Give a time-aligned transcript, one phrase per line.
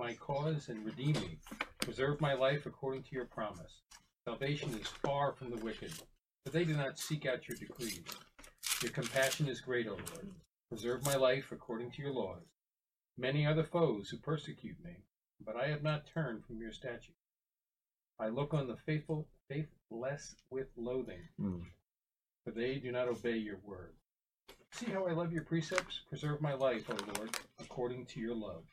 [0.00, 1.36] my cause and redeem me.
[1.80, 3.82] Preserve my life according to your promise.
[4.24, 5.92] Salvation is far from the wicked,
[6.44, 8.02] for they do not seek out your decrees.
[8.82, 10.30] Your compassion is great, O Lord.
[10.70, 12.42] Preserve my life according to your laws.
[13.18, 14.96] Many are the foes who persecute me,
[15.44, 17.18] but I have not turned from your statutes.
[18.18, 21.64] I look on the faithful faithless with loathing, Mm.
[22.44, 23.94] for they do not obey your word.
[24.72, 26.00] See how I love your precepts?
[26.08, 28.64] Preserve my life, O Lord, according to your love.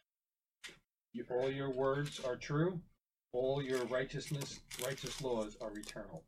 [1.17, 2.79] You, all your words are true.
[3.33, 6.23] All your righteousness, righteous laws are eternal.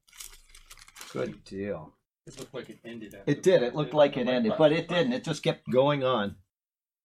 [1.13, 1.93] Good deal.
[2.25, 3.13] It looked like it ended.
[3.13, 3.61] After It did.
[3.61, 5.13] It looked like it ended, but it didn't.
[5.13, 6.37] It just kept going on.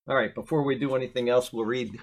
[0.08, 0.34] All right.
[0.34, 2.00] Before we do anything else, we'll read.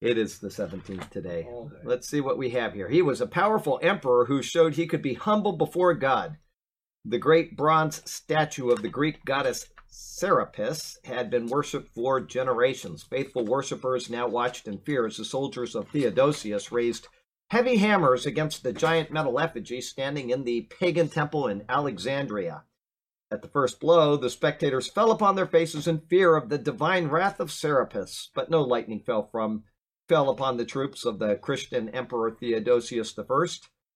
[0.00, 1.48] It is the 17th today.
[1.84, 2.88] Let's see what we have here.
[2.88, 6.38] He was a powerful emperor who showed he could be humble before God.
[7.04, 13.04] The great bronze statue of the Greek goddess Serapis had been worshipped for generations.
[13.04, 17.06] Faithful worshippers now watched in fear as the soldiers of Theodosius raised
[17.50, 22.64] heavy hammers against the giant metal effigy standing in the pagan temple in Alexandria.
[23.30, 27.08] At the first blow, the spectators fell upon their faces in fear of the divine
[27.08, 29.64] wrath of Serapis, but no lightning fell from
[30.08, 33.46] fell upon the troops of the Christian Emperor Theodosius I.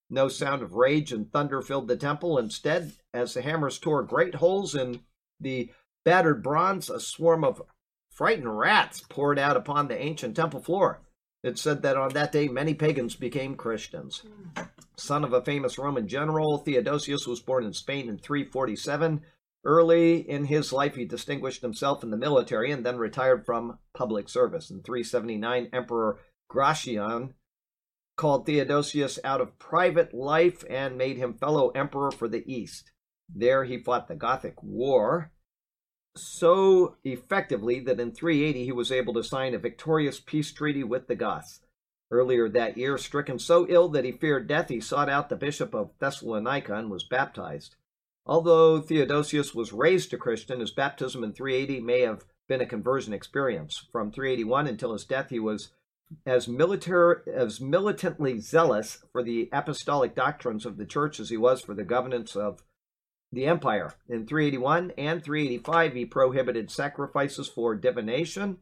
[0.08, 2.39] No sound of rage and thunder filled the temple.
[2.39, 5.00] Instead, as the hammers tore great holes in
[5.41, 5.72] the
[6.05, 7.62] battered bronze, a swarm of
[8.11, 11.00] frightened rats poured out upon the ancient temple floor.
[11.42, 14.23] It said that on that day many pagans became Christians.
[14.97, 19.23] Son of a famous Roman general, Theodosius was born in Spain in 347.
[19.64, 24.28] Early in his life, he distinguished himself in the military and then retired from public
[24.28, 24.70] service.
[24.70, 27.34] In 379, Emperor Gratian
[28.17, 32.92] called Theodosius out of private life and made him fellow emperor for the East.
[33.34, 35.31] There he fought the Gothic War
[36.14, 41.06] so effectively that in 380 he was able to sign a victorious peace treaty with
[41.06, 41.60] the Goths.
[42.10, 45.74] Earlier that year, stricken so ill that he feared death, he sought out the bishop
[45.74, 47.77] of Thessalonica and was baptized.
[48.27, 53.14] Although Theodosius was raised a Christian, his baptism in 380 may have been a conversion
[53.14, 53.86] experience.
[53.90, 55.70] From 381 until his death, he was
[56.27, 61.62] as militar as militantly zealous for the apostolic doctrines of the church as he was
[61.62, 62.62] for the governance of
[63.33, 63.95] the empire.
[64.09, 68.59] In 381 and 385, he prohibited sacrifices for divination,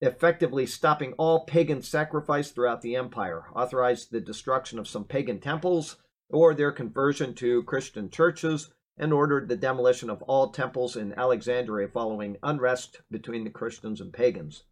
[0.00, 5.96] effectively stopping all pagan sacrifice throughout the empire, authorized the destruction of some pagan temples
[6.28, 11.88] or their conversion to Christian churches, and ordered the demolition of all temples in Alexandria
[11.88, 14.64] following unrest between the Christians and pagans.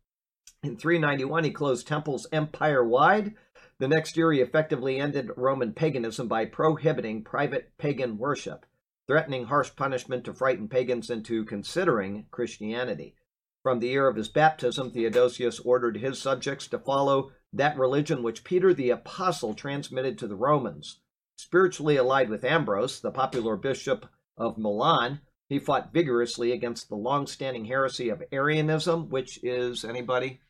[0.62, 3.34] In 391, he closed temples empire wide.
[3.78, 8.66] The next year, he effectively ended Roman paganism by prohibiting private pagan worship,
[9.08, 13.16] threatening harsh punishment to frighten pagans into considering Christianity.
[13.62, 18.44] From the year of his baptism, Theodosius ordered his subjects to follow that religion which
[18.44, 21.00] Peter the Apostle transmitted to the Romans.
[21.36, 27.26] Spiritually allied with Ambrose, the popular bishop of Milan, he fought vigorously against the long
[27.26, 30.40] standing heresy of Arianism, which is anybody?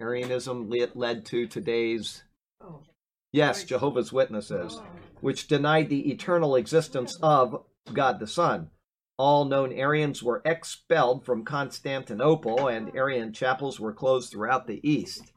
[0.00, 2.22] Arianism le- led to today's,
[2.60, 2.82] Oh,
[3.32, 4.86] yes, Jehovah's Witnesses, oh.
[5.20, 8.70] Which denied the eternal existence of God the Son.
[9.18, 15.32] All known Arians were expelled from Constantinople, and Arian chapels were closed throughout the East.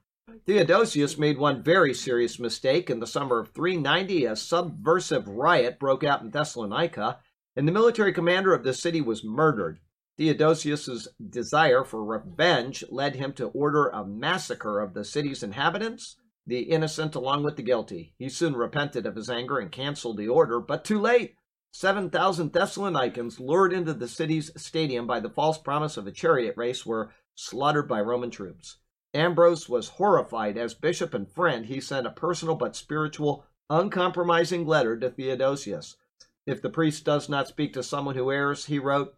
[0.46, 2.90] Theodosius made one very serious mistake.
[2.90, 7.20] In the summer of 390, a subversive riot broke out in Thessalonica,
[7.56, 9.80] and the military commander of the city was murdered.
[10.18, 16.18] Theodosius's desire for revenge led him to order a massacre of the city's inhabitants,
[16.50, 18.14] the innocent along with the guilty.
[18.18, 21.36] He soon repented of his anger and canceled the order, but too late.
[21.72, 26.86] 7,000 Thessalonians, lured into the city's stadium by the false promise of a chariot race,
[26.86, 28.78] were slaughtered by Roman troops.
[29.14, 30.58] Ambrose was horrified.
[30.58, 35.98] As bishop and friend, he sent a personal but spiritual, uncompromising letter to Theodosius.
[36.46, 39.16] If the priest does not speak to someone who errs, he wrote,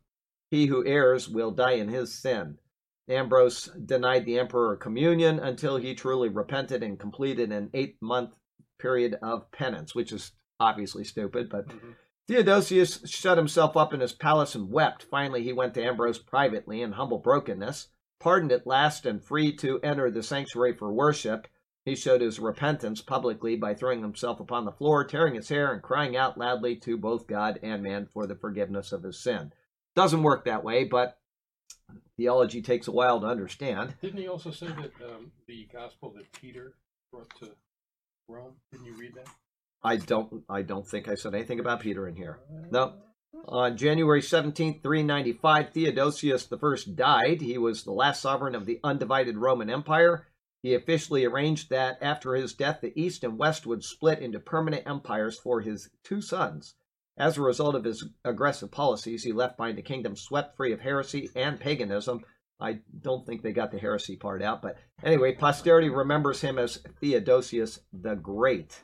[0.50, 2.58] he who errs will die in his sin.
[3.12, 8.38] Ambrose denied the emperor communion until he truly repented and completed an eight month
[8.80, 11.96] period of penance, which is obviously stupid, but Mhm.
[12.28, 15.04] Theodosius shut himself up in his palace and wept.
[15.04, 17.90] Finally, he went to Ambrose privately in humble brokenness.
[18.20, 21.48] Pardoned at last and free to enter the sanctuary for worship,
[21.84, 25.82] he showed his repentance publicly by throwing himself upon the floor, tearing his hair, and
[25.82, 29.52] crying out loudly to both God and man for the forgiveness of his sin.
[29.96, 31.18] Doesn't work that way, but
[32.18, 33.96] theology takes a while to understand.
[34.02, 36.74] Didn't he also say that um, the gospel that Peter
[37.12, 37.52] brought to
[38.28, 38.54] Rome?
[38.72, 39.28] Didn't you read that?
[39.84, 42.40] I don't I don't think I said anything about Peter in here.
[42.70, 42.94] No.
[43.48, 47.42] On January 17, 395, Theodosius I died.
[47.42, 50.28] He was the last sovereign of the undivided Roman Empire.
[50.62, 54.86] He officially arranged that after his death, the East and West would split into permanent
[54.86, 56.76] empires for his two sons.
[57.18, 60.80] As a result of his aggressive policies, he left behind a kingdom swept free of
[60.80, 62.22] heresy and paganism.
[62.60, 66.84] I don't think they got the heresy part out, but anyway, posterity remembers him as
[67.00, 68.84] Theodosius the Great.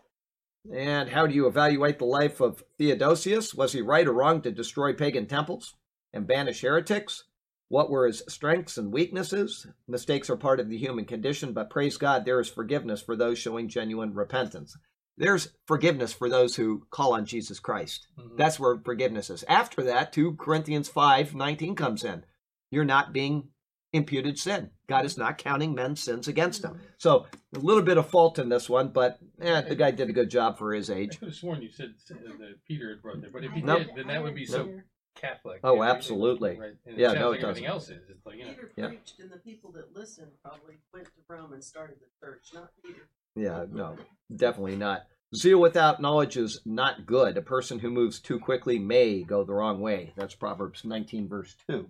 [0.74, 3.53] And how do you evaluate the life of Theodosius?
[3.53, 5.75] Was he right or wrong to destroy pagan temples
[6.12, 7.24] and banish heretics?
[7.69, 9.68] What were his strengths and weaknesses?
[9.88, 13.38] Mistakes are part of the human condition, but praise God, there is forgiveness for those
[13.38, 14.77] showing genuine repentance.
[15.18, 18.08] There's forgiveness for those who call on Jesus Christ.
[18.18, 18.38] Mhm.
[18.38, 19.44] That's where forgiveness is.
[19.48, 22.24] After that, 2 Corinthians 5 19 comes in.
[22.69, 23.50] You're not being
[23.94, 24.72] imputed sin.
[24.88, 26.80] God is not counting men's sins against him.
[26.98, 27.25] So
[27.56, 30.30] a little bit of fault in this one, but eh, the guy did a good
[30.30, 31.16] job for his age.
[31.16, 33.86] I could have sworn you said that Peter had brought that, but if he Nope.
[33.88, 34.70] did, then that would be so
[35.16, 35.62] Catholic.
[35.63, 36.60] Oh, you know, absolutely.
[36.60, 36.74] Right.
[36.86, 37.66] Yeah, no, it like everything doesn't.
[37.66, 38.10] else is.
[38.10, 38.88] It's like, you know, Peter Yeah.
[38.90, 42.72] preached, and the people that listened probably went to Rome and started the church, not
[42.84, 43.10] Peter.
[43.38, 43.95] Yeah, no,
[44.36, 45.04] definitely not.
[45.36, 47.38] Zeal without knowledge is not good.
[47.38, 50.13] A person who moves too quickly may go the wrong way.
[50.16, 51.88] That's Proverbs 19, verse 2.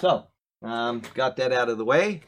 [0.00, 0.26] So,
[0.62, 2.22] um, got that out of the way.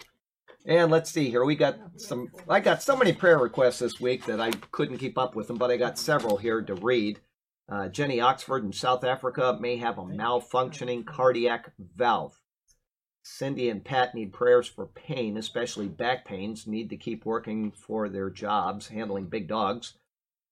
[0.64, 1.44] And let's see here.
[1.44, 5.18] We got some, I got so many prayer requests this week that I couldn't keep
[5.18, 7.20] up with them, but I got several here to read.
[7.68, 12.38] Uh, Jenny Oxford in South Africa may have a malfunctioning cardiac valve.
[13.24, 18.08] Cindy and Pat need prayers for pain, especially back pains, need to keep working for
[18.08, 19.94] their jobs, handling big dogs.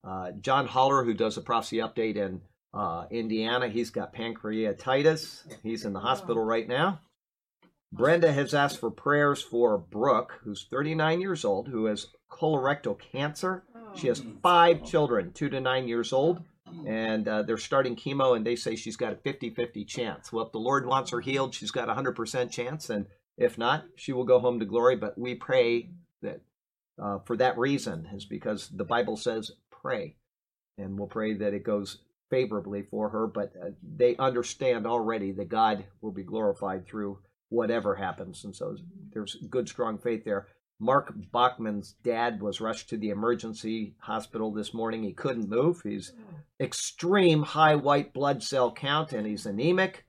[0.04, 2.40] Uh, John Holler, who does a prophecy update in
[2.72, 5.42] uh, Indiana, he's got pancreatitis.
[5.62, 7.00] He's in the hospital right now.
[7.92, 13.64] Brenda has asked for prayers for Brooke, who's 39 years old, who has colorectal cancer.
[13.96, 16.40] She has five children, two to nine years old,
[16.86, 20.32] and uh, they're starting chemo, and they say she's got a 50 50 chance.
[20.32, 23.06] Well, if the Lord wants her healed, she's got a 100% chance, and
[23.36, 24.96] if not, she will go home to glory.
[24.96, 25.90] But we pray
[26.22, 26.40] that
[27.00, 30.16] uh, for that reason, is because the Bible says pray,
[30.78, 33.26] and we'll pray that it goes favorably for her.
[33.26, 37.18] But uh, they understand already that God will be glorified through
[37.48, 38.76] whatever happens, and so
[39.12, 40.46] there's good, strong faith there.
[40.80, 45.02] Mark Bachman's dad was rushed to the emergency hospital this morning.
[45.02, 45.82] He couldn't move.
[45.84, 46.12] He's
[46.58, 50.06] extreme high white blood cell count and he's anemic.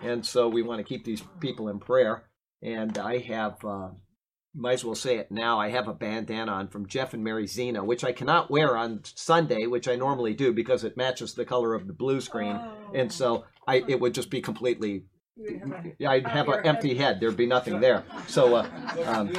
[0.00, 2.24] And so we want to keep these people in prayer.
[2.62, 3.90] And I have, uh,
[4.54, 7.46] might as well say it now, I have a bandana on from Jeff and Mary
[7.46, 11.44] Zena, which I cannot wear on Sunday, which I normally do because it matches the
[11.44, 12.58] color of the blue screen.
[12.94, 15.04] And so I, it would just be completely,
[15.98, 17.20] yeah, I'd have an empty head.
[17.20, 18.04] There'd be nothing there.
[18.26, 18.68] So, uh,
[19.04, 19.32] um,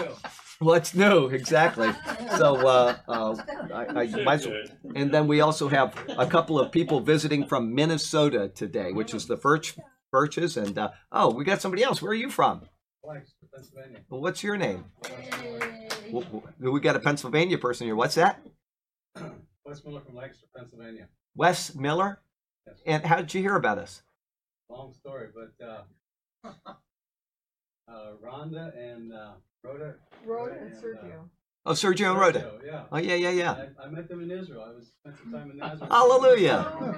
[0.69, 1.27] What's new?
[1.27, 1.91] Exactly.
[2.37, 3.35] So, uh, uh,
[3.73, 4.63] I, I might as well-
[4.95, 9.25] and then we also have a couple of people visiting from Minnesota today, which is
[9.25, 9.75] the Birch
[10.11, 10.55] Birches.
[10.55, 12.01] And uh, oh, we got somebody else.
[12.01, 12.61] Where are you from?
[13.03, 13.99] Lancaster, Pennsylvania.
[14.09, 14.85] Well, what's your name?
[16.11, 17.95] W- w- We got a Pennsylvania person here.
[17.95, 18.39] What's that?
[19.65, 21.07] Wes Miller from Lancaster, Pennsylvania.
[21.35, 22.21] Wes Miller.
[22.67, 22.77] Yes.
[22.85, 24.03] And how did you hear about us?
[24.69, 26.73] Long story, but uh,
[27.91, 29.31] uh, Rhonda and uh,
[29.63, 29.95] Rhoda.
[30.25, 31.29] Rhoda and, and uh, Sergio.
[31.65, 32.39] Oh, Sergio and Rhoda.
[32.39, 32.83] Sergio, Yeah.
[32.91, 33.65] Oh, yeah, yeah, yeah.
[33.79, 34.63] I, I met them in Israel.
[34.67, 35.91] I was spent some time in Nazareth.
[35.91, 36.73] Hallelujah.
[36.79, 36.95] Oh.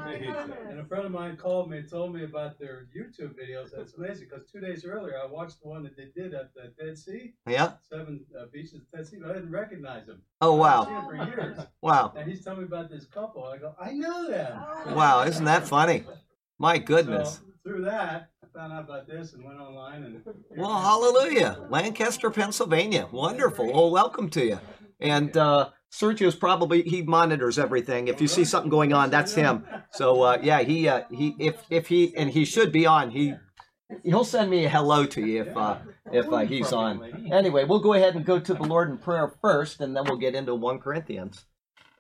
[0.71, 3.71] And a friend of mine called me and told me about their YouTube videos.
[3.75, 6.71] That's amazing because two days earlier I watched the one that they did at the
[6.81, 7.74] Dead Sea, Yeah.
[7.89, 10.21] seven uh, beaches at the Dead Sea, but I didn't recognize them.
[10.39, 11.07] Oh, I've seen wow.
[11.10, 11.57] for years.
[11.81, 12.13] Wow.
[12.15, 13.43] And he's telling me about this couple.
[13.43, 14.62] I go, I know them.
[14.95, 15.24] Wow.
[15.24, 16.05] Isn't that funny?
[16.57, 17.36] My goodness.
[17.36, 20.22] So, through that, I found out about this and went online and.
[20.58, 21.58] Well, hallelujah.
[21.70, 23.08] Lancaster, Pennsylvania.
[23.12, 23.72] Wonderful.
[23.72, 24.60] Well, welcome to you.
[25.00, 28.08] And uh, Sergio's probably he monitors everything.
[28.08, 29.65] If you see something going on, that's him.
[29.91, 33.12] So uh, yeah, he uh, he if if he and he should be on.
[33.12, 33.34] He
[34.03, 35.77] he'll send me a hello to you if uh,
[36.12, 37.29] if uh, he's on.
[37.31, 40.17] Anyway, we'll go ahead and go to the Lord in prayer first, and then we'll
[40.17, 41.46] get into one Corinthians.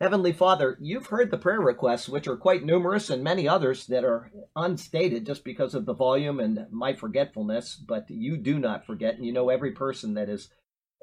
[0.01, 4.03] Heavenly Father, you've heard the prayer requests, which are quite numerous, and many others that
[4.03, 7.75] are unstated just because of the volume and my forgetfulness.
[7.75, 10.49] But you do not forget, and you know every person that has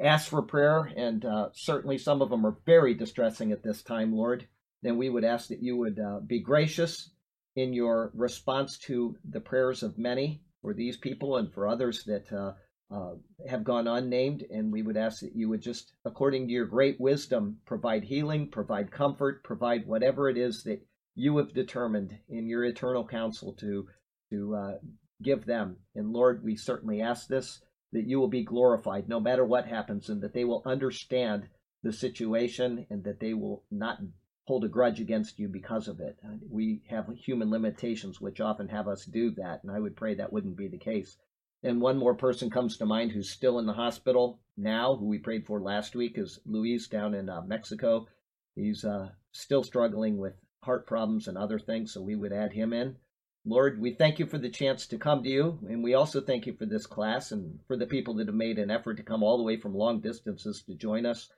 [0.00, 4.12] asked for prayer, and uh, certainly some of them are very distressing at this time,
[4.12, 4.48] Lord.
[4.82, 7.12] Then we would ask that you would uh, be gracious
[7.54, 12.32] in your response to the prayers of many for these people and for others that
[12.32, 12.54] uh,
[12.90, 13.14] uh,
[13.48, 14.44] have gone unnamed.
[14.50, 18.50] And we would ask that you would just, according to your great wisdom, provide healing,
[18.50, 20.80] provide comfort, provide whatever it is that
[21.14, 23.86] you have determined in your eternal counsel to
[24.30, 24.78] to uh,
[25.22, 25.76] give them.
[25.94, 27.60] And Lord, we certainly ask this
[27.92, 31.48] that you will be glorified no matter what happens, and that they will understand
[31.82, 33.98] the situation, and that they will not
[34.46, 36.18] hold a grudge against you because of it.
[36.50, 40.32] We have human limitations which often have us do that, and I would pray that
[40.32, 41.16] wouldn't be the case.
[41.62, 45.18] And one more person comes to mind who's still in the hospital now, who we
[45.18, 48.06] prayed for last week, is Luis down in uh, Mexico.
[48.54, 52.72] He's uh, still struggling with heart problems and other things, so we would add him
[52.72, 52.96] in.
[53.44, 56.46] Lord, we thank you for the chance to come to you, and we also thank
[56.46, 59.22] you for this class and for the people that have made an effort to come
[59.22, 61.30] all the way from long distances to join us.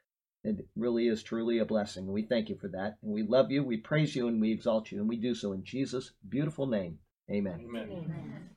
[0.42, 2.10] It really is truly a blessing.
[2.10, 2.96] We thank you for that.
[3.02, 4.98] And we love you, we praise you, and we exalt you.
[4.98, 6.98] And we do so in Jesus' beautiful name.
[7.30, 7.66] Amen.
[7.68, 8.50] Amen.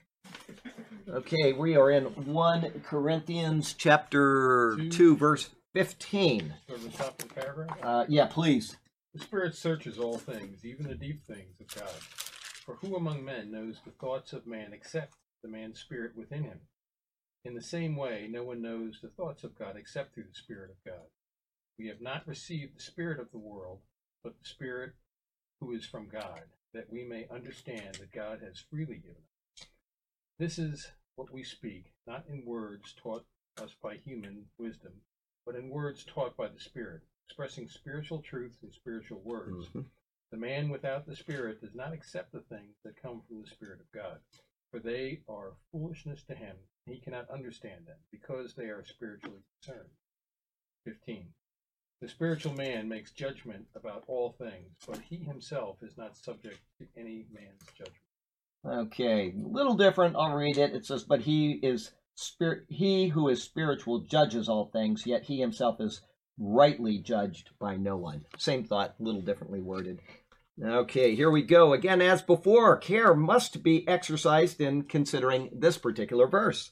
[1.09, 4.89] Okay, we are in 1 Corinthians chapter Two.
[4.89, 6.53] 2, verse 15.
[6.67, 7.77] Go to the top of the paragraph.
[7.81, 8.77] Uh, yeah, please.
[9.13, 11.99] The Spirit searches all things, even the deep things of God.
[12.65, 15.13] For who among men knows the thoughts of man except
[15.43, 16.61] the man's spirit within him?
[17.45, 20.69] In the same way, no one knows the thoughts of God except through the Spirit
[20.69, 21.07] of God.
[21.77, 23.79] We have not received the Spirit of the world,
[24.23, 24.93] but the Spirit
[25.59, 29.32] who is from God, that we may understand that God has freely given us.
[30.39, 33.25] This is what we speak, not in words taught
[33.61, 34.93] us by human wisdom,
[35.45, 39.69] but in words taught by the Spirit, expressing spiritual truth in spiritual words.
[39.69, 39.85] Mhm.
[40.31, 43.79] The man without the Spirit does not accept the things that come from the Spirit
[43.79, 44.19] of God,
[44.71, 46.57] for they are foolishness to him.
[46.85, 49.95] And he cannot understand them, because they are spiritually discerned.
[50.83, 51.33] 15.
[52.01, 56.87] The spiritual man makes judgment about all things, but he himself is not subject to
[56.97, 58.02] any man's judgment.
[58.65, 60.15] Okay, a little different.
[60.15, 60.73] I'll read it.
[60.73, 62.63] It says, "But he is spirit.
[62.69, 66.01] He who is spiritual judges all things, yet he himself is
[66.37, 69.99] rightly judged by no one." Same thought, a little differently worded.
[70.61, 71.73] Okay, here we go.
[71.73, 76.71] Again, as before, care must be exercised in considering this particular verse.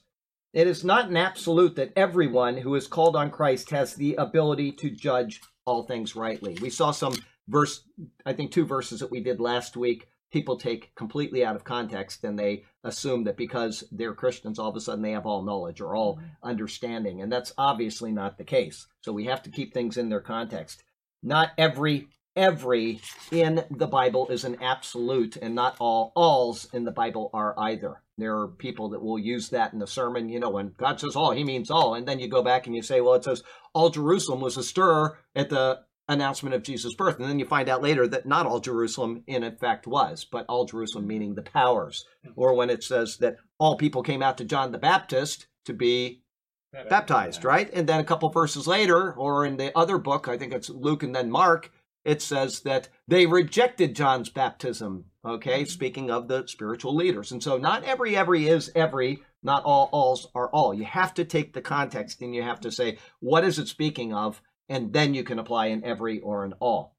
[0.53, 4.73] It is not an absolute that everyone who is called on Christ has the ability
[4.73, 6.57] to judge all things rightly.
[6.61, 7.15] We saw some
[7.47, 7.83] verse,
[8.25, 12.23] I think two verses that we did last week, people take completely out of context
[12.23, 15.81] and they assume that because they're Christians, all of a sudden they have all knowledge
[15.81, 16.25] or all mm-hmm.
[16.43, 17.21] understanding.
[17.21, 18.87] And that's obviously not the case.
[19.01, 20.83] So we have to keep things in their context.
[21.21, 26.91] Not every every in the Bible is an absolute, and not all alls in the
[26.91, 28.01] Bible are either.
[28.17, 30.29] There are people that will use that in the sermon.
[30.29, 31.95] You know, when God says all, he means all.
[31.95, 35.17] And then you go back and you say, well, it says all Jerusalem was astir
[35.35, 35.79] at the
[36.11, 37.19] announcement of Jesus' birth.
[37.19, 40.65] And then you find out later that not all Jerusalem in effect was, but all
[40.65, 42.05] Jerusalem meaning the powers.
[42.25, 42.39] Mm-hmm.
[42.39, 46.21] Or when it says that all people came out to John the Baptist to be
[46.89, 47.69] baptized, right?
[47.73, 51.03] And then a couple verses later, or in the other book, I think it's Luke
[51.03, 51.71] and then Mark,
[52.03, 55.05] it says that they rejected John's baptism.
[55.23, 55.69] Okay, mm-hmm.
[55.69, 57.31] speaking of the spiritual leaders.
[57.31, 60.73] And so not every every is every, not all alls are all.
[60.73, 64.13] You have to take the context and you have to say, what is it speaking
[64.13, 64.41] of?
[64.71, 66.95] And then you can apply an every or an all.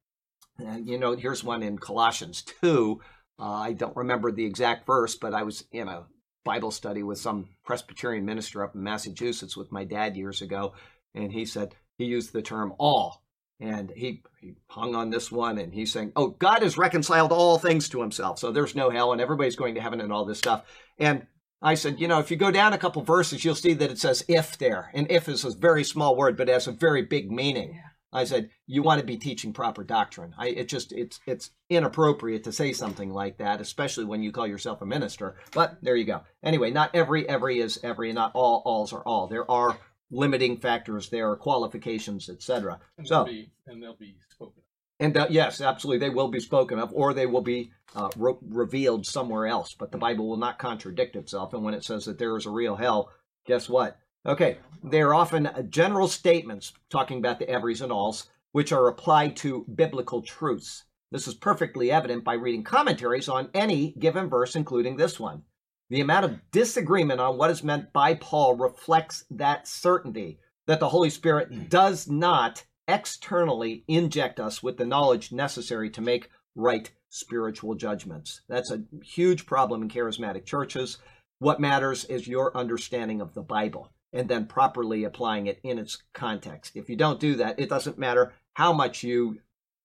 [0.63, 3.01] Uh, you know, here's one in Colossians 2.
[3.41, 6.05] Uh, I don't remember the exact verse, but I was in a
[6.45, 10.75] Bible study with some Presbyterian minister up in Massachusetts with my dad years ago,
[11.15, 13.25] and he said he used the term all.
[13.59, 17.59] And he, he hung on this one and he's saying, Oh, God has reconciled all
[17.59, 18.39] things to himself.
[18.39, 20.65] So there's no hell and everybody's going to heaven and all this stuff.
[20.99, 21.27] And
[21.63, 23.99] I said, You know, if you go down a couple verses, you'll see that it
[23.99, 24.91] says if there.
[24.95, 27.81] And if is a very small word, but it has a very big meaning.
[28.13, 30.35] I said, you want to be teaching proper doctrine.
[30.37, 34.47] I, it just it's it's inappropriate to say something like that, especially when you call
[34.47, 35.37] yourself a minister.
[35.53, 36.23] But there you go.
[36.43, 39.29] Anyway, not every every is every, and not all alls are all.
[39.29, 39.79] There are
[40.11, 42.81] limiting factors, there are qualifications, etc.
[42.99, 44.62] And So they'll be and they'll be spoken.
[45.03, 48.35] And uh, yes, absolutely, they will be spoken of, or they will be uh, re-
[48.49, 49.75] revealed somewhere else.
[49.75, 51.53] But the Bible will not contradict itself.
[51.53, 53.11] And when it says that there is a real hell,
[53.45, 53.99] guess what?
[54.25, 59.35] Okay, they are often general statements talking about the everys and alls, which are applied
[59.39, 60.85] to biblical truths.
[61.11, 65.43] This is perfectly evident by reading commentaries on any given verse, including this one.
[65.91, 70.89] The amount of disagreement on what is meant by Paul reflects that certainty that the
[70.89, 77.75] Holy Spirit does not externally inject us with the knowledge necessary to make right spiritual
[77.75, 78.41] judgments.
[78.49, 80.99] That's a huge problem in charismatic churches.
[81.39, 86.03] What matters is your understanding of the Bible and then properly applying it in its
[86.13, 86.77] context.
[86.77, 89.39] If you don't do that, it doesn't matter how much you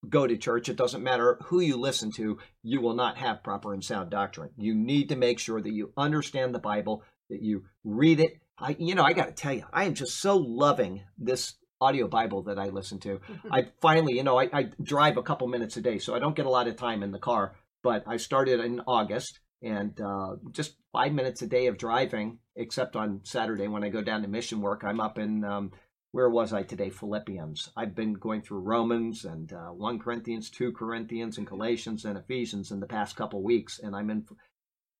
[0.08, 3.74] go to church, it doesn't matter who you listen to, you will not have proper
[3.74, 4.50] and sound doctrine.
[4.56, 8.38] You need to make sure that you understand the Bible, that you read it.
[8.58, 12.08] I, you know, I got to tell you, I am just so loving this audio
[12.08, 13.20] Bible that I listen to.
[13.50, 16.36] I finally, you know, I, I drive a couple minutes a day, so I don't
[16.36, 17.54] get a lot of time in the car.
[17.82, 22.96] But I started in August, and uh, just five minutes a day of driving, except
[22.96, 24.82] on Saturday when I go down to mission work.
[24.84, 25.72] I'm up in um,
[26.12, 26.90] where was I today?
[26.90, 27.70] Philippians.
[27.76, 32.70] I've been going through Romans and uh, one Corinthians, two Corinthians, and Galatians and Ephesians
[32.70, 34.26] in the past couple weeks, and I'm in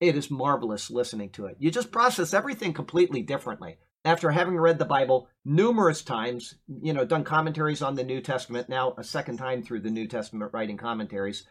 [0.00, 1.56] it is marvelous listening to it.
[1.58, 3.78] You just process everything completely differently.
[4.04, 8.68] After having read the Bible numerous times, you know, done commentaries on the New Testament,
[8.68, 11.44] now a second time through the New Testament writing commentaries,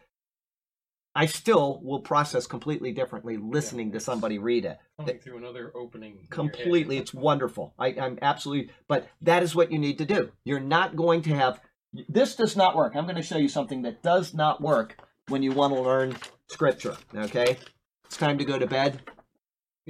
[1.14, 4.78] I still will process completely differently listening to somebody read it.
[4.98, 6.12] Coming through another opening.
[6.12, 6.30] in your head.
[6.30, 7.74] Completely, it's wonderful.
[7.78, 10.30] I, I'm absolutely, but that is what you need to do.
[10.44, 11.60] You're not going to have
[12.08, 12.36] this.
[12.36, 12.94] Does not work.
[12.94, 14.96] I'm going to show you something that does not work
[15.28, 16.16] when you want to learn
[16.48, 16.96] scripture.
[17.14, 17.56] Okay,
[18.04, 19.00] it's time to go to bed.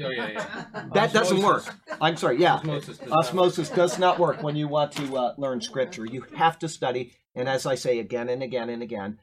[0.01, 0.65] Oh, yeah, yeah.
[0.95, 1.63] That doesn't work.
[1.67, 1.99] Osmosis.
[2.01, 2.39] I'm sorry.
[2.39, 2.99] Yeah, Osmosis.
[2.99, 6.05] does not- osmosis does not work when you want to uh, learn scripture.
[6.07, 9.19] You have to study, and as I say again and again and again,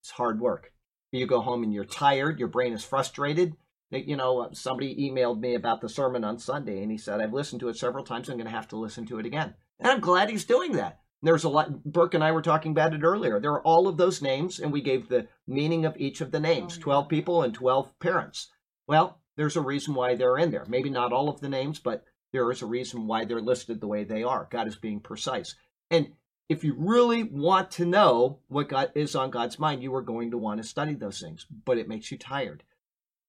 [0.00, 0.72] it's hard work.
[1.10, 2.38] You go home and you're tired.
[2.38, 3.56] Your brain is frustrated.
[3.90, 7.34] You know, uh, somebody emailed me about the sermon on Sunday, and he said, "I've
[7.34, 8.28] listened to it several times.
[8.28, 11.00] I'm going to have to listen to it again." And I'm glad he's doing that.
[11.20, 11.84] There's a lot.
[11.84, 13.38] Burke and I were talking about it earlier.
[13.38, 16.40] There are all of those names, and we gave the meaning of each of the
[16.40, 18.50] names: twelve people and twelve parents.
[18.88, 20.66] Well, there's a reason why they're in there.
[20.68, 23.86] Maybe not all of the names, but there is a reason why they're listed the
[23.86, 24.48] way they are.
[24.50, 25.54] God is being precise.
[25.90, 26.12] And
[26.48, 30.30] if you really want to know what God is on God's mind, you are going
[30.30, 32.62] to want to study those things, but it makes you tired.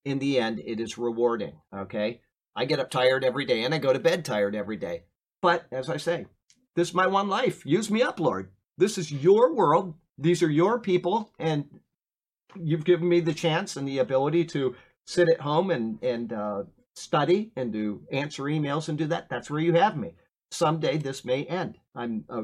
[0.05, 1.53] In the end, it is rewarding.
[1.73, 2.21] Okay.
[2.55, 5.03] I get up tired every day and I go to bed tired every day.
[5.41, 6.25] But as I say,
[6.75, 7.65] this is my one life.
[7.65, 8.51] Use me up, Lord.
[8.77, 9.95] This is your world.
[10.17, 11.31] These are your people.
[11.39, 11.65] And
[12.55, 16.63] you've given me the chance and the ability to sit at home and, and uh,
[16.95, 19.29] study and do answer emails and do that.
[19.29, 20.13] That's where you have me.
[20.51, 21.77] Someday this may end.
[21.95, 22.43] I'm a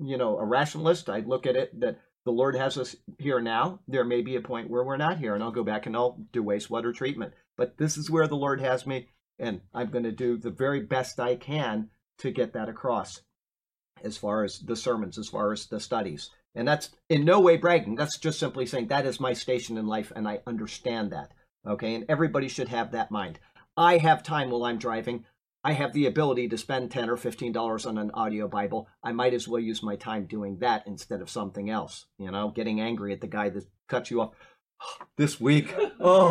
[0.00, 3.80] you know, a rationalist, I look at it that the Lord has us here now.
[3.86, 6.18] There may be a point where we're not here, and I'll go back and I'll
[6.32, 7.34] do wastewater treatment.
[7.56, 10.80] But this is where the Lord has me, and I'm going to do the very
[10.80, 13.20] best I can to get that across
[14.02, 16.30] as far as the sermons, as far as the studies.
[16.54, 17.94] And that's in no way bragging.
[17.94, 21.32] That's just simply saying that is my station in life, and I understand that.
[21.66, 23.38] Okay, and everybody should have that mind.
[23.76, 25.24] I have time while I'm driving.
[25.62, 28.88] I have the ability to spend ten or fifteen dollars on an audio Bible.
[29.02, 32.06] I might as well use my time doing that instead of something else.
[32.18, 34.32] You know, getting angry at the guy that cuts you off
[35.16, 35.74] this week.
[36.02, 36.30] Oh,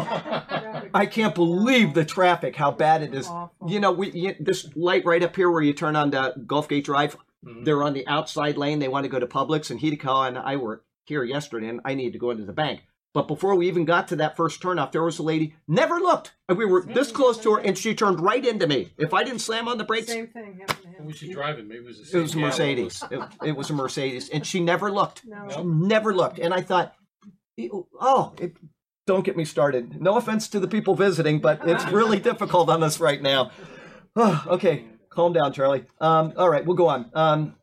[0.96, 3.30] I can't believe the traffic, how bad it is.
[3.68, 6.86] You know, we you, this light right up here where you turn on the Gulfgate
[6.86, 7.16] Drive.
[7.46, 7.66] Mhm.
[7.66, 8.80] They're on the outside lane.
[8.80, 11.94] They want to go to Publix, and Hideko and I were here yesterday, and I
[11.94, 12.82] needed to go into the bank.
[13.14, 16.34] But before we even got to that first turnoff, there was a lady never looked.
[16.48, 18.94] And we were this close to her, and she turned right into me.
[18.98, 21.06] If I didn't slam on the brakes, Same thing happened to him.
[21.06, 21.68] We should drive it.
[21.68, 22.18] Maybe it was a.
[22.18, 23.04] it was a Mercedes.
[23.10, 25.26] It, it was a Mercedes, and she never looked.
[25.26, 25.48] No.
[25.50, 26.38] She never looked.
[26.38, 26.94] And I thought,
[28.00, 28.56] oh, it,
[29.08, 30.00] don't get me started.
[30.00, 33.50] No offense to the people visiting, but it's really difficult on us right now.
[34.16, 35.86] Oh, okay, calm down, Charlie.
[36.00, 37.10] Um, all right, we'll go on.
[37.16, 37.56] Um,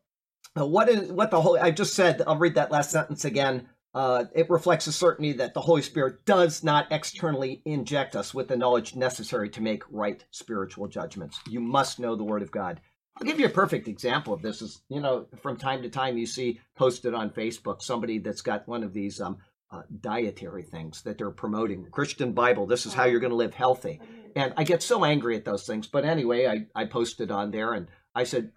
[0.55, 1.57] what is what the whole?
[1.57, 2.21] I just said.
[2.27, 3.69] I'll read that last sentence again.
[3.97, 8.47] Uh, it reflects a certainty that the Holy Spirit does not externally inject us with
[8.47, 11.41] the knowledge necessary to make right spiritual judgments.
[11.49, 12.83] You must know the Word of God.
[13.17, 14.61] I'll give you a perfect example of this.
[14.61, 18.69] Is you know, from time to time you see posted on Facebook somebody that's got
[18.69, 19.39] one of these um,
[19.71, 21.87] uh, dietary things that they're promoting.
[21.91, 22.67] Christian Bible.
[22.67, 24.03] This is how you're going to live healthy.
[24.37, 25.87] And I get so angry at those things.
[25.87, 28.53] But anyway, I, I posted on there and I said,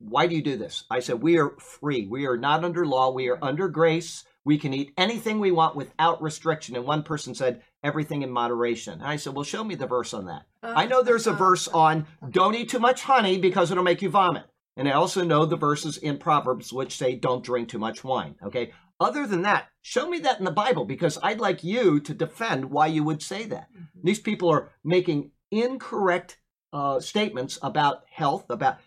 [0.00, 0.82] Why do you do this?
[0.90, 2.08] I said, We are free.
[2.08, 3.12] We are not under law.
[3.12, 4.24] We are under grace.
[4.44, 6.74] We can eat anything we want without restriction.
[6.76, 8.94] And one person said, Everything in moderation.
[8.94, 10.42] And I said, Well, show me the verse on that.
[10.62, 14.10] I know there's a verse on don't eat too much honey because it'll make you
[14.10, 14.44] vomit.
[14.76, 18.36] And I also know the verses in Proverbs which say don't drink too much wine.
[18.42, 18.72] Okay.
[18.98, 22.66] Other than that, show me that in the Bible because I'd like you to defend
[22.66, 23.68] why you would say that.
[24.02, 26.38] These people are making incorrect
[26.72, 28.78] uh, statements about health, about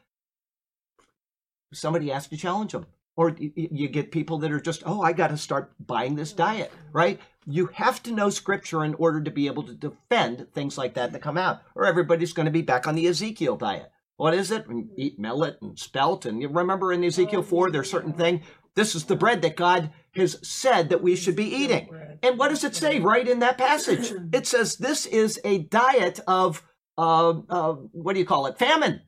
[1.73, 2.87] somebody has to challenge them.
[3.17, 6.71] Or you get people that are just, oh, I got to start buying this diet,
[6.91, 7.19] right?
[7.45, 11.13] You have to know scripture in order to be able to defend things like that
[11.13, 13.89] that come out, or everybody's going to be back on the Ezekiel diet.
[14.17, 14.67] What is it?
[14.67, 16.25] And eat millet and spelt.
[16.25, 18.41] And you remember in Ezekiel 4, there's certain thing.
[18.75, 21.89] This is the bread that God has said that we should be eating.
[22.21, 24.11] And what does it say right in that passage?
[24.33, 26.63] It says this is a diet of,
[26.97, 28.57] uh, uh, what do you call it?
[28.57, 29.01] Famine.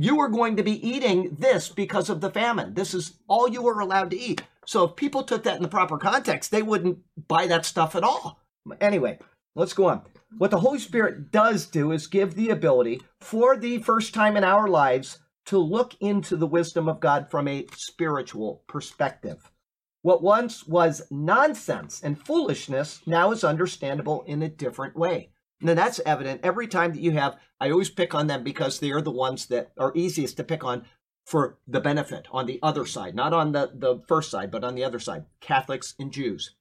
[0.00, 2.74] You are going to be eating this because of the famine.
[2.74, 4.42] This is all you are allowed to eat.
[4.64, 8.04] So if people took that in the proper context, they wouldn't buy that stuff at
[8.04, 8.40] all.
[8.80, 9.18] Anyway,
[9.56, 10.02] let's go on.
[10.36, 14.44] What the Holy Spirit does do is give the ability for the first time in
[14.44, 19.50] our lives to look into the wisdom of God from a spiritual perspective.
[20.02, 25.30] What once was nonsense and foolishness now is understandable in a different way.
[25.60, 28.92] And that's evident every time that you have, I always pick on them because they
[28.92, 30.84] are the ones that are easiest to pick on
[31.24, 34.74] for the benefit on the other side, not on the, the first side, but on
[34.74, 36.54] the other side Catholics and Jews.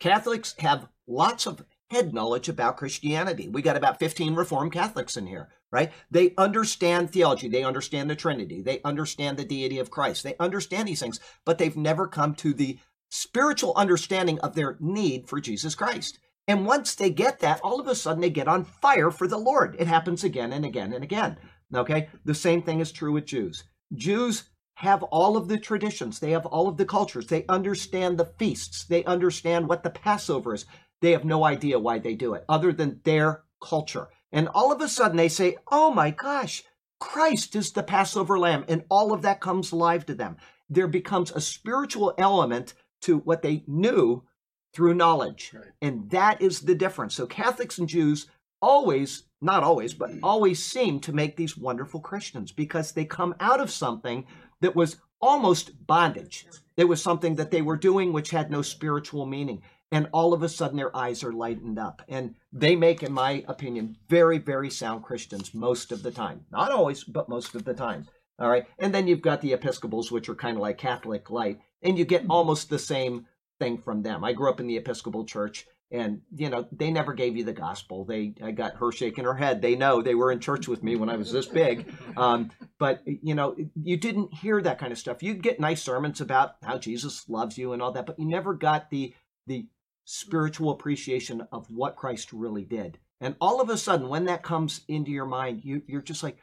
[0.00, 3.48] Catholics have lots of head knowledge about Christianity.
[3.48, 5.92] We got about 15 Reformed Catholics in here, right?
[6.10, 7.48] They understand theology.
[7.48, 8.62] They understand the Trinity.
[8.62, 10.22] They understand the deity of Christ.
[10.24, 12.78] They understand these things, but they've never come to the
[13.10, 16.18] spiritual understanding of their need for Jesus Christ.
[16.48, 19.38] And once they get that, all of a sudden they get on fire for the
[19.38, 19.76] Lord.
[19.78, 21.38] It happens again and again and again.
[21.74, 22.08] Okay?
[22.24, 23.64] The same thing is true with Jews.
[23.94, 24.44] Jews
[24.76, 28.84] have all of the traditions, they have all of the cultures, they understand the feasts,
[28.84, 30.64] they understand what the Passover is.
[31.00, 34.08] They have no idea why they do it other than their culture.
[34.32, 36.64] And all of a sudden they say, oh my gosh,
[36.98, 38.64] Christ is the Passover lamb.
[38.66, 40.36] And all of that comes alive to them.
[40.70, 44.24] There becomes a spiritual element to what they knew
[44.72, 45.52] through knowledge.
[45.54, 45.66] Right.
[45.80, 47.14] And that is the difference.
[47.14, 48.26] So Catholics and Jews
[48.60, 50.20] always, not always, but mm.
[50.22, 54.24] always seem to make these wonderful Christians because they come out of something
[54.60, 56.46] that was almost bondage.
[56.76, 59.62] It was something that they were doing which had no spiritual meaning.
[59.90, 62.02] And all of a sudden their eyes are lightened up.
[62.08, 66.46] And they make, in my opinion, very, very sound Christians most of the time.
[66.50, 68.06] Not always, but most of the time.
[68.38, 68.64] All right.
[68.78, 72.04] And then you've got the Episcopals, which are kind of like Catholic light, and you
[72.04, 72.30] get mm.
[72.30, 73.26] almost the same
[73.62, 74.24] thing from them.
[74.24, 77.52] I grew up in the Episcopal Church, and you know they never gave you the
[77.52, 78.04] gospel.
[78.04, 79.62] They I got her shaking her head.
[79.62, 83.02] They know they were in church with me when I was this big, um, but
[83.06, 85.22] you know you didn't hear that kind of stuff.
[85.22, 88.54] You'd get nice sermons about how Jesus loves you and all that, but you never
[88.54, 89.14] got the
[89.46, 89.66] the
[90.04, 92.98] spiritual appreciation of what Christ really did.
[93.20, 96.38] And all of a sudden, when that comes into your mind, you, you're just like,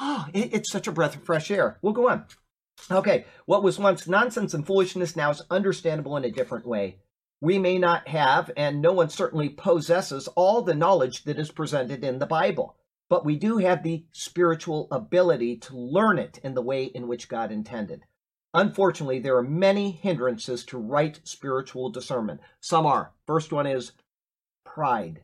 [0.00, 1.78] oh, it, it's such a breath of fresh air.
[1.82, 2.26] We'll go on.
[2.90, 6.98] Okay, what was once nonsense and foolishness now is understandable in a different way.
[7.40, 12.04] We may not have, and no one certainly possesses, all the knowledge that is presented
[12.04, 12.76] in the Bible,
[13.08, 17.28] but we do have the spiritual ability to learn it in the way in which
[17.28, 18.04] God intended.
[18.54, 22.40] Unfortunately, there are many hindrances to right spiritual discernment.
[22.60, 23.12] Some are.
[23.26, 23.92] First one is
[24.64, 25.22] pride.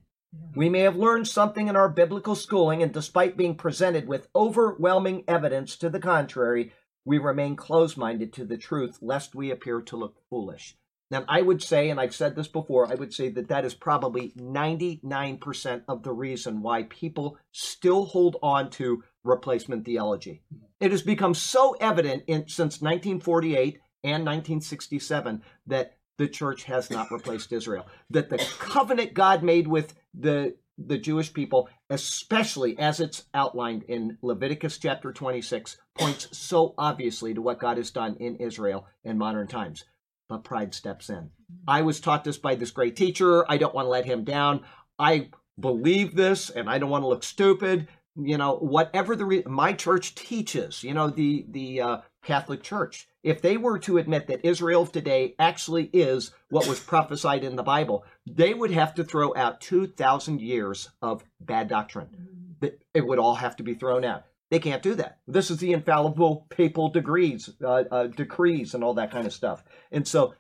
[0.55, 5.25] We may have learned something in our biblical schooling, and despite being presented with overwhelming
[5.29, 6.73] evidence to the contrary,
[7.05, 10.77] we remain close minded to the truth, lest we appear to look foolish.
[11.11, 13.75] Now, I would say, and I've said this before, I would say that that is
[13.75, 20.43] probably 99% of the reason why people still hold on to replacement theology.
[20.81, 27.11] It has become so evident in, since 1948 and 1967 that the church has not
[27.11, 33.25] replaced Israel, that the covenant God made with the the Jewish people, especially as it's
[33.35, 38.87] outlined in Leviticus chapter 26, points so obviously to what God has done in Israel
[39.05, 39.85] in modern times.
[40.29, 41.31] But pride steps in.
[41.69, 43.51] I was taught this by this great teacher.
[43.51, 44.65] I don't want to let him down.
[44.99, 47.89] I believe this and I don't want to look stupid.
[48.17, 53.09] You know, whatever the re- my church teaches, you know, the the uh, Catholic Church,
[53.23, 57.57] if they were to admit that Israel of today actually is what was prophesied in
[57.57, 62.57] the Bible, they would have to throw out 2,000 years of bad doctrine.
[62.95, 64.25] It would all have to be thrown out.
[64.51, 65.19] They can't do that.
[65.27, 69.65] This is the infallible papal degrees, uh, uh, decrees, and all that kind of stuff.
[69.91, 70.35] And so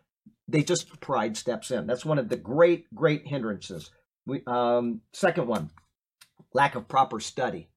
[0.47, 1.87] they just pride steps in.
[1.87, 3.91] That's one of the great, great hindrances.
[4.27, 5.71] We, um, second one,
[6.53, 7.69] lack of proper study.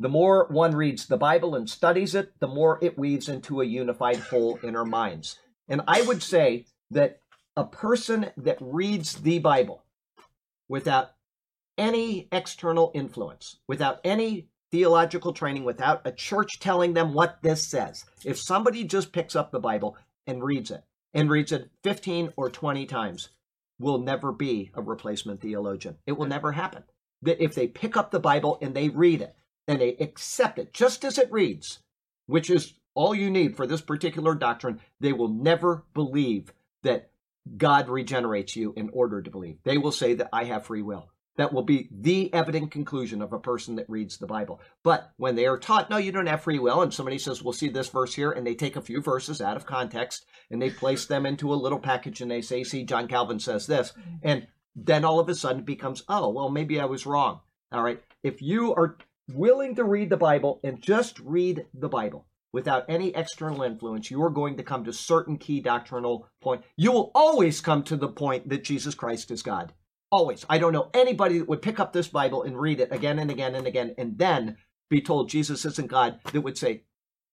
[0.00, 3.66] The more one reads the Bible and studies it, the more it weaves into a
[3.66, 5.38] unified whole in our minds.
[5.68, 7.20] And I would say that
[7.54, 9.84] a person that reads the Bible
[10.70, 11.10] without
[11.76, 18.06] any external influence, without any theological training, without a church telling them what this says,
[18.24, 20.82] if somebody just picks up the Bible and reads it,
[21.12, 23.28] and reads it 15 or 20 times,
[23.78, 25.98] will never be a replacement theologian.
[26.06, 26.84] It will never happen.
[27.20, 29.36] That if they pick up the Bible and they read it,
[29.70, 31.78] and they accept it just as it reads,
[32.26, 36.52] which is all you need for this particular doctrine, they will never believe
[36.82, 37.10] that
[37.56, 39.58] God regenerates you in order to believe.
[39.62, 41.08] They will say that I have free will.
[41.36, 44.60] That will be the evident conclusion of a person that reads the Bible.
[44.82, 47.52] But when they are taught, no, you don't have free will, and somebody says, we'll
[47.52, 50.70] see this verse here, and they take a few verses out of context and they
[50.70, 53.92] place them into a little package and they say, see, John Calvin says this.
[53.92, 54.16] Mm-hmm.
[54.24, 57.38] And then all of a sudden it becomes, oh, well, maybe I was wrong.
[57.70, 58.02] All right.
[58.24, 58.98] If you are
[59.30, 64.22] willing to read the Bible and just read the Bible without any external influence, you
[64.22, 66.62] are going to come to certain key doctrinal point.
[66.76, 69.72] You will always come to the point that Jesus Christ is God.
[70.10, 70.44] Always.
[70.48, 73.30] I don't know anybody that would pick up this Bible and read it again and
[73.30, 74.56] again and again and then
[74.88, 76.82] be told Jesus isn't God that would say,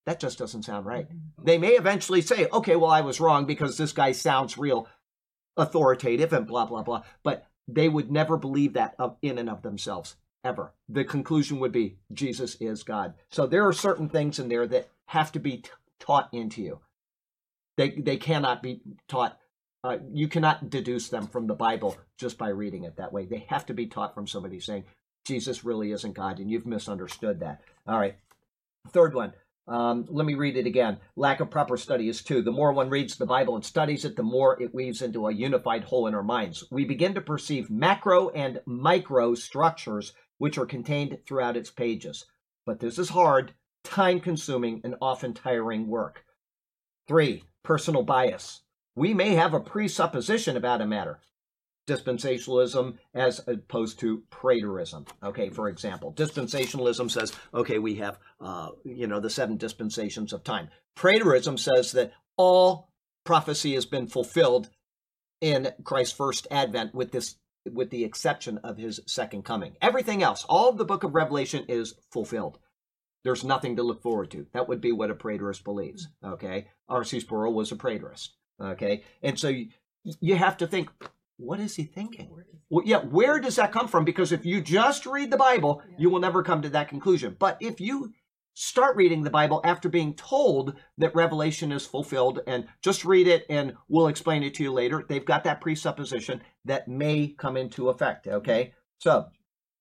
[0.05, 1.07] that just doesn't sound right.
[1.07, 1.43] Mm-hmm.
[1.43, 4.87] They may eventually say, okay, well, I was wrong because this guy sounds real
[5.57, 7.01] authoritative and blah, blah, blah.
[7.23, 10.73] But they would never believe that of, in and of themselves ever.
[10.89, 13.13] The conclusion would be Jesus is God.
[13.29, 15.69] So there are certain things in there that have to be t-
[15.99, 16.79] taught into you.
[17.77, 19.39] They they cannot be taught
[19.83, 23.25] uh, you cannot deduce them from the Bible just by reading it that way.
[23.25, 24.85] They have to be taught from somebody saying
[25.25, 27.61] Jesus really isn't God, and you've misunderstood that.
[27.87, 28.15] All right.
[28.91, 29.33] Third one.
[29.67, 30.97] Um, let me read it again.
[31.17, 32.41] Lack of proper study is two.
[32.41, 35.33] The more one reads the Bible and studies it, the more it weaves into a
[35.33, 36.63] unified whole in our minds.
[36.71, 42.25] We begin to perceive macro and micro structures which are contained throughout its pages.
[42.65, 46.23] But this is hard, time consuming, and often tiring work.
[47.07, 48.61] Three, personal bias.
[48.95, 51.19] We may have a presupposition about a matter,
[51.87, 55.07] dispensationalism as opposed to preterism.
[55.23, 60.43] Okay, for example, dispensationalism says, okay, we have, uh, you know, the seven dispensations of
[60.43, 60.69] time.
[60.97, 62.89] Preterism says that all
[63.23, 64.69] prophecy has been fulfilled
[65.41, 67.35] in Christ's first advent with this
[67.73, 69.75] with the exception of his second coming.
[69.81, 72.59] Everything else, all of the book of Revelation is fulfilled.
[73.23, 74.47] There's nothing to look forward to.
[74.53, 76.07] That would be what a preterist believes.
[76.23, 76.67] Okay.
[76.87, 77.19] R.C.
[77.19, 78.29] Sproul was a preterist.
[78.61, 79.03] Okay.
[79.21, 79.67] And so you,
[80.03, 80.89] you have to think,
[81.37, 82.29] what is he thinking?
[82.69, 84.05] Well, yeah, where does that come from?
[84.05, 87.35] Because if you just read the Bible, you will never come to that conclusion.
[87.37, 88.13] But if you
[88.59, 93.45] start reading the Bible after being told that Revelation is fulfilled and just read it
[93.51, 97.89] and we'll explain it to you later, they've got that presupposition that may come into
[97.89, 98.25] effect.
[98.25, 98.73] Okay.
[98.97, 99.27] So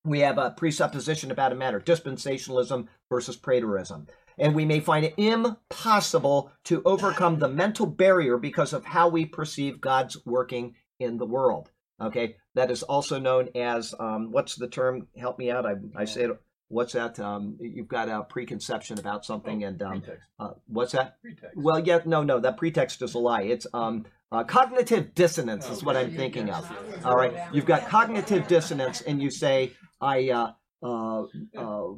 [0.05, 4.09] we have a presupposition about a matter dispensationalism versus preterism
[4.39, 9.25] and we may find it impossible to overcome the mental barrier because of how we
[9.25, 11.71] perceive God's working in the world.
[11.99, 15.09] Okay, that is also known as um, what's the term?
[15.17, 15.65] Help me out.
[15.65, 16.41] I, I say it.
[16.69, 17.21] What's that?
[17.21, 20.03] Um, you've got a preconception about something, and um,
[20.39, 21.21] uh, what's that?
[21.23, 21.57] Pretext.
[21.57, 23.43] Well, yeah, no, no, that pretext is a lie.
[23.43, 26.69] It's um, uh, cognitive dissonance is what I'm thinking of.
[27.05, 30.53] All right, you've got cognitive dissonance, and you say, I, uh,
[30.83, 31.27] uh,
[31.57, 31.93] uh,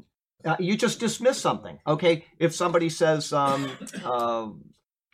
[0.44, 1.78] uh, you just dismiss something.
[1.86, 3.70] Okay, if somebody says, um,
[4.04, 4.48] uh,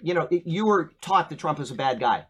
[0.00, 2.26] you know, you were taught that Trump is a bad guy,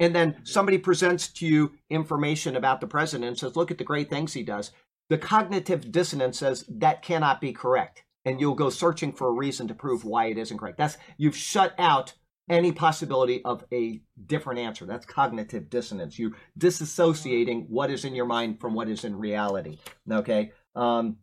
[0.00, 3.84] and then somebody presents to you information about the president and says, look at the
[3.84, 4.72] great things he does.
[5.10, 9.68] The cognitive dissonance says that cannot be correct, and you'll go searching for a reason
[9.68, 10.78] to prove why it isn't correct.
[10.78, 12.14] That's you've shut out
[12.48, 14.84] any possibility of a different answer.
[14.84, 16.18] That's cognitive dissonance.
[16.18, 19.78] You disassociating what is in your mind from what is in reality.
[20.10, 20.52] Okay.
[20.74, 21.18] Um,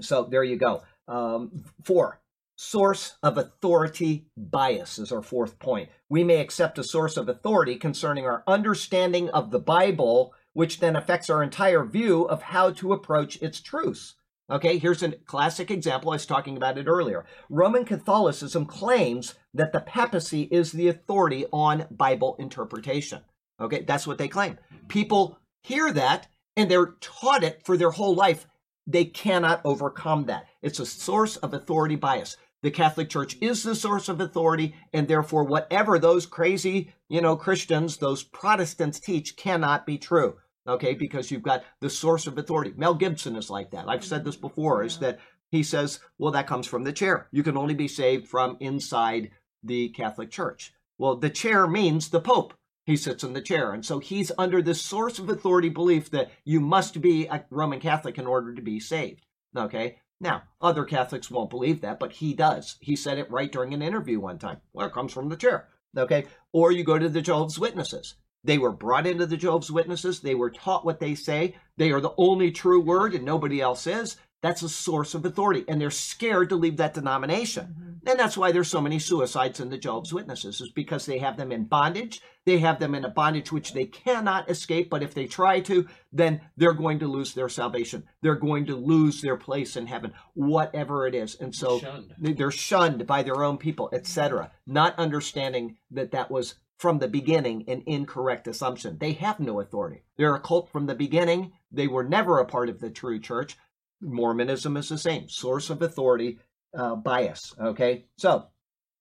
[0.00, 0.82] so there you go.
[1.06, 2.20] Um, four,
[2.56, 5.90] source of authority bias is our fourth point.
[6.08, 10.96] We may accept a source of authority concerning our understanding of the Bible, which then
[10.96, 14.16] affects our entire view of how to approach its truths.
[14.50, 16.10] Okay, here's a classic example.
[16.10, 17.24] I was talking about it earlier.
[17.48, 23.20] Roman Catholicism claims that the papacy is the authority on Bible interpretation.
[23.60, 24.54] Okay, that's what they claim.
[24.54, 24.86] Mm-hmm.
[24.88, 28.44] People hear that and they're taught it for their whole life.
[28.84, 30.46] They cannot overcome that.
[30.60, 32.36] It's a source of authority bias.
[32.64, 37.36] The Catholic Church is the source of authority, and therefore, whatever those crazy, you know,
[37.36, 40.38] Christians, those Protestants teach cannot be true
[40.68, 42.72] okay because you've got the source of authority.
[42.76, 43.88] Mel gibson is like that.
[43.88, 45.18] I've said this before is that
[45.50, 47.28] he says well that comes from the chair.
[47.32, 49.30] You can only be saved from inside
[49.62, 50.72] the catholic church.
[50.98, 52.54] Well the chair means the pope.
[52.84, 53.72] He sits in the chair.
[53.72, 57.80] And so he's under this source of authority belief that you must be a roman
[57.80, 59.26] catholic in order to be saved.
[59.56, 59.98] Okay?
[60.20, 62.76] Now other catholics won't believe that but he does.
[62.80, 64.60] He said it right during an interview one time.
[64.72, 65.68] Well it comes from the chair.
[65.96, 66.26] Okay?
[66.52, 68.14] Or you go to the jehovah's witnesses
[68.48, 70.20] they were brought into the Jehovah's Witnesses.
[70.20, 71.56] They were taught what they say.
[71.76, 74.16] They are the only true word and nobody else is.
[74.40, 75.66] That's a source of authority.
[75.68, 77.66] And they're scared to leave that denomination.
[77.66, 78.08] Mm-hmm.
[78.08, 81.36] And that's why there's so many suicides in the Jehovah's Witnesses, is because they have
[81.36, 82.22] them in bondage.
[82.46, 84.88] They have them in a bondage which they cannot escape.
[84.88, 88.04] But if they try to, then they're going to lose their salvation.
[88.22, 91.34] They're going to lose their place in heaven, whatever it is.
[91.38, 92.14] And so Shunned.
[92.18, 94.52] they're shunned by their own people, etc.
[94.66, 98.96] Not understanding that that was from the beginning an incorrect assumption.
[98.98, 100.02] They have no authority.
[100.16, 101.52] They're a cult from the beginning.
[101.70, 103.56] They were never a part of the true church.
[104.00, 106.38] Mormonism is the same source of authority
[106.76, 107.52] uh, bias.
[107.60, 108.46] Okay, so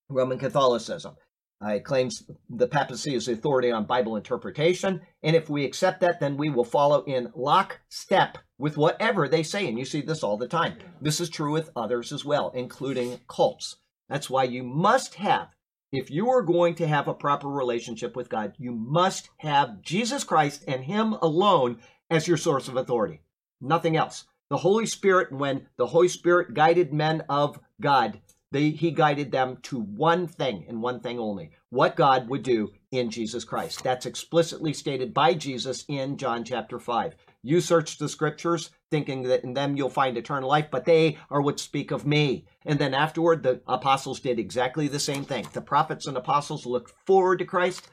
[0.10, 1.16] Roman Catholicism.
[1.60, 6.20] Uh, claims the papacy is the authority on Bible interpretation, and if we accept that,
[6.20, 9.68] then we will follow in lockstep with whatever they say.
[9.68, 10.78] And you see this all the time.
[11.02, 13.78] This is true with others as well, including cults.
[14.08, 15.48] That's why you must have
[15.92, 20.24] if you are going to have a proper relationship with God, you must have Jesus
[20.24, 23.22] Christ and Him alone as your source of authority.
[23.62, 24.26] Nothing else.
[24.50, 28.22] The Holy Spirit, when the Holy Spirit guided men of God,
[28.52, 32.72] they, He guided them to one thing and one thing only what God would do
[32.92, 33.84] in Jesus Christ.
[33.84, 37.16] That's explicitly stated by Jesus in John chapter 5.
[37.44, 41.42] You search the scriptures thinking that in them you'll find eternal life, but they are
[41.42, 42.46] what speak of me.
[42.66, 45.48] And then afterward, the apostles did exactly the same thing.
[45.54, 47.88] The prophets and apostles looked forward to Christ.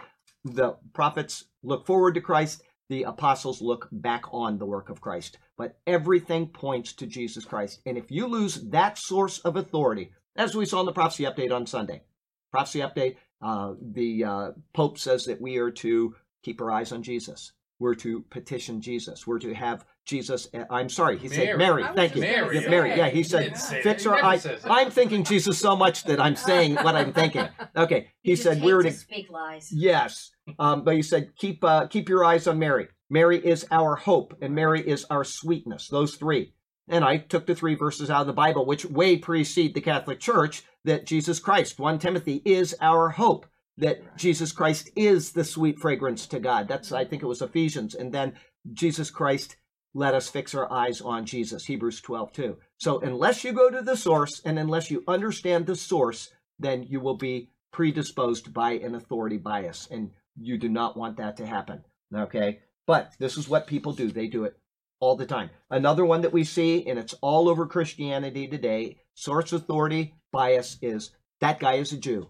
[0.45, 5.39] the prophets look forward to Christ, the apostles look back on the work of Christ.
[5.57, 7.81] But everything points to Jesus Christ.
[7.87, 11.53] And if you lose that source of authority, as we saw in the prophecy update
[11.53, 12.03] on Sunday,
[12.51, 17.03] prophecy update, uh, the uh, Pope says that we are to keep our eyes on
[17.03, 17.53] Jesus.
[17.79, 19.27] We're to petition Jesus.
[19.27, 20.49] We're to have Jesus.
[20.55, 21.59] uh, I'm sorry, he said Mary.
[21.59, 21.83] Mary.
[21.83, 22.21] I was Thank you.
[22.23, 22.91] Mary, Yeah, Mary.
[22.91, 24.11] Yeah, he He said didn't fix that.
[24.11, 24.47] our eyes.
[24.65, 27.49] I'm thinking Jesus so much that I'm saying what I'm thinking.
[27.77, 29.73] Okay, he You just said we're to to speak lies.
[29.73, 32.89] Yes, um, but he said keep uh, keep your eyes on Mary.
[33.11, 35.89] Mary is our hope, and Mary is our sweetness.
[35.89, 36.55] Those three.
[36.89, 40.21] And I took the three verses out of the Bible, which way precede the Catholic
[40.21, 43.47] Church, that Jesus Christ, 1 Timothy, is our hope.
[43.77, 46.69] That Jesus Christ is the sweet fragrance to God.
[46.69, 47.95] That's, I think it was Ephesians.
[47.95, 48.35] And then
[48.73, 49.57] Jesus Christ,
[49.95, 52.57] let us fix our eyes on Jesus, Hebrews 12, 2.
[52.79, 57.01] So unless you go to the source and unless you understand the source, then you
[57.01, 59.89] will be predisposed by an authority bias.
[59.91, 61.85] And you do not want that to happen.
[62.15, 62.61] Okay?
[62.87, 64.11] But this is what people do.
[64.11, 64.57] They do it
[65.01, 65.51] all the time.
[65.71, 71.11] Another one that we see, and it's all over Christianity today, source authority bias is
[71.41, 72.29] that guy is a Jew,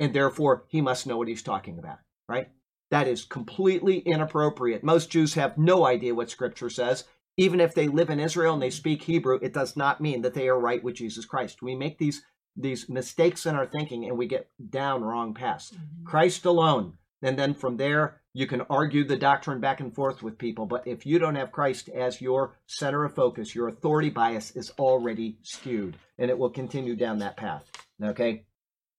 [0.00, 2.48] and therefore he must know what he's talking about, right?
[2.90, 4.82] That is completely inappropriate.
[4.82, 7.04] Most Jews have no idea what Scripture says.
[7.36, 10.34] Even if they live in Israel and they speak Hebrew, it does not mean that
[10.34, 11.62] they are right with Jesus Christ.
[11.62, 12.22] We make these
[12.60, 15.70] these mistakes in our thinking and we get down wrong paths.
[15.70, 16.04] Mm-hmm.
[16.04, 16.94] Christ alone.
[17.22, 20.66] And then from there, you can argue the doctrine back and forth with people.
[20.66, 24.70] But if you don't have Christ as your center of focus, your authority bias is
[24.78, 27.64] already skewed and it will continue down that path.
[28.02, 28.44] Okay?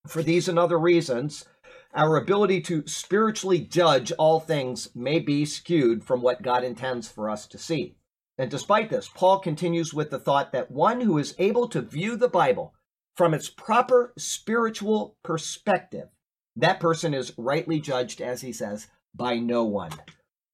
[0.09, 1.45] For these and other reasons,
[1.93, 7.29] our ability to spiritually judge all things may be skewed from what God intends for
[7.29, 7.95] us to see.
[8.35, 12.17] And despite this, Paul continues with the thought that one who is able to view
[12.17, 12.73] the Bible
[13.15, 16.07] from its proper spiritual perspective,
[16.55, 19.91] that person is rightly judged, as he says, by no one.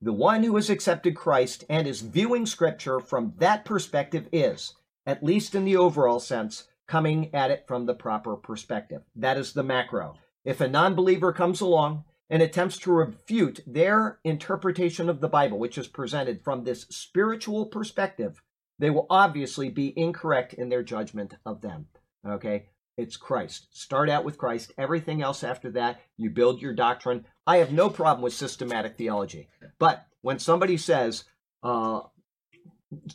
[0.01, 4.73] The one who has accepted Christ and is viewing Scripture from that perspective is,
[5.05, 9.01] at least in the overall sense, coming at it from the proper perspective.
[9.15, 10.15] That is the macro.
[10.43, 15.59] If a non believer comes along and attempts to refute their interpretation of the Bible,
[15.59, 18.41] which is presented from this spiritual perspective,
[18.79, 21.87] they will obviously be incorrect in their judgment of them.
[22.27, 22.67] Okay?
[22.97, 23.67] It's Christ.
[23.71, 24.73] Start out with Christ.
[24.77, 27.25] Everything else after that, you build your doctrine.
[27.45, 29.49] I have no problem with systematic theology.
[29.79, 31.25] But when somebody says,
[31.61, 32.01] uh,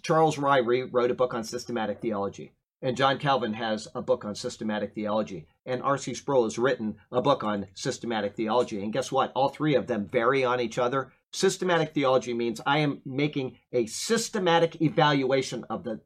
[0.03, 4.35] Charles Ryrie wrote a book on systematic theology, and John Calvin has a book on
[4.35, 6.14] systematic theology, and R.C.
[6.14, 8.83] Sproul has written a book on systematic theology.
[8.83, 9.33] And guess what?
[9.35, 11.12] All three of them vary on each other.
[11.33, 16.01] Systematic theology means I am making a systematic evaluation of the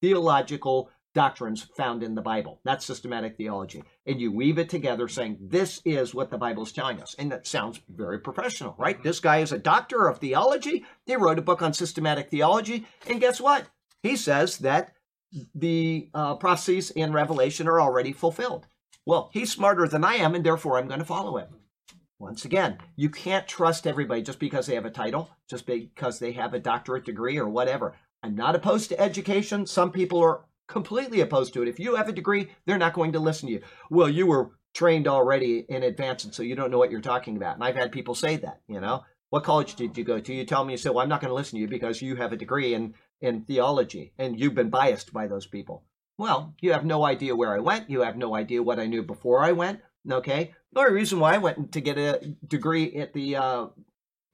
[0.00, 2.60] theological doctrines found in the Bible.
[2.64, 3.84] That's systematic theology.
[4.06, 7.14] And you weave it together saying, this is what the Bible is telling us.
[7.18, 9.02] And that sounds very professional, right?
[9.02, 10.86] This guy is a doctor of theology.
[11.04, 12.86] He wrote a book on systematic theology.
[13.06, 13.66] And guess what?
[14.02, 14.94] He says that
[15.54, 18.66] the uh, prophecies in Revelation are already fulfilled.
[19.04, 21.48] Well, he's smarter than I am, and therefore I'm going to follow him.
[22.18, 26.32] Once again, you can't trust everybody just because they have a title, just because they
[26.32, 27.94] have a doctorate degree or whatever.
[28.22, 29.66] I'm not opposed to education.
[29.66, 31.68] Some people are completely opposed to it.
[31.68, 33.62] If you have a degree, they're not going to listen to you.
[33.90, 37.36] Well, you were trained already in advance, and so you don't know what you're talking
[37.36, 37.56] about.
[37.56, 39.04] And I've had people say that, you know.
[39.30, 40.34] What college did you go to?
[40.34, 42.16] You tell me, you say, well, I'm not going to listen to you because you
[42.16, 45.84] have a degree in, in theology and you've been biased by those people.
[46.18, 47.88] Well, you have no idea where I went.
[47.88, 49.80] You have no idea what I knew before I went.
[50.10, 50.52] Okay.
[50.72, 53.66] The only reason why I went to get a degree at the uh,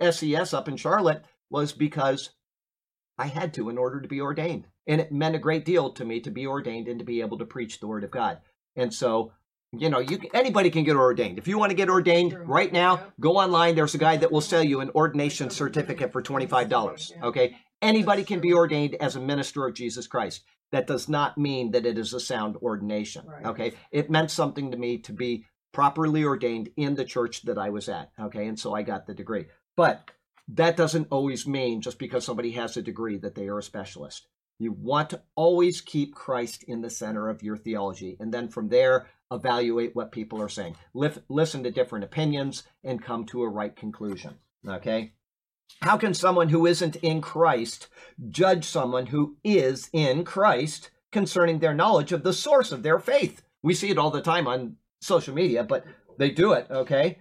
[0.01, 2.31] SES up in Charlotte was because
[3.19, 4.67] I had to in order to be ordained.
[4.87, 7.39] And it meant a great deal to me to be ordained and to be able
[7.39, 8.39] to preach the word of God.
[8.77, 9.33] And so,
[9.73, 11.37] you know, you anybody can get ordained.
[11.37, 13.75] If you want to get ordained right now, go online.
[13.75, 17.23] There's a guy that will sell you an ordination certificate for $25.
[17.23, 17.57] Okay.
[17.81, 20.43] Anybody can be ordained as a minister of Jesus Christ.
[20.71, 23.27] That does not mean that it is a sound ordination.
[23.27, 23.47] Right.
[23.47, 23.73] Okay.
[23.91, 27.89] It meant something to me to be properly ordained in the church that I was
[27.89, 28.11] at.
[28.21, 28.47] Okay.
[28.47, 29.47] And so I got the degree.
[29.77, 30.11] But
[30.49, 34.27] that doesn't always mean just because somebody has a degree that they are a specialist.
[34.59, 38.17] You want to always keep Christ in the center of your theology.
[38.19, 40.77] And then from there, evaluate what people are saying.
[40.95, 44.37] Lif- listen to different opinions and come to a right conclusion.
[44.67, 45.13] Okay?
[45.83, 47.89] How can someone who isn't in Christ
[48.29, 53.43] judge someone who is in Christ concerning their knowledge of the source of their faith?
[53.63, 55.85] We see it all the time on social media, but
[56.19, 57.19] they do it, okay?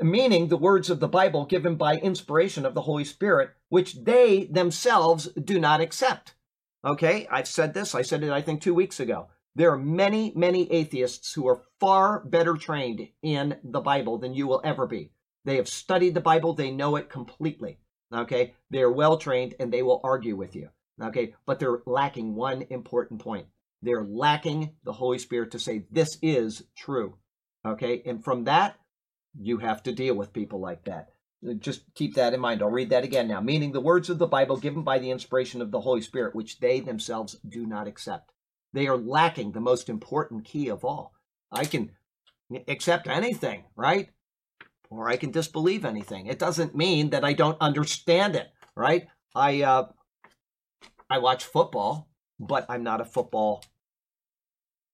[0.00, 4.44] Meaning the words of the Bible given by inspiration of the Holy Spirit, which they
[4.44, 6.34] themselves do not accept.
[6.84, 9.28] Okay, I've said this, I said it, I think, two weeks ago.
[9.56, 14.46] There are many, many atheists who are far better trained in the Bible than you
[14.46, 15.10] will ever be.
[15.44, 17.78] They have studied the Bible, they know it completely.
[18.12, 18.54] Okay?
[18.70, 20.70] They're well trained and they will argue with you.
[21.02, 21.34] Okay?
[21.46, 23.46] But they're lacking one important point.
[23.82, 27.16] They're lacking the Holy Spirit to say, this is true.
[27.66, 28.02] Okay?
[28.04, 28.76] And from that,
[29.38, 31.10] you have to deal with people like that.
[31.60, 32.62] Just keep that in mind.
[32.62, 33.40] I'll read that again now.
[33.40, 36.58] Meaning the words of the Bible given by the inspiration of the Holy Spirit, which
[36.58, 38.32] they themselves do not accept.
[38.72, 41.14] They are lacking the most important key of all.
[41.52, 41.92] I can
[42.66, 44.10] accept anything, right?
[44.90, 46.26] Or I can disbelieve anything.
[46.26, 49.06] It doesn't mean that I don't understand it, right?
[49.34, 49.88] I uh,
[51.10, 52.08] I watch football,
[52.40, 53.62] but I'm not a football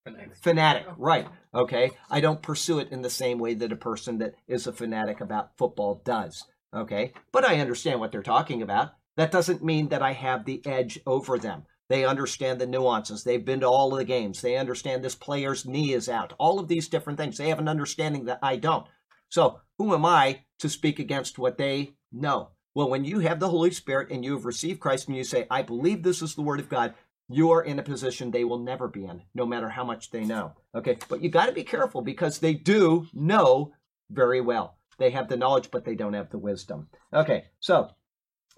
[0.04, 0.36] Fanatic.
[0.36, 1.28] fanatic, right?
[1.54, 4.72] Okay, I don't pursue it in the same way that a person that is a
[4.72, 6.44] fanatic about football does.
[6.74, 8.90] Okay, but I understand what they're talking about.
[9.16, 11.64] That doesn't mean that I have the edge over them.
[11.88, 13.22] They understand the nuances.
[13.22, 14.40] They've been to all of the games.
[14.40, 16.32] They understand this player's knee is out.
[16.38, 17.36] All of these different things.
[17.38, 18.86] They have an understanding that I don't.
[19.34, 22.50] So, who am I to speak against what they know?
[22.72, 25.48] Well, when you have the Holy Spirit and you have received Christ and you say,
[25.50, 26.94] I believe this is the Word of God,
[27.28, 30.24] you are in a position they will never be in, no matter how much they
[30.24, 30.52] know.
[30.72, 33.72] Okay, but you got to be careful because they do know
[34.08, 34.78] very well.
[34.98, 36.86] They have the knowledge, but they don't have the wisdom.
[37.12, 37.90] Okay, so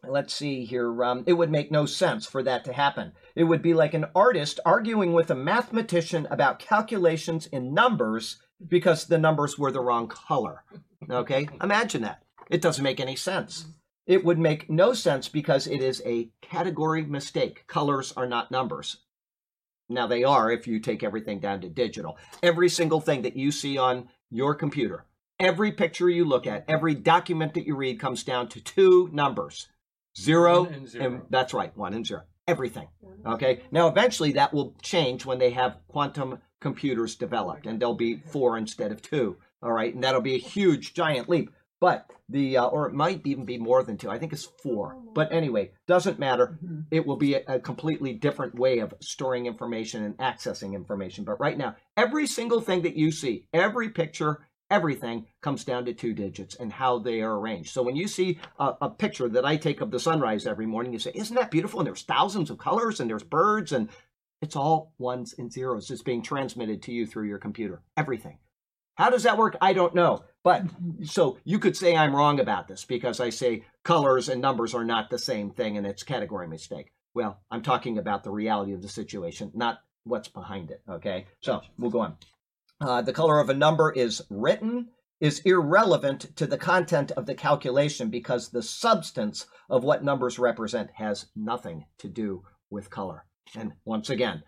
[0.07, 1.03] let's see here.
[1.03, 3.13] Um, it would make no sense for that to happen.
[3.35, 9.07] It would be like an artist arguing with a mathematician about calculations in numbers because
[9.07, 10.65] the numbers were the wrong color.
[11.09, 12.23] Okay, imagine that.
[12.51, 13.67] It doesn't make any sense.
[14.07, 17.65] It would make no sense because it is a category mistake.
[17.67, 18.99] Colors are not numbers.
[19.89, 22.17] Now, they are if you take everything down to digital.
[22.43, 25.07] Every single thing that you see on your computer,
[25.39, 29.69] every picture you look at, every document that you read comes down to two numbers
[30.19, 31.05] zero, and zero.
[31.05, 32.23] and that's right, one and zero.
[32.49, 32.89] Everything.
[33.25, 33.63] Okay.
[33.73, 38.57] Now, eventually that will change when they have quantum computers developed, and there'll be four
[38.57, 39.37] instead of two.
[39.63, 39.95] All right.
[39.95, 41.51] And that'll be a huge, giant leap.
[41.79, 44.11] But the, uh, or it might even be more than two.
[44.11, 44.97] I think it's four.
[45.15, 46.59] But anyway, doesn't matter.
[46.91, 51.25] It will be a, a completely different way of storing information and accessing information.
[51.25, 55.93] But right now, every single thing that you see, every picture, everything comes down to
[55.93, 57.73] two digits and how they are arranged.
[57.73, 60.93] So when you see a, a picture that I take of the sunrise every morning,
[60.93, 61.81] you say, Isn't that beautiful?
[61.81, 63.89] And there's thousands of colors and there's birds and
[64.43, 65.91] it's all ones and zeros.
[65.91, 67.83] It's being transmitted to you through your computer.
[67.97, 68.39] Everything.
[68.97, 69.57] How does that work?
[69.61, 70.25] I don't know.
[70.43, 70.65] But
[71.05, 74.85] so you could say I'm wrong about this because I say colors and numbers are
[74.85, 76.93] not the same thing and it's category mistake.
[77.15, 80.83] Well, I'm talking about the reality of the situation, not what's behind it.
[80.89, 81.27] Okay.
[81.41, 82.17] So we'll go on.
[82.81, 87.35] Uh, the color of a number is written is irrelevant to the content of the
[87.35, 93.25] calculation because the substance of what numbers represent has nothing to do with color.
[93.55, 94.43] And once again,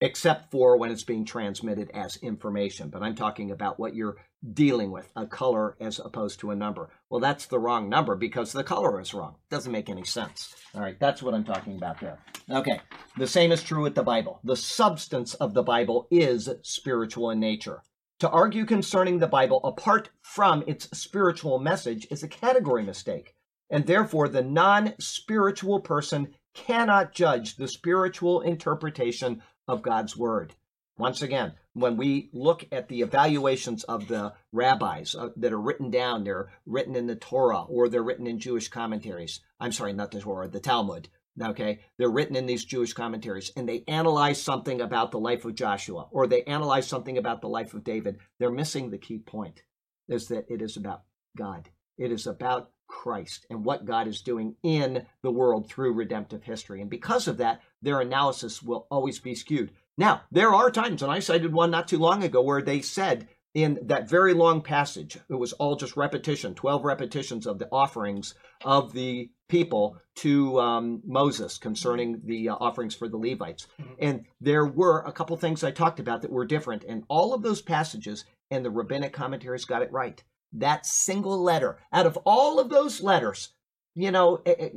[0.00, 2.88] except for when it's being transmitted as information.
[2.88, 4.16] But I'm talking about what you're
[4.52, 6.90] dealing with, a color as opposed to a number.
[7.10, 9.36] Well, that's the wrong number because the color is wrong.
[9.50, 10.54] Doesn't make any sense.
[10.74, 12.18] All right, that's what I'm talking about there.
[12.50, 12.80] Okay,
[13.18, 14.40] the same is true with the Bible.
[14.44, 17.82] The substance of the Bible is spiritual in nature.
[18.20, 23.34] To argue concerning the Bible apart from its spiritual message is a category mistake,
[23.70, 30.54] and therefore the non spiritual person cannot judge the spiritual interpretation of God's Word.
[30.98, 35.90] Once again, when we look at the evaluations of the rabbis uh, that are written
[35.90, 39.40] down, they're written in the Torah or they're written in Jewish commentaries.
[39.58, 41.08] I'm sorry, not the Torah, the Talmud.
[41.40, 45.54] Okay, they're written in these Jewish commentaries and they analyze something about the life of
[45.54, 48.18] Joshua or they analyze something about the life of David.
[48.38, 49.62] They're missing the key point
[50.08, 51.04] is that it is about
[51.36, 51.70] God.
[51.96, 56.80] It is about Christ and what God is doing in the world through redemptive history.
[56.80, 59.70] And because of that, their analysis will always be skewed.
[59.96, 63.28] Now, there are times, and I cited one not too long ago, where they said
[63.54, 68.34] in that very long passage, it was all just repetition, 12 repetitions of the offerings
[68.64, 73.66] of the people to um, Moses concerning the uh, offerings for the Levites.
[73.98, 76.84] And there were a couple things I talked about that were different.
[76.84, 80.22] And all of those passages and the rabbinic commentaries got it right.
[80.52, 83.50] That single letter, out of all of those letters,
[83.94, 84.68] you know, eh, eh,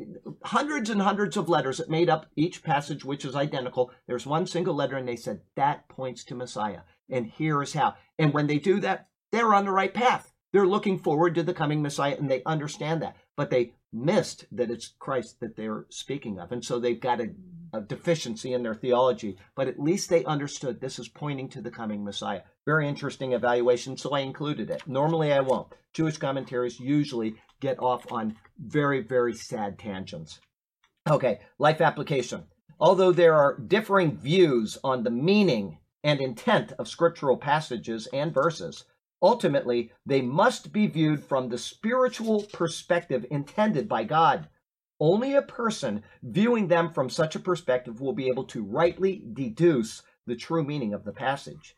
[0.43, 3.91] hundreds and hundreds of letters that made up each passage, which is identical.
[4.07, 6.81] There's one single letter, and they said that points to Messiah.
[7.09, 7.95] And here is how.
[8.17, 10.33] And when they do that, they're on the right path.
[10.51, 13.17] They're looking forward to the coming Messiah, and they understand that.
[13.35, 16.51] But they missed that it's Christ that they're speaking of.
[16.51, 17.29] And so they've got a,
[17.71, 19.37] a deficiency in their theology.
[19.55, 22.41] But at least they understood this is pointing to the coming Messiah.
[22.65, 24.87] Very interesting evaluation, so I included it.
[24.87, 25.73] Normally I won't.
[25.93, 30.39] Jewish commentaries usually get off on very, very sad tangents.
[31.09, 32.43] Okay, life application.
[32.79, 38.85] Although there are differing views on the meaning and intent of scriptural passages and verses,
[39.23, 44.49] Ultimately, they must be viewed from the spiritual perspective intended by God.
[44.99, 50.03] Only a person viewing them from such a perspective will be able to rightly deduce
[50.27, 51.77] the true meaning of the passage.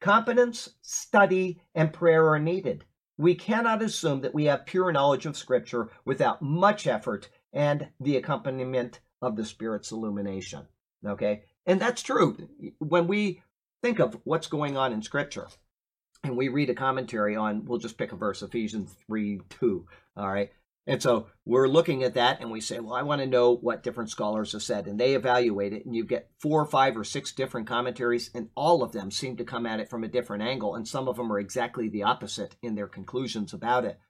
[0.00, 2.84] Competence, study, and prayer are needed.
[3.16, 8.16] We cannot assume that we have pure knowledge of Scripture without much effort and the
[8.16, 10.66] accompaniment of the Spirit's illumination.
[11.04, 11.42] Okay?
[11.66, 12.36] And that's true.
[12.78, 13.42] When we
[13.82, 15.48] think of what's going on in Scripture,
[16.24, 19.86] and we read a commentary on, we'll just pick a verse, Ephesians 3 2.
[20.16, 20.50] All right.
[20.88, 23.82] And so we're looking at that and we say, well, I want to know what
[23.82, 24.86] different scholars have said.
[24.86, 28.48] And they evaluate it, and you get four or five or six different commentaries, and
[28.54, 30.74] all of them seem to come at it from a different angle.
[30.74, 34.00] And some of them are exactly the opposite in their conclusions about it.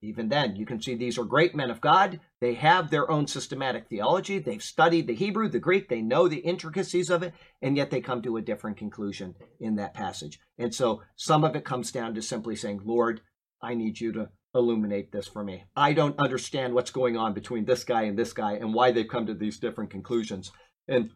[0.00, 2.20] Even then, you can see these are great men of God.
[2.40, 4.38] They have their own systematic theology.
[4.38, 8.00] They've studied the Hebrew, the Greek, they know the intricacies of it, and yet they
[8.00, 10.38] come to a different conclusion in that passage.
[10.56, 13.22] And so some of it comes down to simply saying, Lord,
[13.60, 15.64] I need you to illuminate this for me.
[15.76, 19.08] I don't understand what's going on between this guy and this guy and why they've
[19.08, 20.52] come to these different conclusions.
[20.88, 21.10] And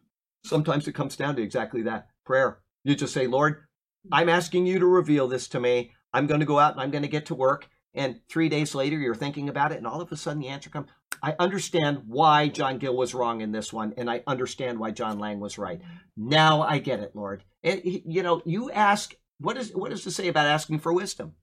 [0.45, 2.59] sometimes it comes down to exactly that prayer.
[2.83, 3.63] You just say, Lord,
[4.11, 5.91] I'm asking you to reveal this to me.
[6.13, 7.67] I'm going to go out and I'm going to get to work.
[7.93, 10.69] And three days later, you're thinking about it, and all of a sudden the answer
[10.69, 10.87] comes.
[11.23, 15.17] I understand why John Gill was wrong in this one, and I understand why John
[15.17, 15.81] Lang was right.
[16.15, 17.43] Now I get it, Lord.
[17.63, 21.33] And, you know, you ask, what is what does it say about asking for wisdom?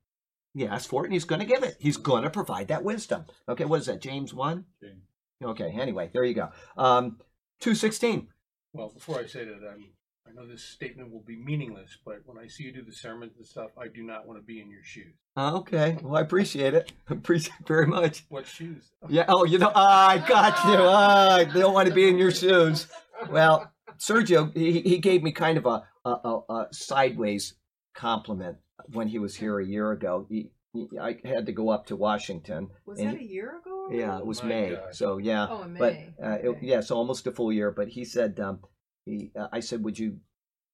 [0.54, 1.76] You ask for it, and he's going to give it.
[1.80, 3.24] He's going to provide that wisdom.
[3.48, 4.00] Okay, what is that?
[4.00, 4.66] James one.
[4.80, 5.02] James.
[5.42, 5.76] Okay.
[5.78, 6.50] Anyway, there you go.
[6.76, 7.18] Um,
[7.60, 8.28] two sixteen.
[8.72, 9.84] Well, before I say that, I'm,
[10.26, 13.32] I know this statement will be meaningless, but when I see you do the sermons
[13.36, 15.14] and stuff, I do not want to be in your shoes.
[15.36, 15.98] Okay.
[16.02, 16.92] Well, I appreciate it.
[17.08, 18.24] Appreciate it very much.
[18.28, 18.92] What shoes?
[19.08, 19.24] Yeah.
[19.28, 20.74] Oh, you know, I got you.
[20.86, 22.86] Ah, I don't want to be in your shoes.
[23.28, 27.54] Well, Sergio, he, he gave me kind of a, a, a, a sideways
[27.94, 28.58] compliment
[28.92, 30.26] when he was here a year ago.
[30.28, 32.68] He, he, I had to go up to Washington.
[32.86, 33.88] Was and that a year ago?
[33.90, 34.70] Yeah, it was My May.
[34.70, 34.94] God.
[34.94, 36.14] So yeah, Oh, in but May.
[36.22, 36.66] uh, it, Okay.
[36.66, 37.70] yeah, so almost a full year.
[37.70, 38.60] But he said, um,
[39.04, 40.18] he, uh, I said, would you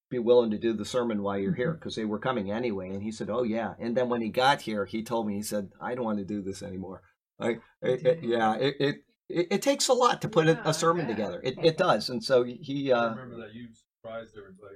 [0.08, 1.60] be willing to do the sermon while you're Mm-hmm.
[1.60, 1.72] here?
[1.74, 2.88] Because they were coming anyway.
[2.90, 3.74] And he said, oh yeah.
[3.78, 6.24] And then when he got here, he told me, he said, I don't want to
[6.24, 7.02] do this anymore.
[7.38, 8.96] I, it, it, yeah, it, it,
[9.28, 11.14] it, it takes a lot to put a, Yeah, a sermon yeah.
[11.14, 11.40] together.
[11.42, 12.08] It, it does.
[12.10, 13.89] And so he, I uh, remember that you surprised everybody.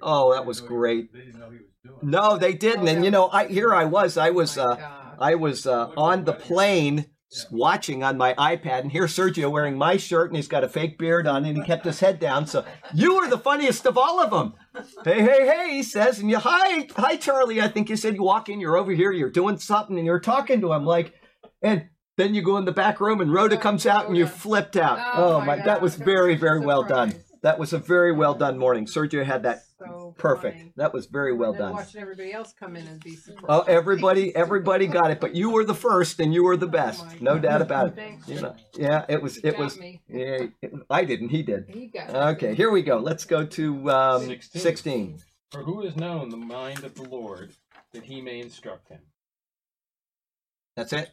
[0.02, 1.12] Oh, that was didn't know he great.
[1.12, 2.10] They didn't know he was doing.
[2.10, 2.88] no, they didn't.
[2.88, 4.16] Oh, and you know, I here I was.
[4.16, 4.58] I was.
[4.58, 5.16] Oh uh, God.
[5.18, 9.78] I was uh, on the plane s- watching on my iPad, and here's Sergio wearing
[9.78, 12.46] my shirt, and he's got a fake beard on, and he kept his head down.
[12.46, 14.54] So you were the funniest of all of them.
[15.04, 17.60] Hey, hey, hey, he says, and you, hi, hi, Charlie.
[17.60, 20.20] I think you said you walk in, you're over here, you're doing something, and you're
[20.20, 21.14] talking to him like,
[21.62, 24.76] and then you go in the back room, and Rhoda comes out, and you flipped
[24.76, 24.98] out.
[25.16, 27.14] Oh, Oh my my, that was very, very well done.
[27.44, 27.52] Surprise.
[27.52, 28.86] That was a very well done morning.
[28.86, 30.58] Sergio had that So perfect.
[30.60, 30.72] funny.
[30.76, 31.74] That was very well And then done.
[31.74, 33.44] Watching everybody else come in and be surprised.
[33.48, 37.04] Oh, everybody, everybody got it, but you were the first, and you were the best,
[37.06, 37.42] Oh no God.
[37.42, 38.18] doubt about it.
[38.26, 39.78] You know, yeah, it was, it was.
[39.78, 40.00] me.
[40.08, 41.28] Yeah, it- I didn't.
[41.28, 41.66] He did.
[41.68, 42.18] He got me.
[42.18, 42.98] Okay, here we go.
[42.98, 44.60] Let's go to um, 16.
[44.62, 45.22] 16.
[45.50, 47.52] For who has known the mind of the Lord
[47.92, 49.00] that he may instruct him?
[50.76, 51.10] That's it.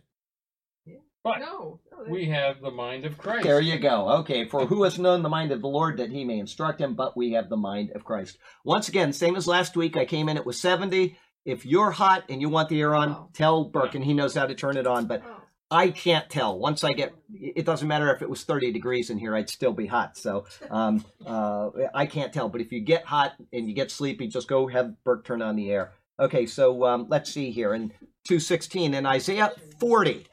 [1.24, 1.80] But No.
[1.92, 3.44] no we have the mind of Christ.
[3.44, 4.10] There you go.
[4.20, 6.96] Okay, for who has known the mind of the Lord that he may instruct him,
[6.96, 8.38] but we have the mind of Christ.
[8.64, 11.18] Once again, same as last week, I came in, it was 70.
[11.46, 13.30] If you're hot and you want the air on, Oh.
[13.34, 15.06] tell Burke and he knows how to turn it on.
[15.06, 15.38] But Oh.
[15.74, 16.60] I can't tell.
[16.60, 19.72] Once I get, it doesn't matter if it was 30 degrees in here, I'd still
[19.72, 20.18] be hot.
[20.18, 22.50] So um, uh, I can't tell.
[22.50, 25.56] But if you get hot and you get sleepy, just go have Burke turn on
[25.56, 25.94] the air.
[26.20, 27.74] Okay, so um, let's see here.
[27.74, 27.90] In
[28.28, 30.28] 216, in Isaiah 40,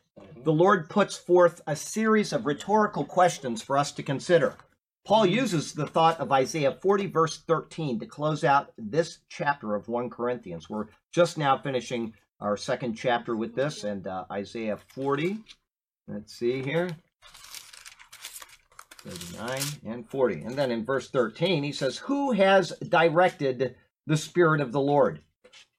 [0.49, 4.55] the Lord puts forth a series of rhetorical questions for us to consider.
[5.05, 9.89] Paul uses the thought of Isaiah 40, verse 13, to close out this chapter of
[9.89, 10.71] 1 Corinthians.
[10.71, 15.37] We're just now finishing our second chapter with this, and uh, Isaiah 40.
[16.07, 16.97] Let's see here
[19.07, 20.45] 39 and 40.
[20.45, 23.77] And then in verse 13, he says, Who has directed
[24.07, 25.21] the Spirit of the Lord?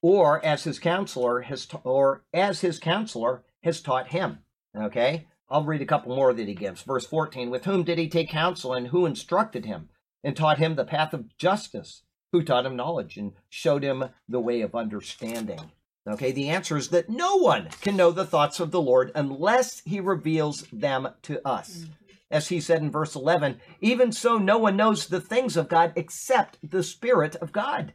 [0.04, 4.38] Or as his counselor has, ta- or as his counselor has taught him.
[4.78, 6.82] Okay, I'll read a couple more that he gives.
[6.84, 9.90] Verse 14 With whom did he take counsel, and who instructed him,
[10.24, 12.04] and taught him the path of justice?
[12.32, 15.72] Who taught him knowledge, and showed him the way of understanding?
[16.08, 19.82] Okay, the answer is that no one can know the thoughts of the Lord unless
[19.86, 21.78] he reveals them to us.
[21.78, 21.92] Mm-hmm.
[22.32, 25.94] As he said in verse 11, even so, no one knows the things of God
[25.96, 27.94] except the Spirit of God.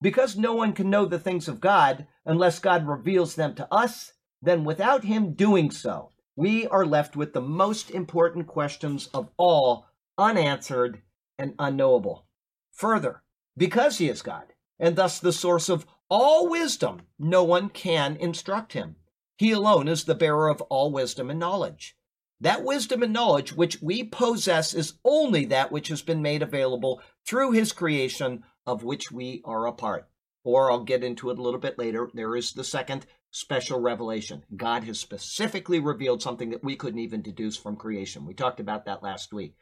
[0.00, 4.12] Because no one can know the things of God unless God reveals them to us,
[4.40, 9.86] then without him doing so, we are left with the most important questions of all
[10.16, 11.02] unanswered
[11.38, 12.26] and unknowable.
[12.72, 13.22] Further,
[13.56, 18.72] because he is God, and thus the source of all wisdom, no one can instruct
[18.72, 18.96] him.
[19.36, 21.96] He alone is the bearer of all wisdom and knowledge.
[22.40, 27.02] That wisdom and knowledge which we possess is only that which has been made available
[27.26, 30.08] through his creation, of which we are a part.
[30.44, 32.08] Or I'll get into it a little bit later.
[32.14, 34.44] There is the second special revelation.
[34.56, 38.26] God has specifically revealed something that we couldn't even deduce from creation.
[38.26, 39.54] We talked about that last week.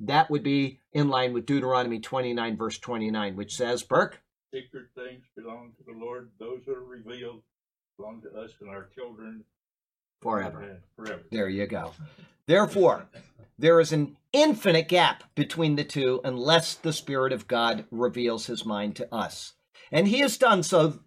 [0.00, 4.20] That would be in line with Deuteronomy 29, verse 29, which says, Burke,
[4.52, 6.30] Secret things belong to the Lord.
[6.38, 7.42] Those that are revealed
[7.96, 9.44] belong to us and our children
[10.20, 10.80] forever.
[10.96, 11.22] forever.
[11.30, 11.92] There you go.
[12.46, 13.06] Therefore,
[13.58, 18.64] there is an infinite gap between the two unless the Spirit of God reveals his
[18.64, 19.54] mind to us.
[19.94, 20.98] And he has done so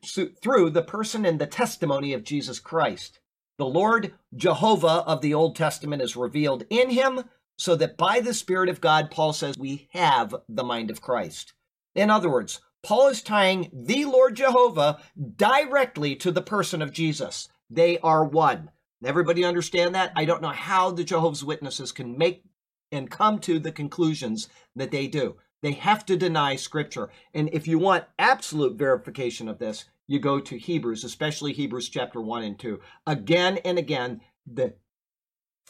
[0.41, 3.19] through the person and the testimony of Jesus Christ.
[3.57, 7.25] The Lord Jehovah of the Old Testament is revealed in him,
[7.59, 11.53] so that by the Spirit of God, Paul says, we have the mind of Christ.
[11.95, 14.99] In other words, Paul is tying the Lord Jehovah
[15.35, 17.49] directly to the person of Jesus.
[17.69, 18.71] They are one.
[19.03, 20.13] Everybody understand that?
[20.15, 22.43] I don't know how the Jehovah's Witnesses can make
[22.91, 25.35] and come to the conclusions that they do.
[25.61, 27.09] They have to deny scripture.
[27.33, 32.21] And if you want absolute verification of this, you go to Hebrews, especially Hebrews chapter
[32.21, 32.79] 1 and 2.
[33.05, 34.75] Again and again, the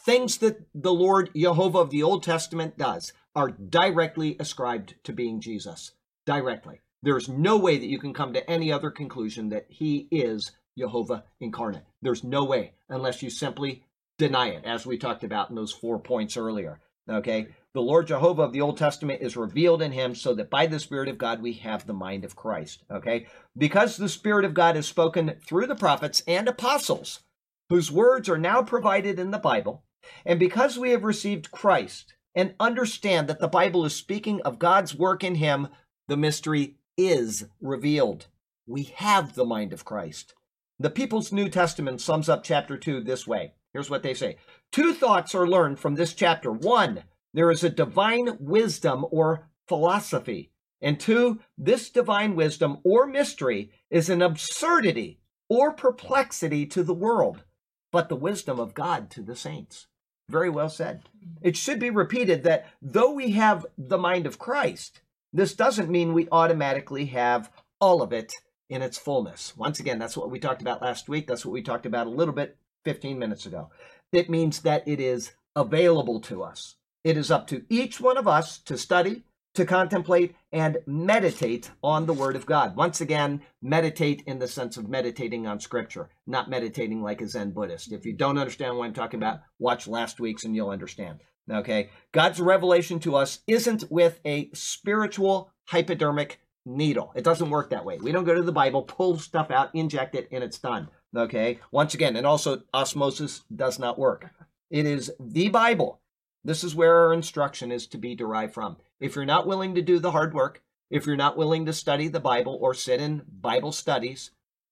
[0.00, 5.40] things that the Lord Jehovah of the Old Testament does are directly ascribed to being
[5.40, 5.92] Jesus.
[6.24, 6.80] Directly.
[7.02, 11.24] There's no way that you can come to any other conclusion that he is Jehovah
[11.40, 11.84] incarnate.
[12.02, 13.84] There's no way unless you simply
[14.18, 16.80] deny it, as we talked about in those four points earlier.
[17.08, 17.48] Okay?
[17.74, 20.80] The Lord Jehovah of the Old Testament is revealed in him so that by the
[20.80, 22.82] Spirit of God we have the mind of Christ.
[22.90, 23.26] Okay?
[23.56, 27.20] Because the Spirit of God is spoken through the prophets and apostles,
[27.68, 29.84] whose words are now provided in the Bible,
[30.24, 34.94] and because we have received Christ and understand that the Bible is speaking of God's
[34.94, 35.68] work in him,
[36.06, 38.26] the mystery is revealed.
[38.66, 40.34] We have the mind of Christ.
[40.78, 43.52] The People's New Testament sums up chapter 2 this way.
[43.72, 44.36] Here's what they say
[44.72, 46.52] Two thoughts are learned from this chapter.
[46.52, 47.04] One,
[47.34, 50.50] there is a divine wisdom or philosophy.
[50.80, 57.44] And two, this divine wisdom or mystery is an absurdity or perplexity to the world,
[57.90, 59.86] but the wisdom of God to the saints.
[60.28, 61.02] Very well said.
[61.42, 65.00] It should be repeated that though we have the mind of Christ,
[65.32, 67.50] this doesn't mean we automatically have
[67.80, 68.32] all of it
[68.68, 69.56] in its fullness.
[69.56, 71.26] Once again, that's what we talked about last week.
[71.26, 73.70] That's what we talked about a little bit 15 minutes ago.
[74.12, 76.76] It means that it is available to us.
[77.04, 79.22] It is up to each one of us to study,
[79.54, 82.76] to contemplate, and meditate on the Word of God.
[82.76, 87.52] Once again, meditate in the sense of meditating on Scripture, not meditating like a Zen
[87.52, 87.92] Buddhist.
[87.92, 91.20] If you don't understand what I'm talking about, watch last week's and you'll understand.
[91.50, 91.90] Okay?
[92.12, 97.12] God's revelation to us isn't with a spiritual hypodermic needle.
[97.14, 97.98] It doesn't work that way.
[97.98, 100.88] We don't go to the Bible, pull stuff out, inject it, and it's done.
[101.16, 101.60] Okay?
[101.70, 104.30] Once again, and also osmosis does not work.
[104.70, 106.00] It is the Bible.
[106.44, 108.76] This is where our instruction is to be derived from.
[109.00, 112.08] If you're not willing to do the hard work, if you're not willing to study
[112.08, 114.30] the Bible or sit in Bible studies,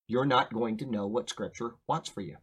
[0.09, 2.37] you're not going to know what Scripture wants for you.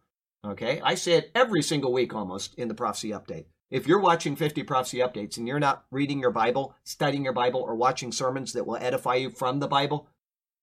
[0.45, 0.81] Okay?
[0.81, 3.45] I say it every single week almost in the prophecy update.
[3.71, 7.61] If you're watching 50 prophecy updates and you're not reading your Bible, studying your Bible,
[7.61, 10.07] or watching sermons that will edify you from the Bible,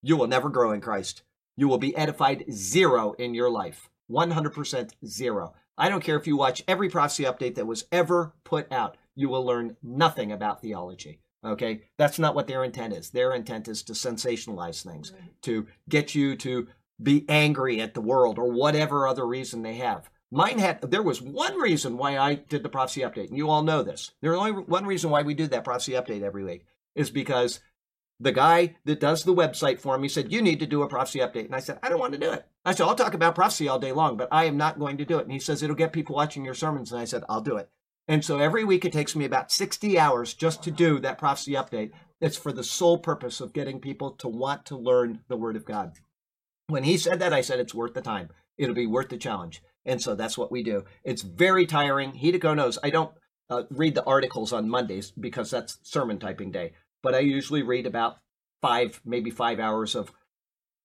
[0.01, 1.23] you will never grow in Christ.
[1.57, 3.89] You will be edified zero in your life.
[4.09, 5.53] 100% zero.
[5.77, 9.29] I don't care if you watch every prophecy update that was ever put out, you
[9.29, 11.19] will learn nothing about theology.
[11.43, 11.83] Okay?
[11.97, 13.09] That's not what their intent is.
[13.09, 15.13] Their intent is to sensationalize things,
[15.43, 16.67] to get you to
[17.01, 20.09] be angry at the world or whatever other reason they have.
[20.31, 23.63] Mine had, there was one reason why I did the prophecy update, and you all
[23.63, 24.11] know this.
[24.21, 26.65] There's only one reason why we do that prophecy update every week
[26.95, 27.59] is because
[28.21, 31.19] the guy that does the website for me said, You need to do a prophecy
[31.19, 31.45] update.
[31.45, 32.45] And I said, I don't want to do it.
[32.63, 35.05] I said, I'll talk about prophecy all day long, but I am not going to
[35.05, 35.23] do it.
[35.23, 36.91] And he says, It'll get people watching your sermons.
[36.91, 37.69] And I said, I'll do it.
[38.07, 41.53] And so every week it takes me about 60 hours just to do that prophecy
[41.53, 41.91] update.
[42.19, 45.65] It's for the sole purpose of getting people to want to learn the Word of
[45.65, 45.93] God.
[46.67, 48.29] When he said that, I said, It's worth the time.
[48.57, 49.63] It'll be worth the challenge.
[49.83, 50.85] And so that's what we do.
[51.03, 52.11] It's very tiring.
[52.11, 53.11] Hideko knows I don't
[53.49, 57.85] uh, read the articles on Mondays because that's sermon typing day, but I usually read
[57.85, 58.17] about
[58.61, 60.11] five, maybe five hours of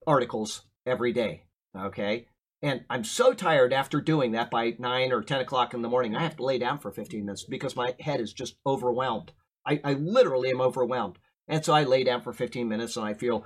[0.07, 1.45] articles every day.
[1.77, 2.27] Okay.
[2.63, 6.17] And I'm so tired after doing that by nine or 10 o'clock in the morning,
[6.17, 9.33] I have to lay down for 15 minutes because my head is just overwhelmed.
[9.67, 11.19] I, I literally am overwhelmed.
[11.49, 13.45] And so I lay down for 15 minutes and I feel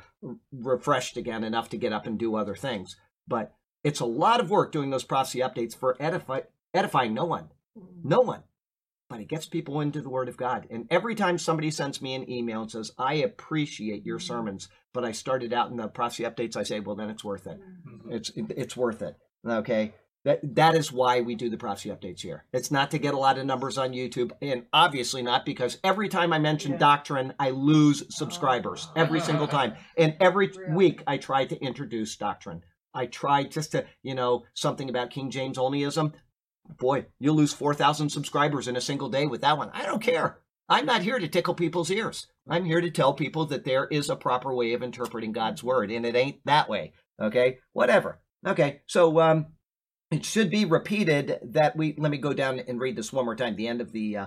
[0.52, 2.96] refreshed again enough to get up and do other things.
[3.26, 3.52] But
[3.82, 6.40] it's a lot of work doing those prophecy updates for edify,
[6.72, 7.48] edifying no one.
[8.02, 8.42] No one.
[9.10, 10.66] But it gets people into the Word of God.
[10.70, 15.04] And every time somebody sends me an email and says, I appreciate your sermons, but
[15.04, 17.58] I started out in the prophecy updates, I say, well, then it's worth it.
[17.86, 18.12] Mhm.
[18.12, 19.16] It's it's worth it.
[19.46, 19.94] Okay.
[20.24, 22.44] That that is why we do the prophecy updates here.
[22.52, 26.08] It's not to get a lot of numbers on YouTube, and obviously not because every
[26.08, 26.78] time I mention Yeah.
[26.78, 29.74] doctrine, I lose subscribers every single time.
[29.96, 30.74] And every Really?
[30.74, 32.62] week I try to introduce doctrine.
[32.94, 36.12] I try just to, you know, something about King James onlyism.
[36.78, 39.70] Boy, you'll lose 4,000 subscribers in a single day with that one.
[39.72, 40.38] I don't care.
[40.68, 42.28] I'm not here to tickle people's ears.
[42.48, 45.90] I'm here to tell people that there is a proper way of interpreting God's word,
[45.90, 46.92] and it ain't that way.
[47.20, 47.58] Okay?
[47.72, 48.20] Whatever.
[48.46, 49.46] Okay, so um,
[50.10, 53.36] it should be repeated that we, let me go down and read this one more
[53.36, 54.26] time, the end of the uh,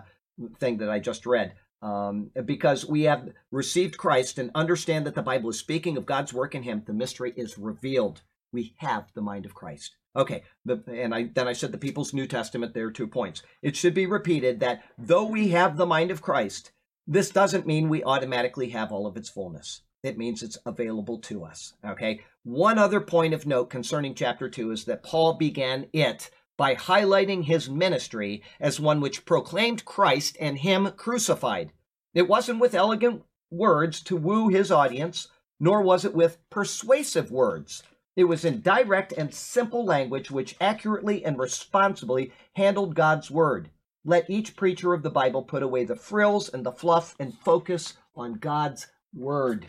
[0.59, 1.53] thing that I just read.
[1.81, 6.33] Um, because we have received Christ and understand that the Bible is speaking of God's
[6.33, 8.21] work in Him, the mystery is revealed.
[8.51, 9.95] We have the mind of Christ.
[10.15, 12.73] Okay, the, and I then I said the people's New Testament.
[12.73, 13.41] There are two points.
[13.61, 16.71] It should be repeated that though we have the mind of Christ,
[17.07, 19.81] this doesn't mean we automatically have all of its fullness.
[20.03, 21.73] It means it's available to us.
[21.85, 22.21] Okay.
[22.43, 27.45] One other point of note concerning chapter two is that Paul began it by highlighting
[27.45, 31.71] his ministry as one which proclaimed Christ and Him crucified.
[32.13, 37.83] It wasn't with elegant words to woo his audience, nor was it with persuasive words.
[38.15, 43.69] It was in direct and simple language which accurately and responsibly handled God's word.
[44.05, 47.93] Let each preacher of the Bible put away the frills and the fluff and focus
[48.15, 49.67] on God's word.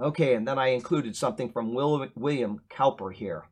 [0.00, 3.46] Okay, and then I included something from Will, William Cowper here.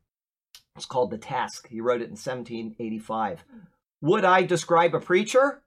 [0.76, 1.68] It's called The Task.
[1.68, 3.44] He wrote it in 1785.
[4.02, 5.62] Would I describe a preacher?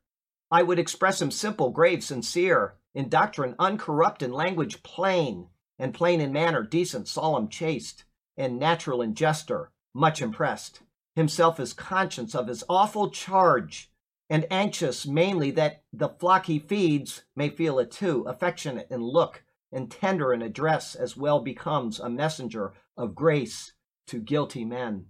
[0.50, 6.22] I would express him simple, grave, sincere, in doctrine uncorrupt, in language plain, and plain
[6.22, 8.06] in manner, decent, solemn, chaste,
[8.38, 10.82] and natural in gesture, much impressed.
[11.16, 13.92] Himself is conscious of his awful charge,
[14.30, 19.44] and anxious mainly that the flock he feeds may feel it too, affectionate in look,
[19.72, 23.74] and tender in address, as well becomes a messenger of grace
[24.08, 25.08] to guilty men.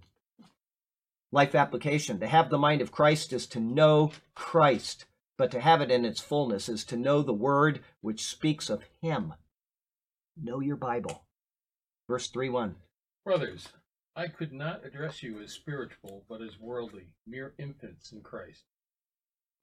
[1.32, 2.20] Life application.
[2.20, 5.06] To have the mind of Christ is to know Christ,
[5.36, 8.84] but to have it in its fullness is to know the word which speaks of
[9.00, 9.34] him.
[10.40, 11.24] Know your Bible.
[12.08, 12.76] Verse 3 1.
[13.24, 13.68] Brothers,
[14.14, 18.64] I could not address you as spiritual, but as worldly, mere infants in Christ.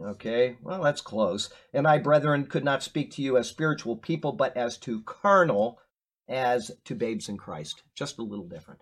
[0.03, 1.51] Okay, well, that's close.
[1.73, 5.79] And I, brethren, could not speak to you as spiritual people, but as to carnal,
[6.27, 7.83] as to babes in Christ.
[7.93, 8.81] Just a little different.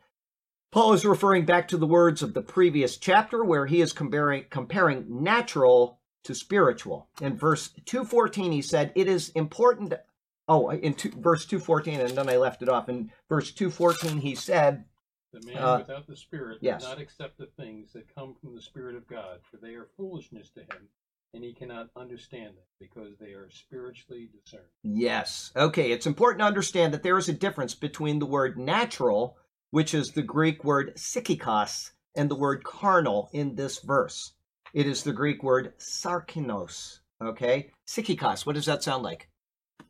[0.71, 4.45] Paul is referring back to the words of the previous chapter where he is comparing,
[4.49, 7.09] comparing natural to spiritual.
[7.21, 9.93] In verse 214, he said, It is important.
[10.49, 12.89] Oh, in two, verse 214, and then I left it off.
[12.89, 14.83] In verse 214, he said,
[15.31, 16.81] The man Uh, without the Spirit yes.
[16.81, 19.89] does not accept the things that come from the Spirit of God, for they are
[19.95, 20.89] foolishness to him,
[21.35, 24.65] and he cannot understand them, because they are spiritually discerned.
[24.81, 25.51] Yes.
[25.55, 29.37] Okay, it's important to understand that there is a difference between the word natural,
[29.69, 34.33] which is the Greek word psychikos, and the word carnal in this verse.
[34.73, 37.01] It is the Greek word sarkinos.
[37.21, 37.69] Okay?
[37.87, 39.29] Psychikos, what does that sound like?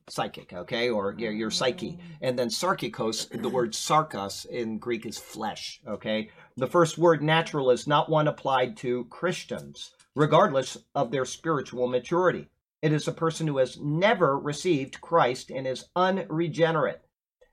[0.09, 0.89] Psychic, okay?
[0.89, 1.99] Or your, your psyche.
[2.21, 6.29] And then sarkikos, the word sarkos in Greek is flesh, okay?
[6.57, 12.47] The first word natural is not one applied to Christians, regardless of their spiritual maturity.
[12.81, 17.01] It is a person who has never received Christ and is unregenerate.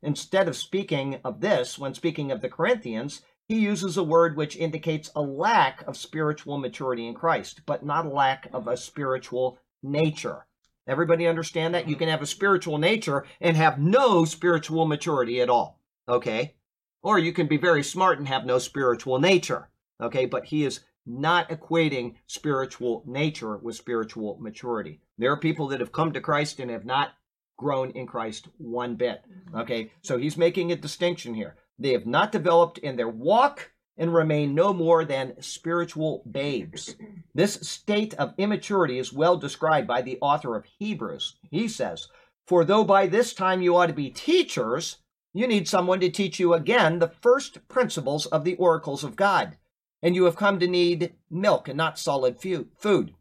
[0.03, 4.57] Instead of speaking of this, when speaking of the Corinthians, he uses a word which
[4.57, 9.59] indicates a lack of spiritual maturity in Christ, but not a lack of a spiritual
[9.83, 10.47] nature.
[10.87, 11.89] Everybody understand that?
[11.89, 15.81] You can have a spiritual nature and have no spiritual maturity at all.
[16.09, 16.55] Okay?
[17.03, 19.69] Or you can be very smart and have no spiritual nature.
[20.01, 20.27] Okay?
[20.27, 25.01] But he is not equating spiritual nature with spiritual maturity.
[25.19, 27.13] There are people that have come to Christ and have not
[27.57, 29.23] grown in Christ one bit.
[29.23, 29.59] Mm-hmm.
[29.59, 31.57] Okay, so he's making a distinction here.
[31.79, 36.97] They have not developed in their walk and remain no more than spiritual babes.
[37.35, 41.37] This state of immaturity is well described by the author of Hebrews.
[41.51, 42.09] He says,
[42.47, 44.99] For though by this time you ought to be teachers,
[45.33, 49.57] you need someone to teach you again the first principles of the oracles of God.
[50.03, 53.15] And you have come to need milk and not solid food.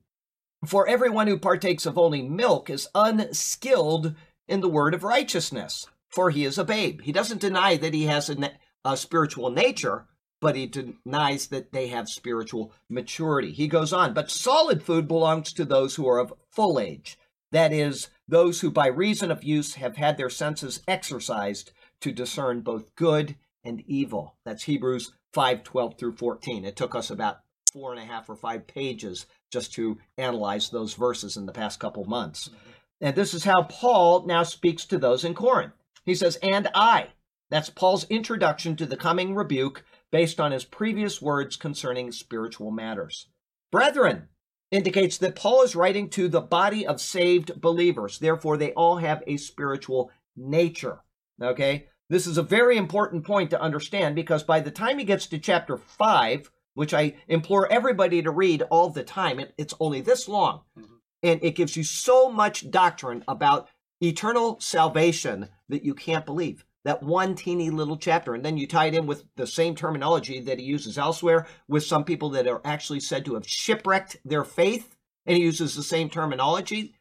[0.65, 4.15] For everyone who partakes of only milk is unskilled
[4.47, 7.01] in the word of righteousness, for he is a babe.
[7.01, 8.51] He doesn't deny that he has a,
[8.83, 10.07] a spiritual nature,
[10.45, 13.51] but he denies that they have spiritual maturity.
[13.51, 17.17] He goes on, but solid food belongs to those who are of full age.
[17.51, 21.71] That is, those who by reason of use have had their senses exercised
[22.01, 24.35] to discern both good and evil.
[24.45, 26.63] That's Hebrews 5 12 through 14.
[26.63, 27.39] It took us about
[27.73, 31.79] four and a half or five pages just to analyze those verses in the past
[31.79, 32.49] couple months.
[32.49, 32.69] Mm-hmm.
[33.01, 35.73] And this is how Paul now speaks to those in Corinth.
[36.05, 37.07] He says, And I.
[37.49, 39.83] That's Paul's introduction to the coming rebuke
[40.15, 43.27] based on his previous words concerning spiritual matters.
[43.69, 44.29] Brethren
[44.71, 48.17] indicates that Paul is writing to the body of saved believers.
[48.17, 50.99] Therefore, they all have a spiritual nature.
[51.41, 51.87] Okay?
[52.09, 55.37] This is a very important point to understand because by the time he gets to
[55.37, 60.29] chapter 5, which I implore everybody to read all the time, it, it's only this
[60.29, 60.61] long.
[60.79, 60.93] Mm-hmm.
[61.23, 63.67] And it gives you so much doctrine about
[64.01, 66.63] eternal salvation that you can't believe.
[66.85, 68.33] That one teeny little chapter.
[68.33, 71.83] And then you tie it in with the same terminology that he uses elsewhere with
[71.83, 74.95] some people that are actually said to have shipwrecked their faith.
[75.25, 76.95] And he uses the same terminology.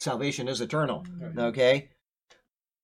[0.00, 1.04] Salvation is eternal.
[1.08, 1.38] Mm-hmm.
[1.38, 1.88] Okay?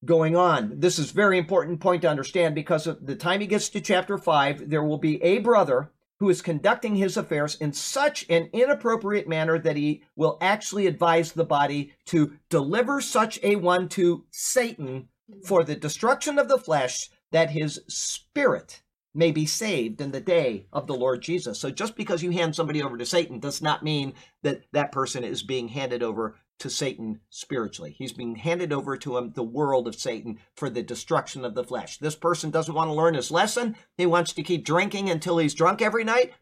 [0.05, 0.79] Going on.
[0.79, 4.17] This is very important point to understand because of the time he gets to chapter
[4.17, 5.91] 5, there will be a brother
[6.21, 11.33] who is conducting his affairs in such an inappropriate manner that he will actually advise
[11.33, 15.09] the body to deliver such a one to Satan
[15.45, 18.83] for the destruction of the flesh, that his spirit
[19.15, 21.59] may be saved in the day of the Lord Jesus.
[21.59, 25.25] So just because you hand somebody over to Satan does not mean that that person
[25.25, 27.95] is being handed over to Satan spiritually.
[27.99, 31.65] He's being handed over to him, the world of Satan, for the destruction of the
[31.65, 31.99] flesh.
[31.99, 33.77] This person doesn't want to learn his lesson.
[33.97, 36.35] He wants to keep drinking until he's drunk every night.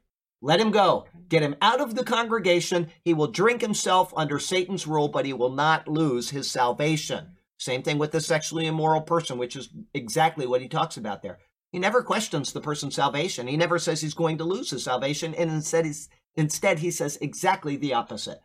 [0.42, 1.06] Let him go.
[1.28, 2.88] Get him out of the congregation.
[3.02, 7.37] He will drink himself under Satan's rule, but he will not lose his salvation.
[7.58, 11.38] Same thing with the sexually immoral person, which is exactly what he talks about there.
[11.72, 13.46] He never questions the person's salvation.
[13.46, 17.18] He never says he's going to lose his salvation, and instead, he's, instead he says
[17.20, 18.40] exactly the opposite.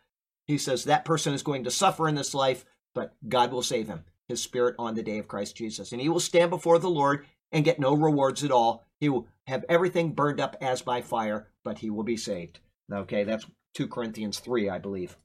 [0.46, 3.88] He says that person is going to suffer in this life, but God will save
[3.88, 5.92] him, his spirit on the day of Christ Jesus.
[5.92, 8.84] And he will stand before the Lord and get no rewards at all.
[9.00, 12.60] He will have everything burned up as by fire, but he will be saved.
[12.92, 13.46] Okay, that's
[13.76, 15.18] 2 Corinthians 3, I believe.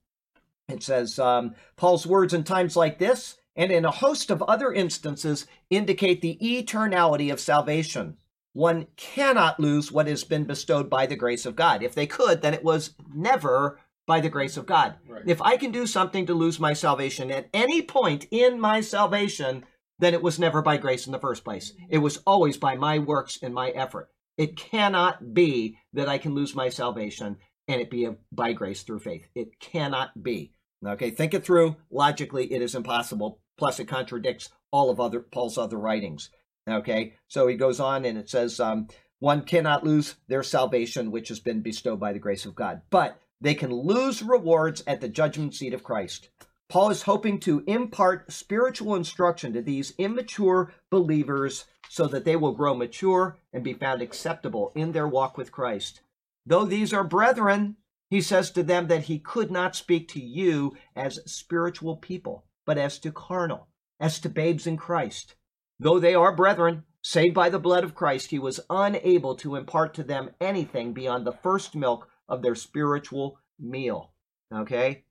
[0.68, 4.72] It says, um, Paul's words in times like this and in a host of other
[4.72, 8.16] instances indicate the eternality of salvation.
[8.54, 11.82] One cannot lose what has been bestowed by the grace of God.
[11.82, 14.94] If they could, then it was never by the grace of God.
[15.06, 15.22] Right.
[15.26, 19.64] If I can do something to lose my salvation at any point in my salvation,
[19.98, 21.72] then it was never by grace in the first place.
[21.90, 24.08] It was always by my works and my effort.
[24.36, 27.36] It cannot be that I can lose my salvation
[27.66, 29.26] and it be by grace through faith.
[29.34, 30.52] It cannot be.
[30.86, 31.76] Okay, think it through.
[31.90, 33.40] Logically, it is impossible.
[33.58, 36.30] Plus, it contradicts all of other Paul's other writings.
[36.68, 38.88] Okay, so he goes on and it says, um,
[39.20, 43.20] one cannot lose their salvation, which has been bestowed by the grace of God, but
[43.40, 46.28] they can lose rewards at the judgment seat of Christ.
[46.68, 52.52] Paul is hoping to impart spiritual instruction to these immature believers so that they will
[52.52, 56.02] grow mature and be found acceptable in their walk with Christ.
[56.44, 57.76] Though these are brethren,
[58.10, 62.76] he says to them that he could not speak to you as spiritual people, but
[62.76, 63.66] as to carnal,
[63.98, 65.34] as to babes in Christ.
[65.80, 69.94] Though they are brethren, saved by the blood of Christ, he was unable to impart
[69.94, 74.12] to them anything beyond the first milk of their spiritual meal.
[74.54, 75.04] Okay?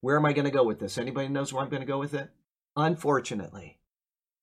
[0.00, 0.96] Where am I going to go with this?
[0.96, 2.30] Anybody knows where I'm going to go with it?
[2.74, 3.78] Unfortunately,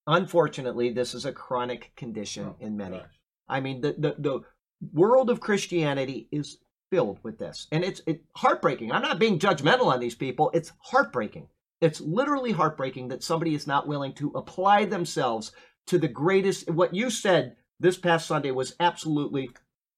[0.06, 3.00] unfortunately, this is a chronic condition Oh, in many.
[3.00, 3.20] gosh.
[3.50, 4.40] I mean, the, the, the
[4.94, 6.60] world of Christianity is
[6.92, 7.66] filled with this.
[7.72, 8.92] And it's it, heartbreaking.
[8.92, 10.52] I'm not being judgmental on these people.
[10.54, 11.48] It's heartbreaking.
[11.82, 15.52] It's literally heartbreaking that somebody is not willing to apply themselves
[15.88, 16.70] to the greatest.
[16.70, 19.50] What you said this past Sunday was absolutely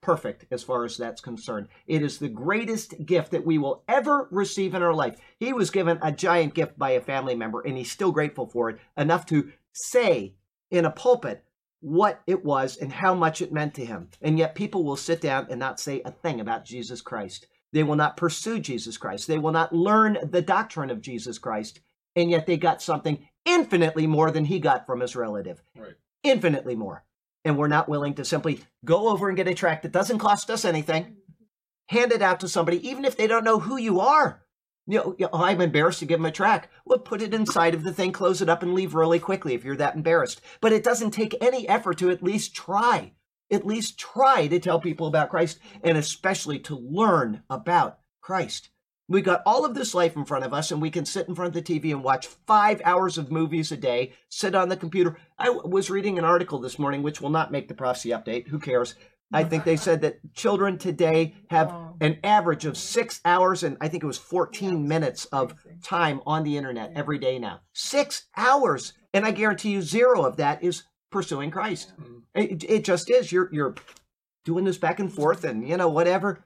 [0.01, 1.67] perfect as far as that's concerned.
[1.85, 5.17] It is the greatest gift that we will ever receive in our life.
[5.39, 8.69] He was given a giant gift by a family member, and he's still grateful for
[8.69, 10.35] it, enough to say
[10.71, 11.43] in a pulpit
[11.79, 14.09] what it was and how much it meant to him.
[14.21, 17.47] And yet people will sit down and not say a thing about Jesus Christ.
[17.73, 19.27] They will not pursue Jesus Christ.
[19.27, 21.81] They will not learn the doctrine of Jesus Christ.
[22.15, 25.61] And yet they got something infinitely more than he got from his relative.
[25.75, 25.93] Right.
[26.23, 27.03] Infinitely more.
[27.45, 30.49] And we're not willing to simply go over and get a tract that doesn't cost
[30.49, 31.17] us anything,
[31.87, 34.43] hand it out to somebody, even if they don't know who you are.
[34.89, 36.69] You know, you know, I'm embarrassed to give them a track.
[36.85, 39.65] Well, put it inside of the thing, close it up, and leave really quickly if
[39.65, 40.41] you're that embarrassed.
[40.61, 43.11] But it doesn't take any effort to at least try,
[43.51, 48.69] at least try to tell people about Christ, and especially to learn about Christ.
[49.09, 51.35] We got all of this life in front of us, and we can sit in
[51.35, 54.75] front of the TV and watch five hours of movies a day, sit on the
[54.75, 55.17] computer.
[55.39, 58.49] I was reading an article this morning, which will not make the prophecy update.
[58.49, 58.95] Who cares?
[59.33, 63.89] I think they said that children today have an average of six hours and I
[63.89, 67.59] think it was 14 minutes of time on the internet every day now.
[67.73, 68.93] Six hours.
[69.13, 71.93] And I guarantee you, zero of that is pursuing Christ.
[71.99, 72.17] Mm-hmm.
[72.35, 73.31] It, it just is.
[73.31, 73.75] You're, you're
[74.45, 76.45] doing this back and forth and, you know, whatever.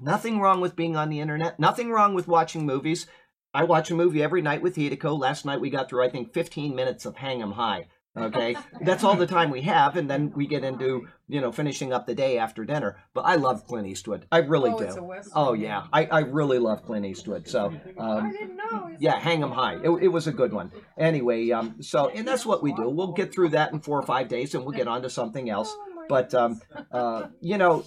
[0.00, 1.58] Nothing wrong with being on the internet.
[1.58, 3.06] Nothing wrong with watching movies.
[3.54, 5.18] I watch a movie every night with Hideko.
[5.18, 7.86] Last night we got through, I think, 15 minutes of Hang 'em High.
[8.16, 11.92] Okay, that's all the time we have, and then we get into you know finishing
[11.92, 12.96] up the day after dinner.
[13.12, 14.26] But I love Clint Eastwood.
[14.32, 14.84] I really oh, do.
[14.84, 15.32] It's a Western.
[15.34, 17.46] Oh yeah, I, I really love Clint Eastwood.
[17.46, 18.90] So I um, didn't know.
[18.98, 19.74] yeah, hang 'em high.
[19.74, 20.72] It, it was a good one.
[20.96, 22.88] Anyway, um, so and that's what we do.
[22.88, 25.50] We'll get through that in four or five days, and we'll get on to something
[25.50, 25.74] else.
[25.76, 26.60] Oh, But um,
[26.90, 27.84] uh, you know,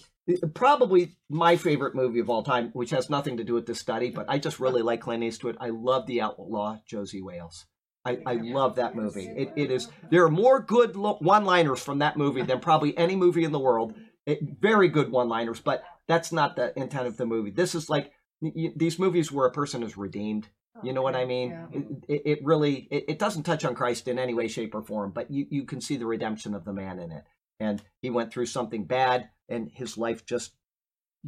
[0.54, 4.12] probably my favorite movie of all time, which has nothing to do with this study,
[4.12, 5.58] but I just really like Clint Eastwood.
[5.60, 7.66] I love the outlaw Josey Wales.
[8.10, 9.28] I, I love that movie.
[9.28, 13.16] It, it is there are more good lo- one-liners from that movie than probably any
[13.16, 13.94] movie in the world.
[14.26, 17.52] It, very good one-liners, but that's not the intent of the movie.
[17.52, 20.48] This is like these movies where a person is redeemed.
[20.82, 21.50] You know what I mean?
[21.50, 21.82] Yeah.
[22.08, 25.12] It, it, really it, it doesn't touch on Christ in any way, shape, or form,
[25.12, 27.26] but you, you can see the redemption of the man in it.
[27.60, 30.54] And he went through something bad, and his life just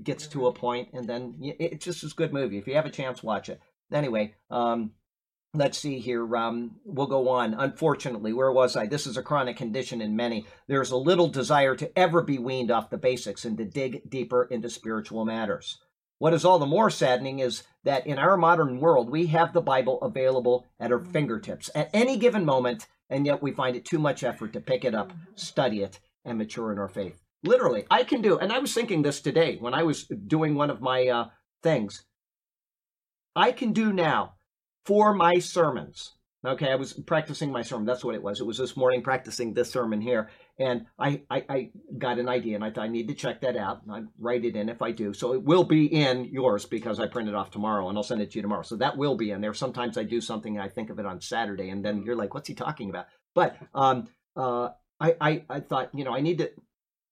[0.02, 2.58] gets to a point, and then it, it's just a good movie.
[2.58, 3.60] If you have a chance, watch it.
[3.92, 4.92] Anyway, um,
[5.54, 6.36] let's see here.
[6.36, 7.54] Um, we'll go on.
[7.54, 8.88] Unfortunately, where was I?
[8.88, 10.46] This is a chronic condition in many.
[10.68, 14.44] There's a little desire to ever be weaned off the basics and to dig deeper
[14.46, 15.80] into spiritual matters.
[16.20, 19.62] What is all the more saddening is that in our modern world, we have the
[19.62, 24.00] Bible available at our fingertips at any given moment, and yet we find it too
[24.00, 27.20] much effort to pick it up, study it, and mature in our faith.
[27.44, 30.70] Literally, I can do, and I was thinking this today when I was doing one
[30.70, 31.30] of my uh,
[31.64, 32.06] things.
[33.36, 34.36] I can do now
[34.86, 36.14] for my sermons.
[36.44, 37.86] Okay, I was practicing my sermon.
[37.86, 38.40] That's what it was.
[38.40, 40.30] It was this morning practicing this sermon here.
[40.58, 43.56] And I, I, I got an idea and I thought I need to check that
[43.56, 43.84] out.
[43.84, 45.14] And I write it in if I do.
[45.14, 48.24] So it will be in yours because I print it off tomorrow and I'll send
[48.24, 48.64] it to you tomorrow.
[48.64, 49.54] So that will be in there.
[49.54, 52.34] Sometimes I do something and I think of it on Saturday and then you're like,
[52.34, 53.06] what's he talking about?
[53.36, 54.70] But um, uh,
[55.00, 56.50] I, I, I thought, you know, I need to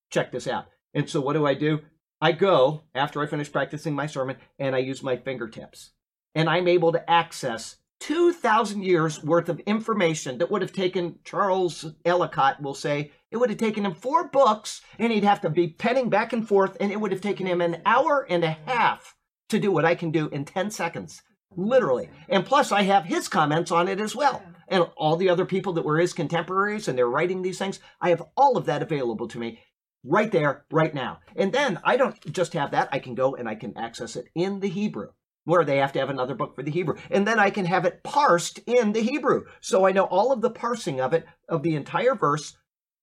[0.10, 0.66] check this out.
[0.96, 1.82] And so what do I do?
[2.20, 5.92] I go after I finish practicing my sermon and I use my fingertips
[6.36, 11.86] and I'm able to access 2,000 years worth of information that would have taken Charles
[12.06, 15.68] Ellicott, will say, it would have taken him four books and he'd have to be
[15.68, 19.16] penning back and forth and it would have taken him an hour and a half
[19.50, 21.22] to do what I can do in 10 seconds.
[21.56, 22.10] Literally.
[22.30, 24.42] And plus, I have his comments on it as well.
[24.68, 28.10] And all the other people that were his contemporaries and they're writing these things, I
[28.10, 29.60] have all of that available to me
[30.04, 31.20] right there, right now.
[31.36, 34.30] And then I don't just have that, I can go and I can access it
[34.36, 35.10] in the Hebrew
[35.50, 36.96] where they have to have another book for the Hebrew.
[37.10, 39.46] And then I can have it parsed in the Hebrew.
[39.62, 42.56] So I know all of the parsing of it, of the entire verse,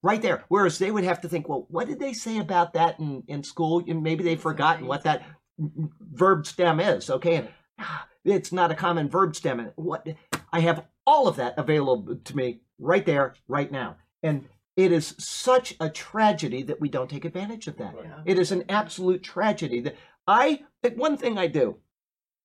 [0.02, 0.44] right there.
[0.48, 3.42] Whereas they would have to think, well, what did they say about that in, in
[3.42, 3.82] school?
[3.88, 5.24] And maybe they've forgotten what that
[5.58, 7.10] verb stem is.
[7.10, 7.36] Okay.
[7.36, 7.48] And
[7.80, 9.58] ah, it's not a common verb stem.
[9.58, 10.06] And what
[10.52, 13.96] I have all of that available to me right there, right now.
[14.22, 17.94] And it is such a tragedy that we don't take advantage of that.
[18.00, 18.20] Yeah.
[18.24, 21.78] It is an absolute tragedy that I one thing I do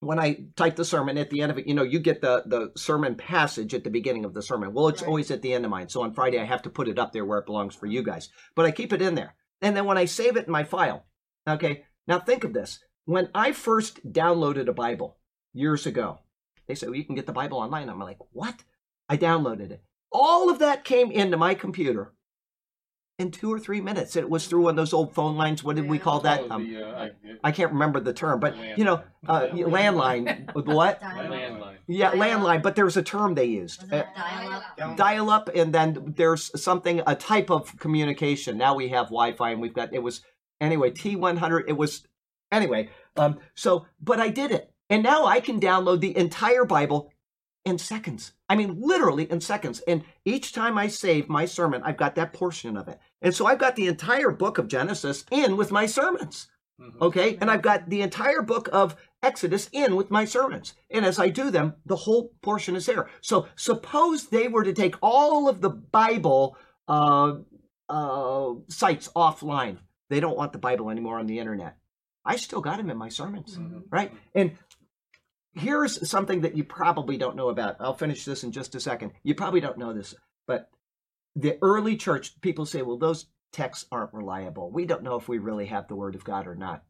[0.02, 2.42] when I type the sermon at the end of it, you know, you get the
[2.46, 4.74] the sermon passage at the beginning of the sermon.
[4.74, 5.08] Well, it's Right.
[5.08, 5.88] always at the end of mine.
[5.88, 8.02] So on Friday I have to put it up there where it belongs for you
[8.02, 8.28] guys.
[8.56, 9.36] But I keep it in there.
[9.60, 11.06] And then when I save it in my file,
[11.48, 12.80] okay, now think of this.
[13.04, 15.18] When I first downloaded a Bible
[15.52, 16.18] years ago,
[16.66, 17.88] they said, well, you can get the Bible online.
[17.88, 18.64] I'm like, what?
[19.08, 19.84] I downloaded it.
[20.10, 22.12] All of that came into my computer
[23.22, 24.16] in two or three minutes.
[24.16, 25.64] It was through one of those old phone lines.
[25.64, 26.40] What did we call that?
[26.42, 27.10] Oh, Um, the, uh, I-
[27.44, 30.52] I can't remember the term, but you know, uh, landline.
[30.66, 31.00] What?
[31.02, 31.76] landline.
[31.86, 32.62] Yeah, landline.
[32.62, 33.90] But there's a term they used.
[33.92, 34.96] Uh, dial-up?
[34.96, 39.60] dial up and then there's something a type of communication now we have wi-fi and
[39.60, 40.22] we've got it was
[40.60, 42.06] anyway t100 it was
[42.50, 47.10] anyway um so but i did it and now i can download the entire bible
[47.64, 51.96] in seconds i mean literally in seconds and each time i save my sermon i've
[51.96, 55.56] got that portion of it and so i've got the entire book of genesis in
[55.56, 56.48] with my sermons
[56.80, 57.00] Mhm.
[57.02, 57.36] Okay.
[57.40, 60.72] And I've got the entire book of Exodus in with my sermons.
[60.90, 63.08] And as I do them, the whole portion is there.
[63.20, 66.56] So suppose they were to take all of the Bible
[66.88, 67.34] uh,
[67.88, 69.76] uh, sites offline.
[70.08, 71.76] They don't want the Bible anymore on the internet.
[72.24, 73.84] I still got them in my sermons, Mhm.
[73.90, 74.12] right?
[74.34, 74.56] And
[75.54, 77.76] here's something that you probably don't know about.
[77.80, 79.12] I'll finish this in just a second.
[79.22, 80.14] You probably don't know this,
[80.46, 80.70] but
[81.34, 84.70] the early church, people say, well, those texts aren't reliable.
[84.70, 86.84] We don't know if we really have the word of God or not.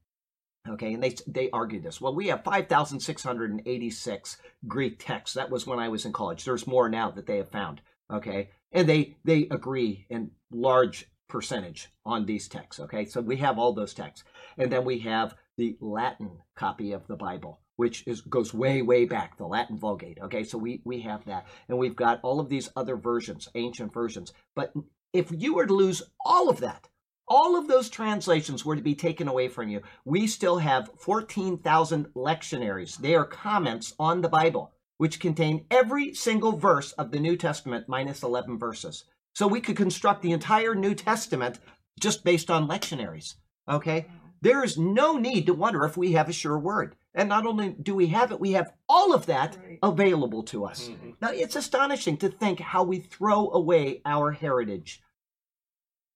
[0.68, 2.00] Okay, and they they argue this.
[2.00, 4.36] Well, we have 5,686
[4.68, 5.34] Greek texts.
[5.34, 6.44] That was when I was in college.
[6.44, 7.80] There's more now that they have found.
[8.12, 12.78] Okay, and they they agree in large percentage on these texts.
[12.78, 14.24] Okay, so we have all those texts,
[14.56, 19.04] and then we have the Latin copy of the Bible, which is goes way way
[19.04, 20.18] back, the Latin Vulgate.
[20.22, 23.92] Okay, so we we have that, and we've got all of these other versions, ancient
[23.92, 24.32] versions.
[24.54, 24.72] But
[25.12, 26.86] if you were to lose all of that,
[27.26, 32.06] all of those translations were to be taken away from you, we still have 14,000
[32.14, 32.98] lectionaries.
[32.98, 37.88] They are comments on the Bible, which contain every single verse of the New Testament
[37.88, 39.06] minus 11 verses.
[39.34, 41.58] So we could construct the entire New Testament
[41.98, 43.34] just based on lectionaries.
[43.68, 44.06] Okay?
[44.40, 46.94] There is no need to wonder if we have a sure word.
[47.14, 49.78] And not only do we have it, we have all of that Right.
[49.82, 50.88] available to us.
[50.88, 51.16] Mhm.
[51.20, 55.02] Now, it's astonishing to think how we throw away our heritage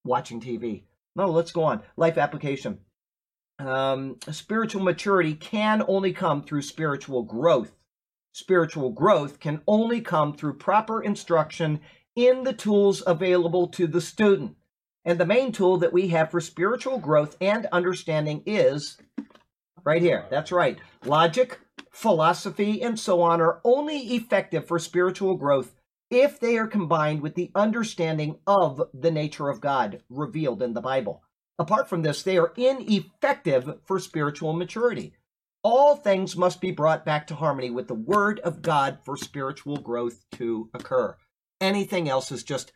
[0.03, 0.85] watching TV.
[1.15, 1.83] No, let's go on.
[1.97, 2.79] Life application.
[3.59, 7.75] Um, spiritual maturity can only come through spiritual growth.
[8.33, 11.81] Spiritual growth can only come through proper instruction
[12.15, 14.55] in the tools available to the student.
[15.05, 18.97] And the main tool that we have for spiritual growth and understanding is
[19.87, 20.25] right here.
[20.29, 20.77] That's right.
[21.05, 21.57] Logic,
[21.91, 25.75] philosophy, and so on are only effective for spiritual growth
[26.11, 30.81] if they are combined with the understanding of the nature of God revealed in the
[30.81, 31.23] Bible.
[31.57, 35.13] Apart from this, they are ineffective for spiritual maturity.
[35.63, 39.77] All things must be brought back to harmony with the Word of God for spiritual
[39.77, 41.15] growth to occur.
[41.61, 42.73] Anything else is just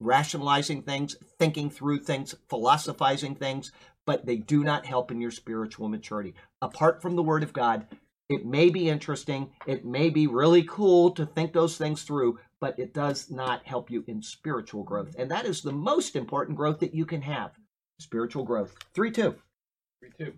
[0.00, 3.70] rationalizing things, thinking through things, philosophizing things,
[4.08, 6.32] but they do not help in your spiritual maturity.
[6.62, 7.86] Apart from the Word of God,
[8.30, 12.78] it may be interesting, it may be really cool to think those things through, but
[12.78, 15.14] it does not help you in spiritual growth.
[15.18, 17.50] And that is the most important growth that you can have
[18.00, 18.74] spiritual growth.
[18.94, 19.34] 3 2.
[20.00, 20.32] Three, two.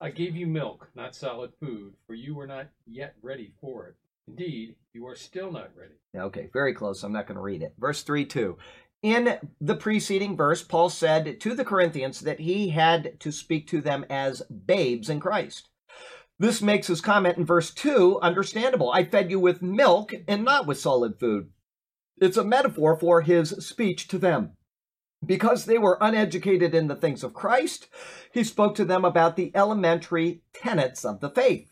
[0.00, 3.96] I gave you milk, not solid food, for you were not yet ready for it.
[4.28, 5.94] Indeed, you are still not ready.
[6.16, 7.02] Okay, very close.
[7.02, 7.74] I'm not going to read it.
[7.78, 8.56] Verse 3 2.
[9.04, 13.82] In the preceding verse, Paul said to the Corinthians that he had to speak to
[13.82, 15.68] them as babes in Christ.
[16.38, 18.90] This makes his comment in verse 2 understandable.
[18.92, 21.50] I fed you with milk and not with solid food.
[22.16, 24.52] It's a metaphor for his speech to them.
[25.22, 27.88] Because they were uneducated in the things of Christ,
[28.32, 31.70] he spoke to them about the elementary tenets of the faith.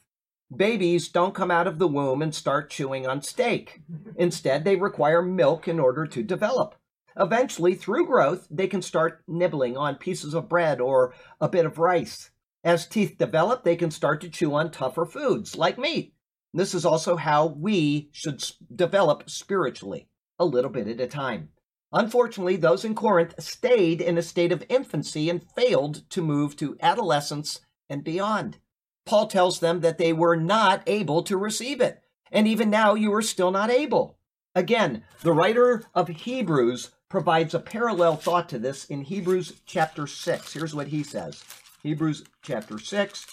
[0.54, 3.80] Babies don't come out of the womb and start chewing on steak.
[4.16, 6.74] Instead, they require milk in order to develop.
[7.18, 11.78] Eventually, through growth, they can start nibbling on pieces of bread or a bit of
[11.78, 12.30] rice.
[12.64, 16.14] As teeth develop, they can start to chew on tougher foods like meat.
[16.54, 18.44] This is also how we should
[18.74, 20.08] develop spiritually,
[20.38, 21.48] a little bit at a time.
[21.92, 26.76] Unfortunately, those in Corinth stayed in a state of infancy and failed to move to
[26.80, 28.58] adolescence and beyond.
[29.04, 32.00] Paul tells them that they were not able to receive it.
[32.30, 34.18] And even now, you are still not able.
[34.54, 40.54] Again, the writer of Hebrews provides a parallel thought to this in Hebrews chapter 6.
[40.54, 41.44] Here's what he says
[41.82, 43.26] Hebrews chapter 6.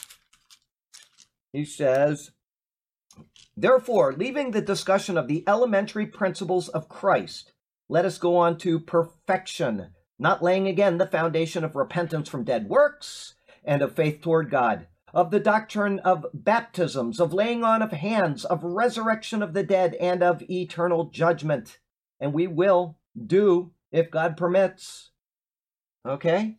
[1.54, 2.32] He says,
[3.56, 7.54] Therefore, leaving the discussion of the elementary principles of Christ,
[7.88, 12.68] let us go on to perfection, not laying again the foundation of repentance from dead
[12.68, 17.94] works and of faith toward God, of the doctrine of baptisms, of laying on of
[17.94, 21.80] hands, of resurrection of the dead, and of eternal judgment.
[22.20, 25.12] And we will do if God permits.
[26.06, 26.58] Okay?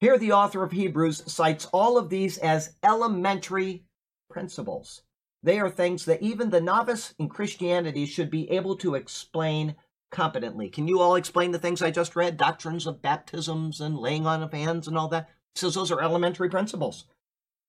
[0.00, 3.84] Here, the author of Hebrews cites all of these as elementary
[4.28, 5.02] principles.
[5.42, 9.76] They are things that even the novice in Christianity should be able to explain
[10.10, 10.68] competently.
[10.68, 12.36] Can you all explain the things I just read?
[12.36, 15.28] Doctrines of baptisms and laying on of hands and all that?
[15.54, 17.04] He says those are elementary principles.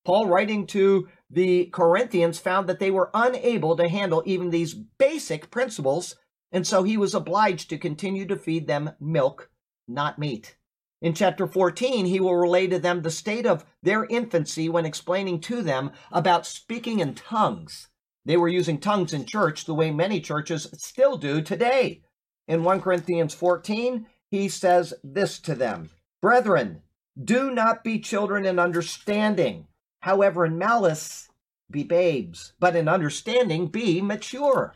[0.06, 5.50] Paul, writing to the Corinthians, found that they were unable to handle even these basic
[5.50, 6.16] principles,
[6.52, 9.50] and so he was obliged to continue to feed them milk,
[9.88, 10.56] not meat.
[11.02, 15.40] In chapter 14, he will relay to them the state of their infancy when explaining
[15.42, 17.90] to them about speaking in tongues.
[18.26, 22.02] They were using tongues in church the way many churches still do today.
[22.48, 25.92] In 1 Corinthians 14, he says this to them
[26.22, 26.82] Brethren,
[27.22, 29.68] do not be children in understanding.
[30.02, 31.30] However, in malice,
[31.70, 34.74] be babes, but in understanding, be mature.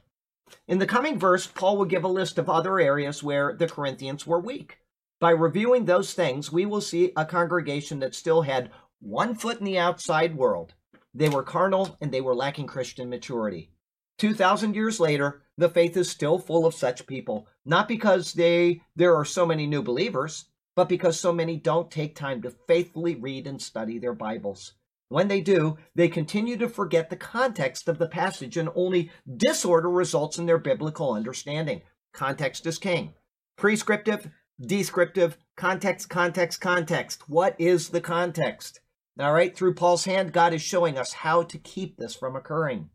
[0.68, 4.26] In the coming verse, Paul will give a list of other areas where the Corinthians
[4.26, 4.78] were weak.
[5.20, 9.66] By reviewing those things, we will see a congregation that still had one foot in
[9.66, 10.74] the outside world.
[11.14, 13.72] They were carnal and they were lacking Christian maturity.
[14.20, 19.16] 2,000 years later, the faith is still full of such people, not because they there
[19.16, 20.46] are so many new believers,
[20.76, 24.74] but because so many don't take time to faithfully read and study their Bibles.
[25.10, 29.90] When they do, they continue to forget the context of the passage and only disorder
[29.90, 31.82] results in their biblical understanding.
[32.14, 33.14] Context is king.
[33.58, 34.30] Prescriptive,
[34.62, 37.28] descriptive, context, context, context.
[37.28, 38.82] What is the context?
[39.20, 42.90] All right, through Paul's hand, God is showing us how to keep this from occurring.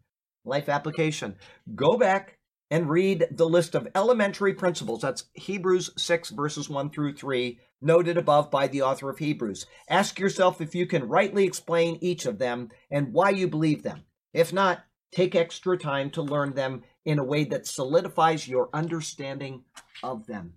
[0.45, 1.37] Life application.
[1.75, 2.39] Go back
[2.71, 5.03] and read the list of elementary principles.
[5.03, 9.67] That's Hebrews 6, verses 1 through 3, noted above by the author of Hebrews.
[9.89, 14.05] Ask yourself if you can rightly explain each of them and why you believe them.
[14.33, 19.65] If not, take extra time to learn them in a way that solidifies your understanding
[20.03, 20.55] of them.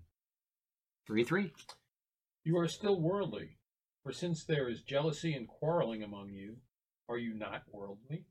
[1.07, 1.53] 3 3.
[2.43, 3.57] You are still worldly,
[4.03, 6.55] for since there is jealousy and quarreling among you,
[7.09, 8.25] are you not worldly?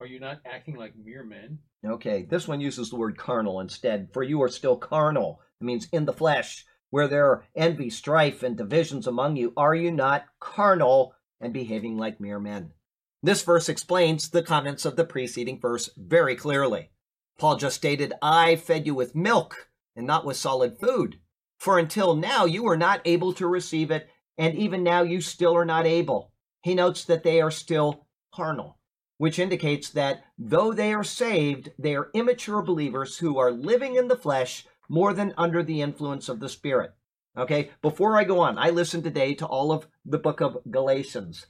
[0.00, 1.58] Are you not acting like mere men?
[1.84, 4.08] Okay, this one uses the word carnal instead.
[4.12, 5.40] For you are still carnal.
[5.60, 9.52] It means in the flesh, where there are envy, strife, and divisions among you.
[9.56, 12.72] Are you not carnal and behaving like mere men?
[13.22, 16.90] This verse explains the comments of the preceding verse very clearly.
[17.38, 21.18] Paul just stated, I fed you with milk and not with solid food.
[21.58, 25.56] For until now you were not able to receive it, and even now you still
[25.56, 26.32] are not able.
[26.62, 28.78] He notes that they are still carnal,
[29.16, 34.06] which indicates that though they are saved, they are immature believers who are living in
[34.06, 36.92] the flesh more than under the influence of the Spirit.
[37.36, 41.46] Okay, before I go on, I listened today to all of the book of Galatians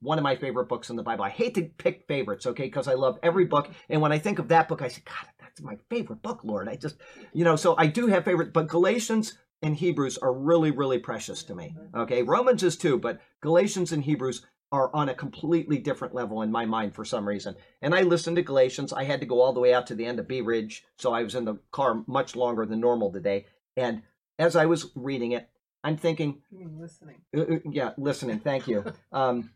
[0.00, 1.24] one of my favorite books in the Bible.
[1.24, 3.70] I hate to pick favorites, okay, because I love every book.
[3.88, 6.68] And when I think of that book, I say, God, that's my favorite book, Lord.
[6.68, 6.96] I just,
[7.32, 11.42] you know, so I do have favorite, but Galatians and Hebrews are really, really precious
[11.44, 11.76] to me.
[11.94, 16.50] Okay, Romans is too, but Galatians and Hebrews are on a completely different level in
[16.50, 17.54] my mind for some reason.
[17.82, 18.92] And I listened to Galatians.
[18.92, 21.12] I had to go all the way out to the end of B Ridge, so
[21.12, 23.46] I was in the car much longer than normal today.
[23.76, 24.02] And
[24.38, 25.48] as I was reading it,
[25.84, 27.20] I'm thinking, You mean listening?
[27.36, 28.40] uh, uh, yeah, listening.
[28.40, 28.84] Thank you.
[29.12, 29.50] Um,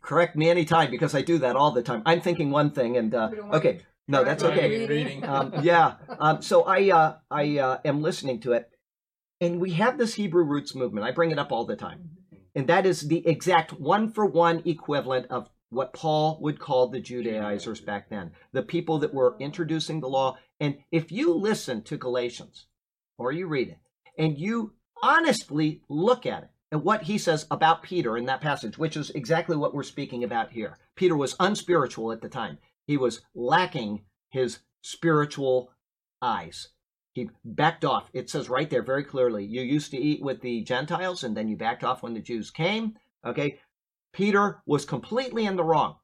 [0.00, 2.02] correct me anytime because I do that all the time.
[2.06, 5.20] I'm thinking one thing, and uh, We don't want okay, no, that's okay.
[5.22, 5.94] Um, yeah.
[6.20, 8.70] Um, so I uh, I uh, am listening to it,
[9.40, 11.04] and we have this Hebrew roots movement.
[11.04, 12.10] I bring it up all the time,
[12.56, 17.00] and that is the exact one for one equivalent of what Paul would call the
[17.00, 20.38] Judaizers back then, the people that were introducing the law.
[20.58, 22.66] And if you listen to Galatians,
[23.18, 23.78] or you read it,
[24.16, 24.72] and you
[25.02, 29.10] honestly look at it and what he says about Peter in that passage, which is
[29.10, 30.78] exactly what we're speaking about here.
[30.94, 32.56] Peter was unspiritual at the time.
[32.86, 35.72] He was lacking his spiritual
[36.22, 36.68] eyes.
[37.16, 38.10] He backed off.
[38.12, 41.48] It says right there very clearly, you used to eat with the Gentiles and then
[41.48, 42.94] you backed off when the Jews came.
[43.26, 43.58] Okay.
[44.12, 45.96] Peter was completely in the wrong.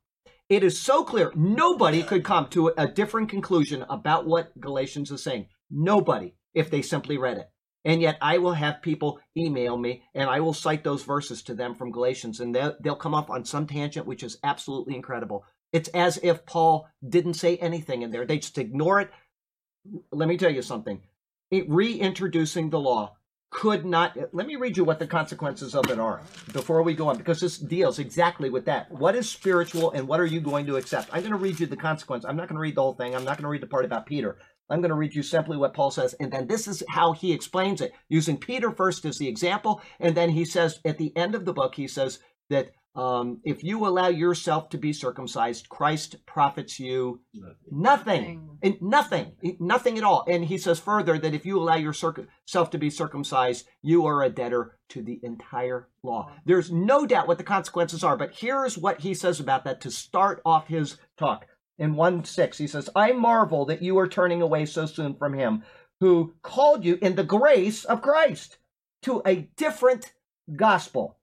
[0.48, 1.30] It is so clear.
[1.34, 5.48] Nobody could come to a different conclusion about what Galatians is saying.
[5.70, 7.50] Nobody, if they simply read it.
[7.84, 11.54] And yet I will have people email me and I will cite those verses to
[11.54, 15.44] them from Galatians and they'll, they'll come up on some tangent, which is absolutely incredible.
[15.72, 18.24] It's as if Paul didn't say anything in there.
[18.24, 19.10] They just ignore it.
[20.10, 21.00] Let me tell you something.
[21.50, 23.16] It, reintroducing the law
[23.50, 24.16] could not.
[24.32, 26.22] Let me read you what the consequences of it are
[26.52, 28.90] before we go on, because this deals exactly with that.
[28.90, 31.10] What is spiritual and what are you going to accept?
[31.12, 32.24] I'm going to read you the consequence.
[32.24, 33.14] I'm not going to read the whole thing.
[33.14, 34.38] I'm not going to read the part about Peter.
[34.70, 37.32] I'm going to read you simply what Paul says, and then this is how he
[37.32, 41.34] explains it, using Peter first as the example, and then he says at the end
[41.34, 46.16] of the book, he says that um, if you allow yourself to be circumcised, Christ
[46.26, 47.20] profits you
[47.70, 50.24] nothing, and nothing, nothing at all.
[50.28, 54.28] And he says further that if you allow yourself to be circumcised, you are a
[54.28, 56.32] debtor to the entire law.
[56.44, 59.90] There's no doubt what the consequences are, but here's what he says about that to
[59.90, 61.46] start off his talk.
[61.78, 65.32] In 1 6, he says, I marvel that you are turning away so soon from
[65.32, 65.64] him
[66.00, 68.58] who called you in the grace of Christ
[69.02, 70.12] to a different
[70.54, 71.18] gospel.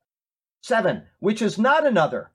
[0.61, 2.31] 7, which is not another.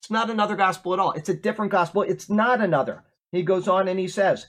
[0.00, 1.12] It's not another gospel at all.
[1.12, 2.02] It's a different gospel.
[2.02, 3.04] It's not another.
[3.32, 4.46] He goes on and he says,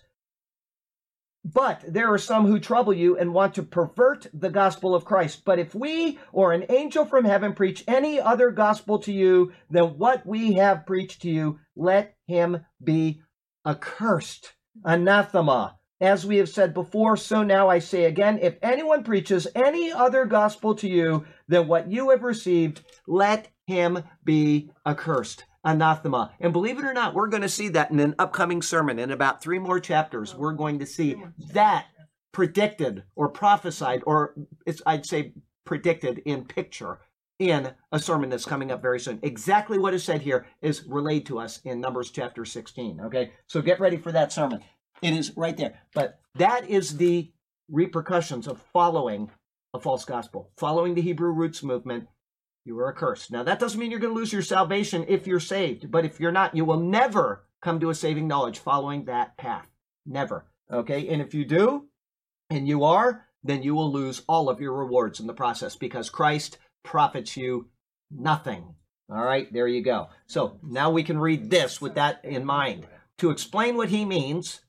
[1.46, 5.46] But there are some who trouble you and want to pervert the gospel of Christ.
[5.46, 9.98] But if we or an angel from heaven preach any other gospel to you than
[9.98, 13.22] what we have preached to you, let him be
[13.66, 14.54] accursed.
[14.84, 15.78] Anathema.
[16.02, 20.26] As we have said before, so now I say again if anyone preaches any other
[20.26, 25.46] gospel to you than what you have received, let him be accursed.
[25.64, 26.32] Anathema.
[26.40, 29.00] And believe it or not, we're going to see that in an upcoming sermon.
[29.00, 31.16] In about three more chapters, we're going to see
[31.54, 31.88] that
[32.32, 34.36] predicted or prophesied, or
[34.86, 35.34] I'd say
[35.66, 37.00] predicted in picture
[37.40, 39.20] in a sermon that's coming up very soon.
[39.24, 43.02] Exactly what is said here is relayed to us in Numbers chapter 16.
[43.02, 44.62] Okay, so get ready for that sermon.
[45.02, 45.80] It is right there.
[45.94, 47.32] But that is the
[47.70, 49.32] repercussions of following
[49.74, 52.08] a false gospel, following the Hebrew roots movement.
[52.64, 53.32] You are accursed.
[53.32, 56.20] Now, that doesn't mean you're going to lose your salvation if you're saved, but if
[56.20, 59.68] you're not, you will never come to a saving knowledge following that path.
[60.06, 60.46] Never.
[60.72, 61.86] Okay, and if you do,
[62.50, 66.10] and you are, then you will lose all of your rewards in the process because
[66.10, 67.70] Christ profits you
[68.10, 68.76] nothing.
[69.10, 70.10] All right, there you go.
[70.26, 72.88] So now we can read this with that in mind.
[73.20, 74.62] To explain what he means,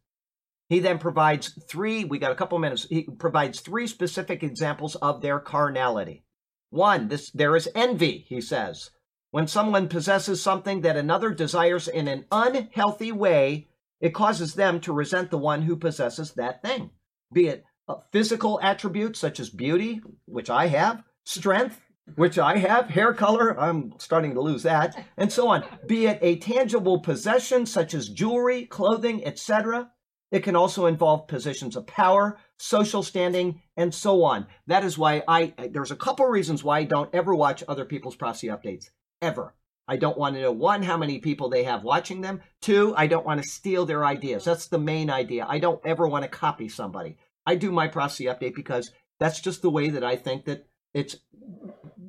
[0.68, 2.86] He then provides three, we got a couple minutes.
[2.88, 6.24] He provides three specific examples of their carnality.
[6.70, 8.90] One, this there is envy, he says.
[9.30, 13.68] When someone possesses something that another desires in an unhealthy way,
[14.01, 16.90] it causes them to resent the one who possesses that thing,
[17.32, 21.80] be it uh, physical attributes such as beauty, which I have, strength,
[22.14, 25.64] which I have, hair color, I'm starting to lose that, and so on.
[25.86, 29.90] Be it a tangible possession such as jewelry, clothing, etc.
[30.32, 34.47] It can also involve positions of power, social standing, and so on.
[34.66, 38.16] That is why I, there's a couple reasons why I don't ever watch other people's
[38.16, 38.90] prophecy updates.
[39.23, 39.55] Ever.
[39.89, 42.40] I don't want to know one, how many people they have watching them.
[42.61, 44.44] Two, I don't want to steal their ideas.
[44.44, 45.47] That's the main idea.
[45.48, 47.16] I don't ever want to copy somebody.
[47.47, 48.90] I do my prophecy update because
[49.20, 51.16] that's just the way that I think that it's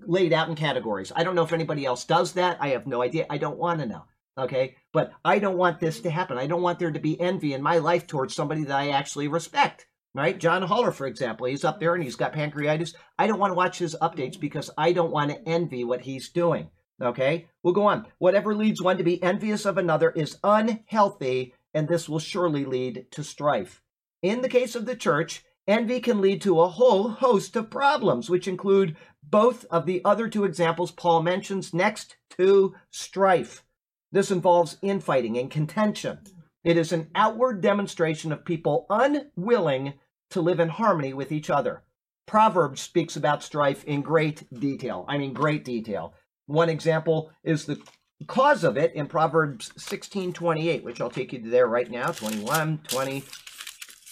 [0.07, 1.11] laid out in categories.
[1.15, 2.57] I don't know if anybody else does that.
[2.59, 3.27] I have no idea.
[3.29, 4.05] I don't want to know.
[4.37, 4.75] Okay.
[4.93, 6.37] But I don't want this to happen.
[6.37, 9.27] I don't want there to be envy in my life towards somebody that I actually
[9.27, 9.87] respect.
[10.13, 10.39] Right?
[10.39, 12.95] John Haller, for example, he's up there and he's got pancreatitis.
[13.19, 16.29] I don't want to watch his updates because I don't want to envy what he's
[16.29, 16.69] doing.
[16.99, 17.47] Okay?
[17.61, 18.07] We'll go on.
[18.17, 23.05] Whatever leads one to be envious of another is unhealthy, and this will surely lead
[23.11, 23.83] to strife.
[24.23, 28.29] In the case of the church, envy can lead to a whole host of problems,
[28.29, 33.63] which include both of the other two examples Paul mentions next to strife.
[34.11, 36.19] This involves infighting and contention.
[36.63, 39.93] It is an outward demonstration of people unwilling
[40.31, 41.83] to live in harmony with each other.
[42.25, 45.05] Proverbs speaks about strife in great detail.
[45.07, 46.13] I mean, great detail.
[46.45, 47.81] One example is the
[48.27, 52.81] cause of it in Proverbs 16:28, which I'll take you to there right now, 21,
[52.87, 53.23] 20,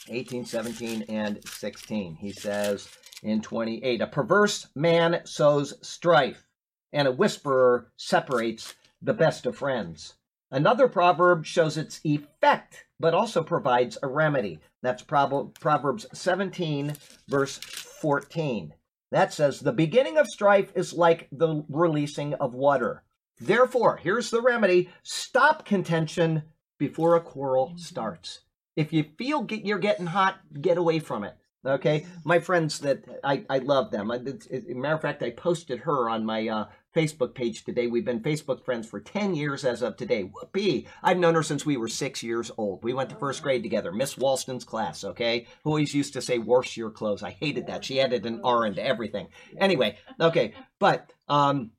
[0.10, 2.16] 18, 17, and 16.
[2.16, 2.88] He says
[3.24, 6.46] in 28, a perverse man sows strife,
[6.94, 8.76] and a whisperer separates
[9.06, 10.16] the best of friends.
[10.52, 14.60] Another proverb shows its effect, but also provides a remedy.
[14.82, 16.96] That's Proverbs 17,
[17.28, 18.74] verse 14.
[19.12, 23.04] That says, The beginning of strife is like the releasing of water.
[23.40, 26.44] Therefore, here's the remedy stop contention
[26.78, 28.42] before a quarrel starts.
[28.76, 31.36] If you feel get, you're getting hot, get away from it.
[31.66, 34.12] Okay, my friends that I, I love them.
[34.12, 34.22] As
[34.52, 36.66] a matter of fact, I posted her on my uh,
[36.96, 37.88] Facebook page today.
[37.88, 40.24] We've been Facebook friends for 10 years as of today.
[40.24, 40.88] Whoopee!
[41.04, 42.84] I've known her since we were six years old.
[42.84, 45.48] We went to first grade together, Miss Walston's class, okay?
[45.64, 47.22] Who always used to say, wash your clothes.
[47.24, 47.84] I hated that.
[47.84, 49.28] She added an R into everything.
[49.58, 51.72] Anyway, okay, but um,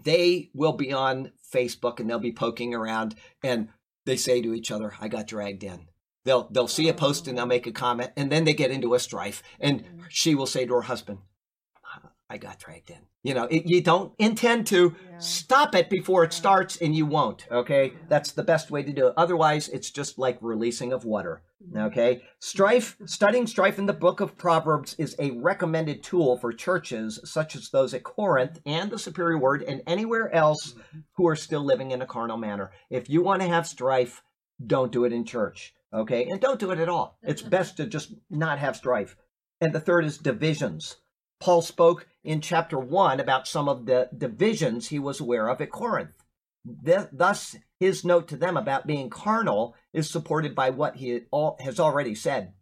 [0.00, 3.68] they will be on Facebook and they'll be poking around and
[4.06, 5.88] they say to each other, I got dragged in.
[6.24, 8.94] They'll they'll see a post and they'll make a comment and then they get into
[8.94, 11.18] a strife and she will say to her husband,
[12.30, 13.00] I got dragged in.
[13.22, 15.18] You know, it, you don't intend to Yeah.
[15.18, 17.92] stop it before it starts and you won't, okay?
[18.08, 19.14] That's the best way to do it.
[19.16, 21.78] Otherwise, it's just like releasing of water, mm-hmm.
[21.86, 22.22] okay?
[22.38, 27.54] Strife, studying strife in the book of Proverbs is a recommended tool for churches such
[27.54, 31.00] as those at Corinth and the Superior Word and anywhere else mm-hmm.
[31.12, 32.72] who are still living in a carnal manner.
[32.90, 34.22] If you want to have strife,
[34.66, 36.24] don't do it in church, okay?
[36.24, 37.18] And don't do it at all.
[37.22, 39.14] It's best to just not have strife.
[39.60, 40.96] And the third is divisions.
[41.40, 45.70] Paul spoke in chapter 1 about some of the divisions he was aware of at
[45.70, 46.24] Corinth.
[46.64, 51.20] Thus, his note to them about being carnal is supported by what he
[51.60, 52.54] has already said.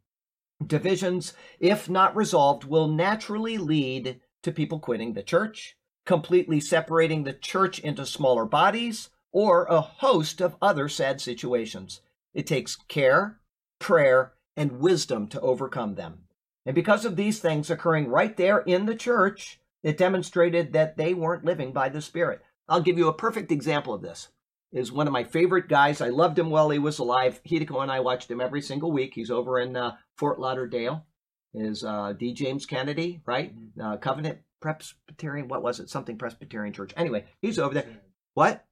[0.64, 7.32] Divisions, if not resolved, will naturally lead to people quitting the church, completely separating the
[7.32, 12.00] church into smaller bodies, or a host of other sad situations.
[12.34, 13.40] It takes care,
[13.78, 16.24] prayer, and wisdom to overcome them.
[16.64, 21.12] And because of these things occurring right there in the church, it demonstrated that they
[21.14, 22.40] weren't living by the Spirit.
[22.68, 24.28] I'll give you a perfect example of this.
[24.72, 26.00] Is one of my favorite guys.
[26.00, 27.42] I loved him while he was alive.
[27.46, 29.12] Hideko and I watched him every single week.
[29.14, 31.04] He's over in uh, Fort Lauderdale.
[31.52, 32.32] Is uh, D.
[32.32, 33.52] James Kennedy, right?
[33.78, 35.48] Uh, Covenant Presbyterian.
[35.48, 35.90] What was it?
[35.90, 36.94] Something Presbyterian Church.
[36.96, 37.86] Anyway, he's over there.
[38.32, 38.64] What?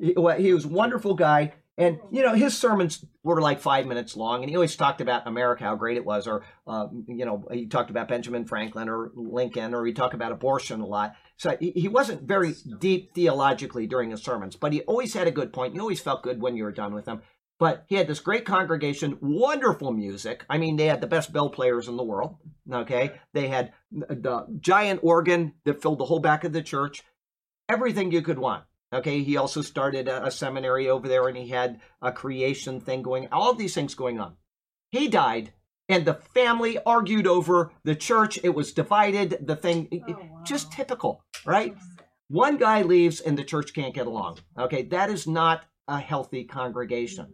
[0.00, 1.54] He, well, he was a wonderful guy.
[1.78, 5.26] And, you know, his sermons were like five minutes long, and he always talked about
[5.26, 9.12] America, how great it was, or, uh, you know, he talked about Benjamin Franklin or
[9.14, 11.14] Lincoln, or he talked about abortion a lot.
[11.36, 15.30] So he, he wasn't very deep theologically during his sermons, but he always had a
[15.32, 15.74] good point.
[15.74, 17.20] You always felt good when you were done with him.
[17.58, 20.44] But he had this great congregation, wonderful music.
[20.48, 22.36] I mean, they had the best bell players in the world.
[22.70, 23.12] Okay.
[23.32, 27.02] They had the giant organ that filled the whole back of the church,
[27.68, 28.64] everything you could want.
[28.92, 33.02] Okay, he also started a, a seminary over there and he had a creation thing
[33.02, 34.36] going, all of these things going on.
[34.90, 35.52] He died
[35.88, 38.38] and the family argued over the church.
[38.42, 41.76] It was divided, the thing, it- it- oh, just typical, right?
[42.28, 44.38] One guy leaves and the church can't get along.
[44.58, 47.26] Okay, that is not a healthy congregation.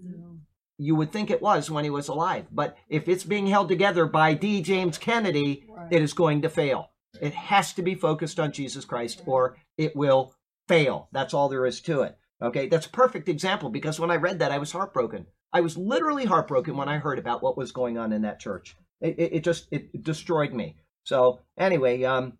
[0.78, 2.46] you would think it was when he was alive.
[2.50, 4.62] But if it's being held together by D.
[4.62, 5.92] James Kennedy, Right.
[5.92, 6.90] it is going to fail.
[7.20, 10.34] It has to be focused on Jesus Christ or it will
[10.72, 11.08] fail.
[11.12, 12.16] That's all there is to it.
[12.40, 15.26] Okay, that's a perfect example because when I read that, I was heartbroken.
[15.52, 18.76] I was literally heartbroken when I heard about what was going on in that church.
[19.00, 20.76] It, it, it just it destroyed me.
[21.04, 22.38] So anyway, um,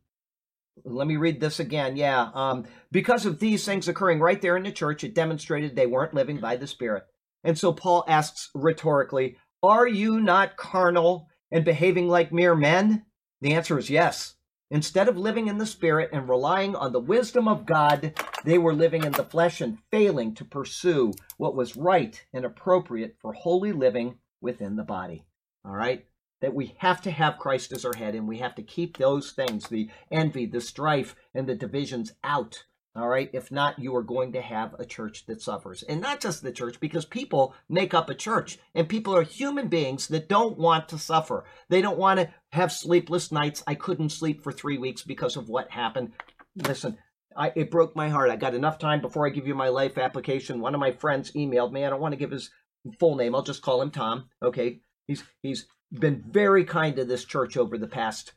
[0.85, 1.97] let me read this again.
[1.97, 5.87] Yeah, um, because of these things occurring right there in the church, it demonstrated they
[5.87, 7.05] weren't living by the Spirit.
[7.45, 13.05] And so Paul asks rhetorically, "Are you not carnal and behaving like mere men?"
[13.41, 14.37] The answer is yes.
[14.73, 18.15] Instead of living in the Spirit and relying on the wisdom of God,
[18.47, 23.15] they were living in the flesh and failing to pursue what was right and appropriate
[23.21, 25.27] for holy living within the body.
[25.63, 26.07] All right?
[26.41, 29.33] That we have to have Christ as our head and we have to keep those
[29.33, 32.65] things, the envy, the strife, and the divisions out.
[32.97, 33.29] All right?
[33.35, 35.83] If not, you are going to have a church that suffers.
[35.83, 38.59] And not just the church, because people make up a church.
[38.75, 41.45] And people are human beings that don't want to suffer.
[41.69, 43.63] They don't want to have sleepless nights.
[43.67, 46.13] I couldn't sleep for three weeks because of what happened.
[46.55, 46.99] Listen,
[47.37, 48.31] I, it broke my heart.
[48.31, 50.61] I got enough time before I give you my life application.
[50.61, 51.85] One of my friends emailed me.
[51.85, 52.51] I don't want to give his
[52.99, 53.35] full name.
[53.35, 54.29] I'll just call him Tom.
[54.43, 54.81] Okay.
[55.07, 58.33] He's he's been very kind to this church over the past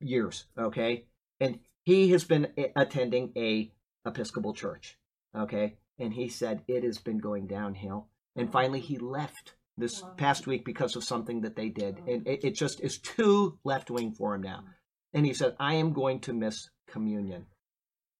[0.00, 0.46] years.
[0.58, 1.04] Okay.
[1.40, 3.72] And he has been attending a
[4.06, 4.98] Episcopal church.
[5.36, 5.76] Okay.
[5.98, 8.08] And he said it has been going downhill.
[8.34, 11.98] And finally he left this past week because of something that they did.
[12.06, 14.64] And it, it just is too left wing for him now.
[14.64, 14.72] Mm.
[15.14, 17.46] And he said, I am going to miss communion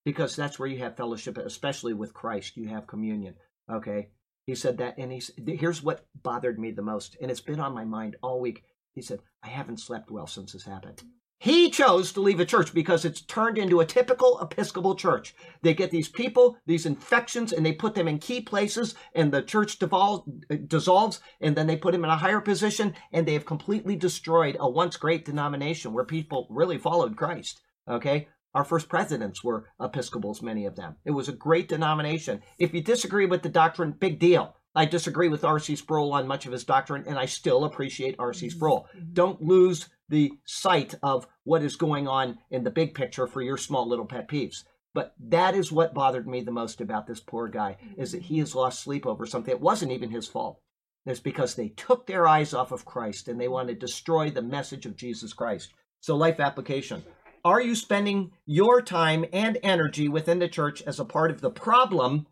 [0.03, 2.57] because that's where you have fellowship, especially with Christ.
[2.57, 3.35] You have communion.
[3.71, 4.09] Okay.
[4.47, 7.73] He said that, and he's here's what bothered me the most, and it's been on
[7.73, 8.63] my mind all week.
[8.93, 10.97] He said, I haven't slept well since this happened.
[10.97, 11.09] Mm.
[11.41, 15.33] He chose to leave a church because it's turned into a typical Episcopal church.
[15.63, 19.41] They get these people, these infections, and they put them in key places, and the
[19.41, 20.27] church devol-
[20.67, 24.55] dissolves, and then they put them in a higher position, and they have completely destroyed
[24.59, 27.59] a once great denomination where people really followed Christ.
[27.89, 28.27] Okay?
[28.53, 30.97] Our first presidents were Episcopals, many of them.
[31.05, 32.43] It was a great denomination.
[32.59, 34.57] If you disagree with the doctrine, big deal.
[34.75, 35.75] I disagree with R.C.
[35.75, 38.45] Sproul on much of his doctrine, and I still appreciate R.C.
[38.45, 38.55] Mm-hmm.
[38.55, 38.87] Sproul.
[38.95, 39.13] Mm-hmm.
[39.13, 43.57] Don't lose the sight of what is going on in the big picture for your
[43.57, 44.63] small little pet peeves.
[44.93, 48.39] But that is what bothered me the most about this poor guy, is that he
[48.39, 49.51] has lost sleep over something.
[49.51, 50.59] It wasn't even his fault.
[51.05, 54.41] It's because they took their eyes off of Christ and they want to destroy the
[54.41, 55.73] message of Jesus Christ.
[56.01, 57.03] So, life application.
[57.43, 61.49] Are you spending your time and energy within the church as a part of the
[61.49, 62.27] problem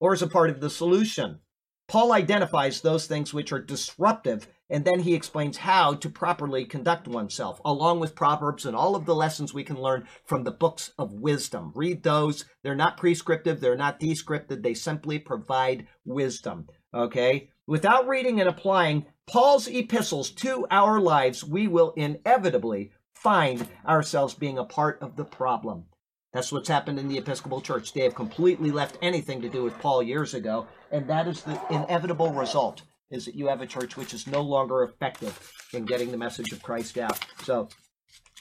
[0.00, 1.40] or as a part of the solution?
[1.86, 7.06] Paul identifies those things which are disruptive, and then he explains how to properly conduct
[7.06, 10.92] oneself, along with Proverbs and all of the lessons we can learn from the books
[10.98, 11.72] of wisdom.
[11.74, 12.44] Read those.
[12.62, 16.68] They're not prescriptive, they're not descriptive, they simply provide wisdom.
[16.94, 17.50] Okay?
[17.66, 24.58] Without reading and applying Paul's epistles to our lives, we will inevitably find ourselves being
[24.58, 25.84] a part of the problem.
[26.32, 27.92] That's what's happened in the Episcopal Church.
[27.92, 31.60] They have completely left anything to do with Paul years ago, and that is the
[31.70, 32.82] inevitable result
[33.14, 36.52] is that you have a church which is no longer effective in getting the message
[36.52, 37.18] of Christ out.
[37.44, 37.68] So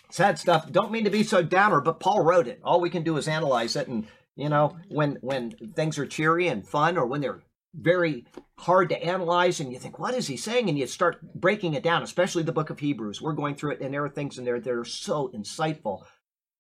[0.10, 0.72] sad stuff.
[0.72, 2.60] Don't mean to be so downer, but Paul wrote it.
[2.64, 6.48] All we can do is analyze it and you know, when when things are cheery
[6.48, 7.44] and fun or when they're
[7.76, 8.26] very
[8.58, 11.82] hard to analyze and you think what is he saying and you start breaking it
[11.82, 14.46] down especially the book of hebrews we're going through it and there are things in
[14.46, 16.04] there that are so insightful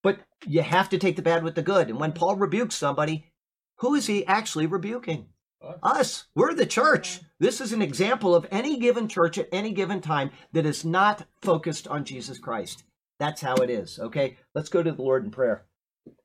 [0.01, 0.17] but
[0.47, 3.31] you have to take the bad with the good and when paul rebukes somebody
[3.77, 5.27] who is he actually rebuking
[5.81, 6.25] Us.
[6.35, 10.31] we're the church this is an example of any given church at any given time
[10.51, 12.83] that is not focused on jesus christ
[13.19, 15.65] that's how it is okay let's go to the lord in prayer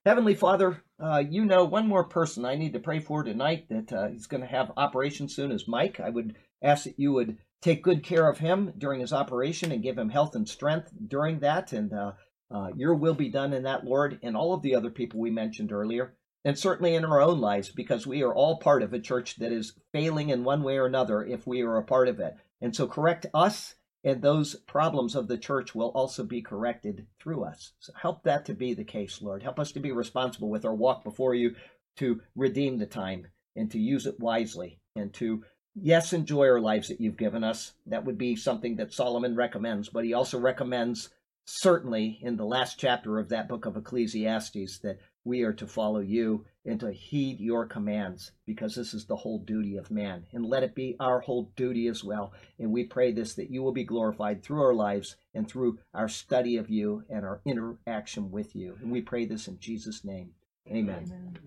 [0.05, 3.93] Heavenly Father, uh, you know one more person I need to pray for tonight that
[3.93, 6.01] uh, going to have operation soon is Mike.
[6.01, 9.82] I would ask that you would take good care of him during his operation and
[9.82, 11.73] give him health and strength during that.
[11.73, 12.12] And uh,
[12.51, 15.31] uh, your will be done in that, Lord, and all of the other people we
[15.31, 19.01] mentioned earlier, and certainly in our own lives, because we are all part of a
[19.01, 22.20] church that is failing in one way or another if we are a part of
[22.20, 22.36] it.
[22.60, 23.74] And so correct us
[24.05, 27.73] and those problems of the church will also be corrected through us.
[27.81, 29.43] So help that to be the case, Lord.
[29.43, 31.56] Help us to be responsible with our walk before you
[31.97, 35.44] to redeem the time and to use it wisely and to,
[35.74, 37.73] yes, enjoy our lives that you've given us.
[37.86, 41.10] That would be something that Solomon recommends, but he also recommends,
[41.47, 46.01] certainly in the last chapter of that book of Ecclesiastes, that we are to follow
[46.01, 50.27] you and to heed your commands because this is the whole duty of man.
[50.32, 52.32] And let it be our whole duty as well.
[52.59, 56.09] And we pray this that you will be glorified through our lives and through our
[56.09, 58.77] study of you and our interaction with you.
[58.81, 60.31] And we pray this in Jesus' name.
[60.70, 61.05] Amen.
[61.07, 61.39] Amen.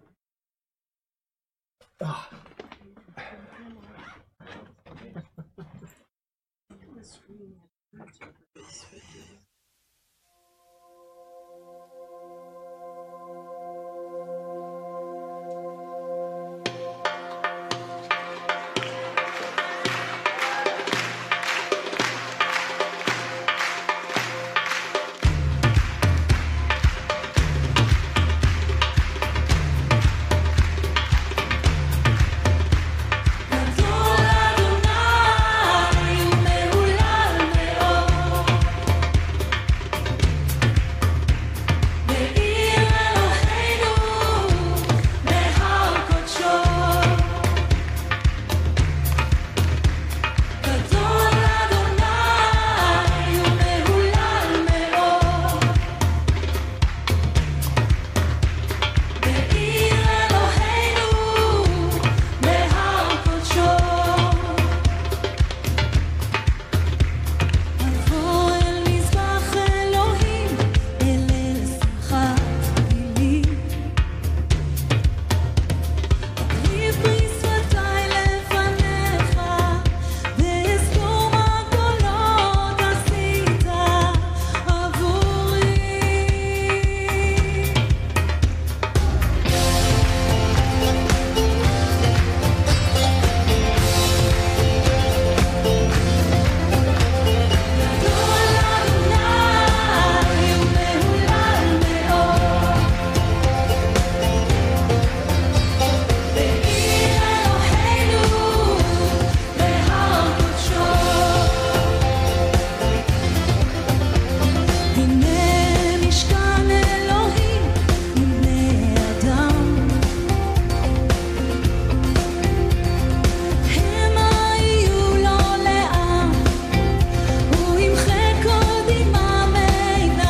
[2.01, 2.29] Ah.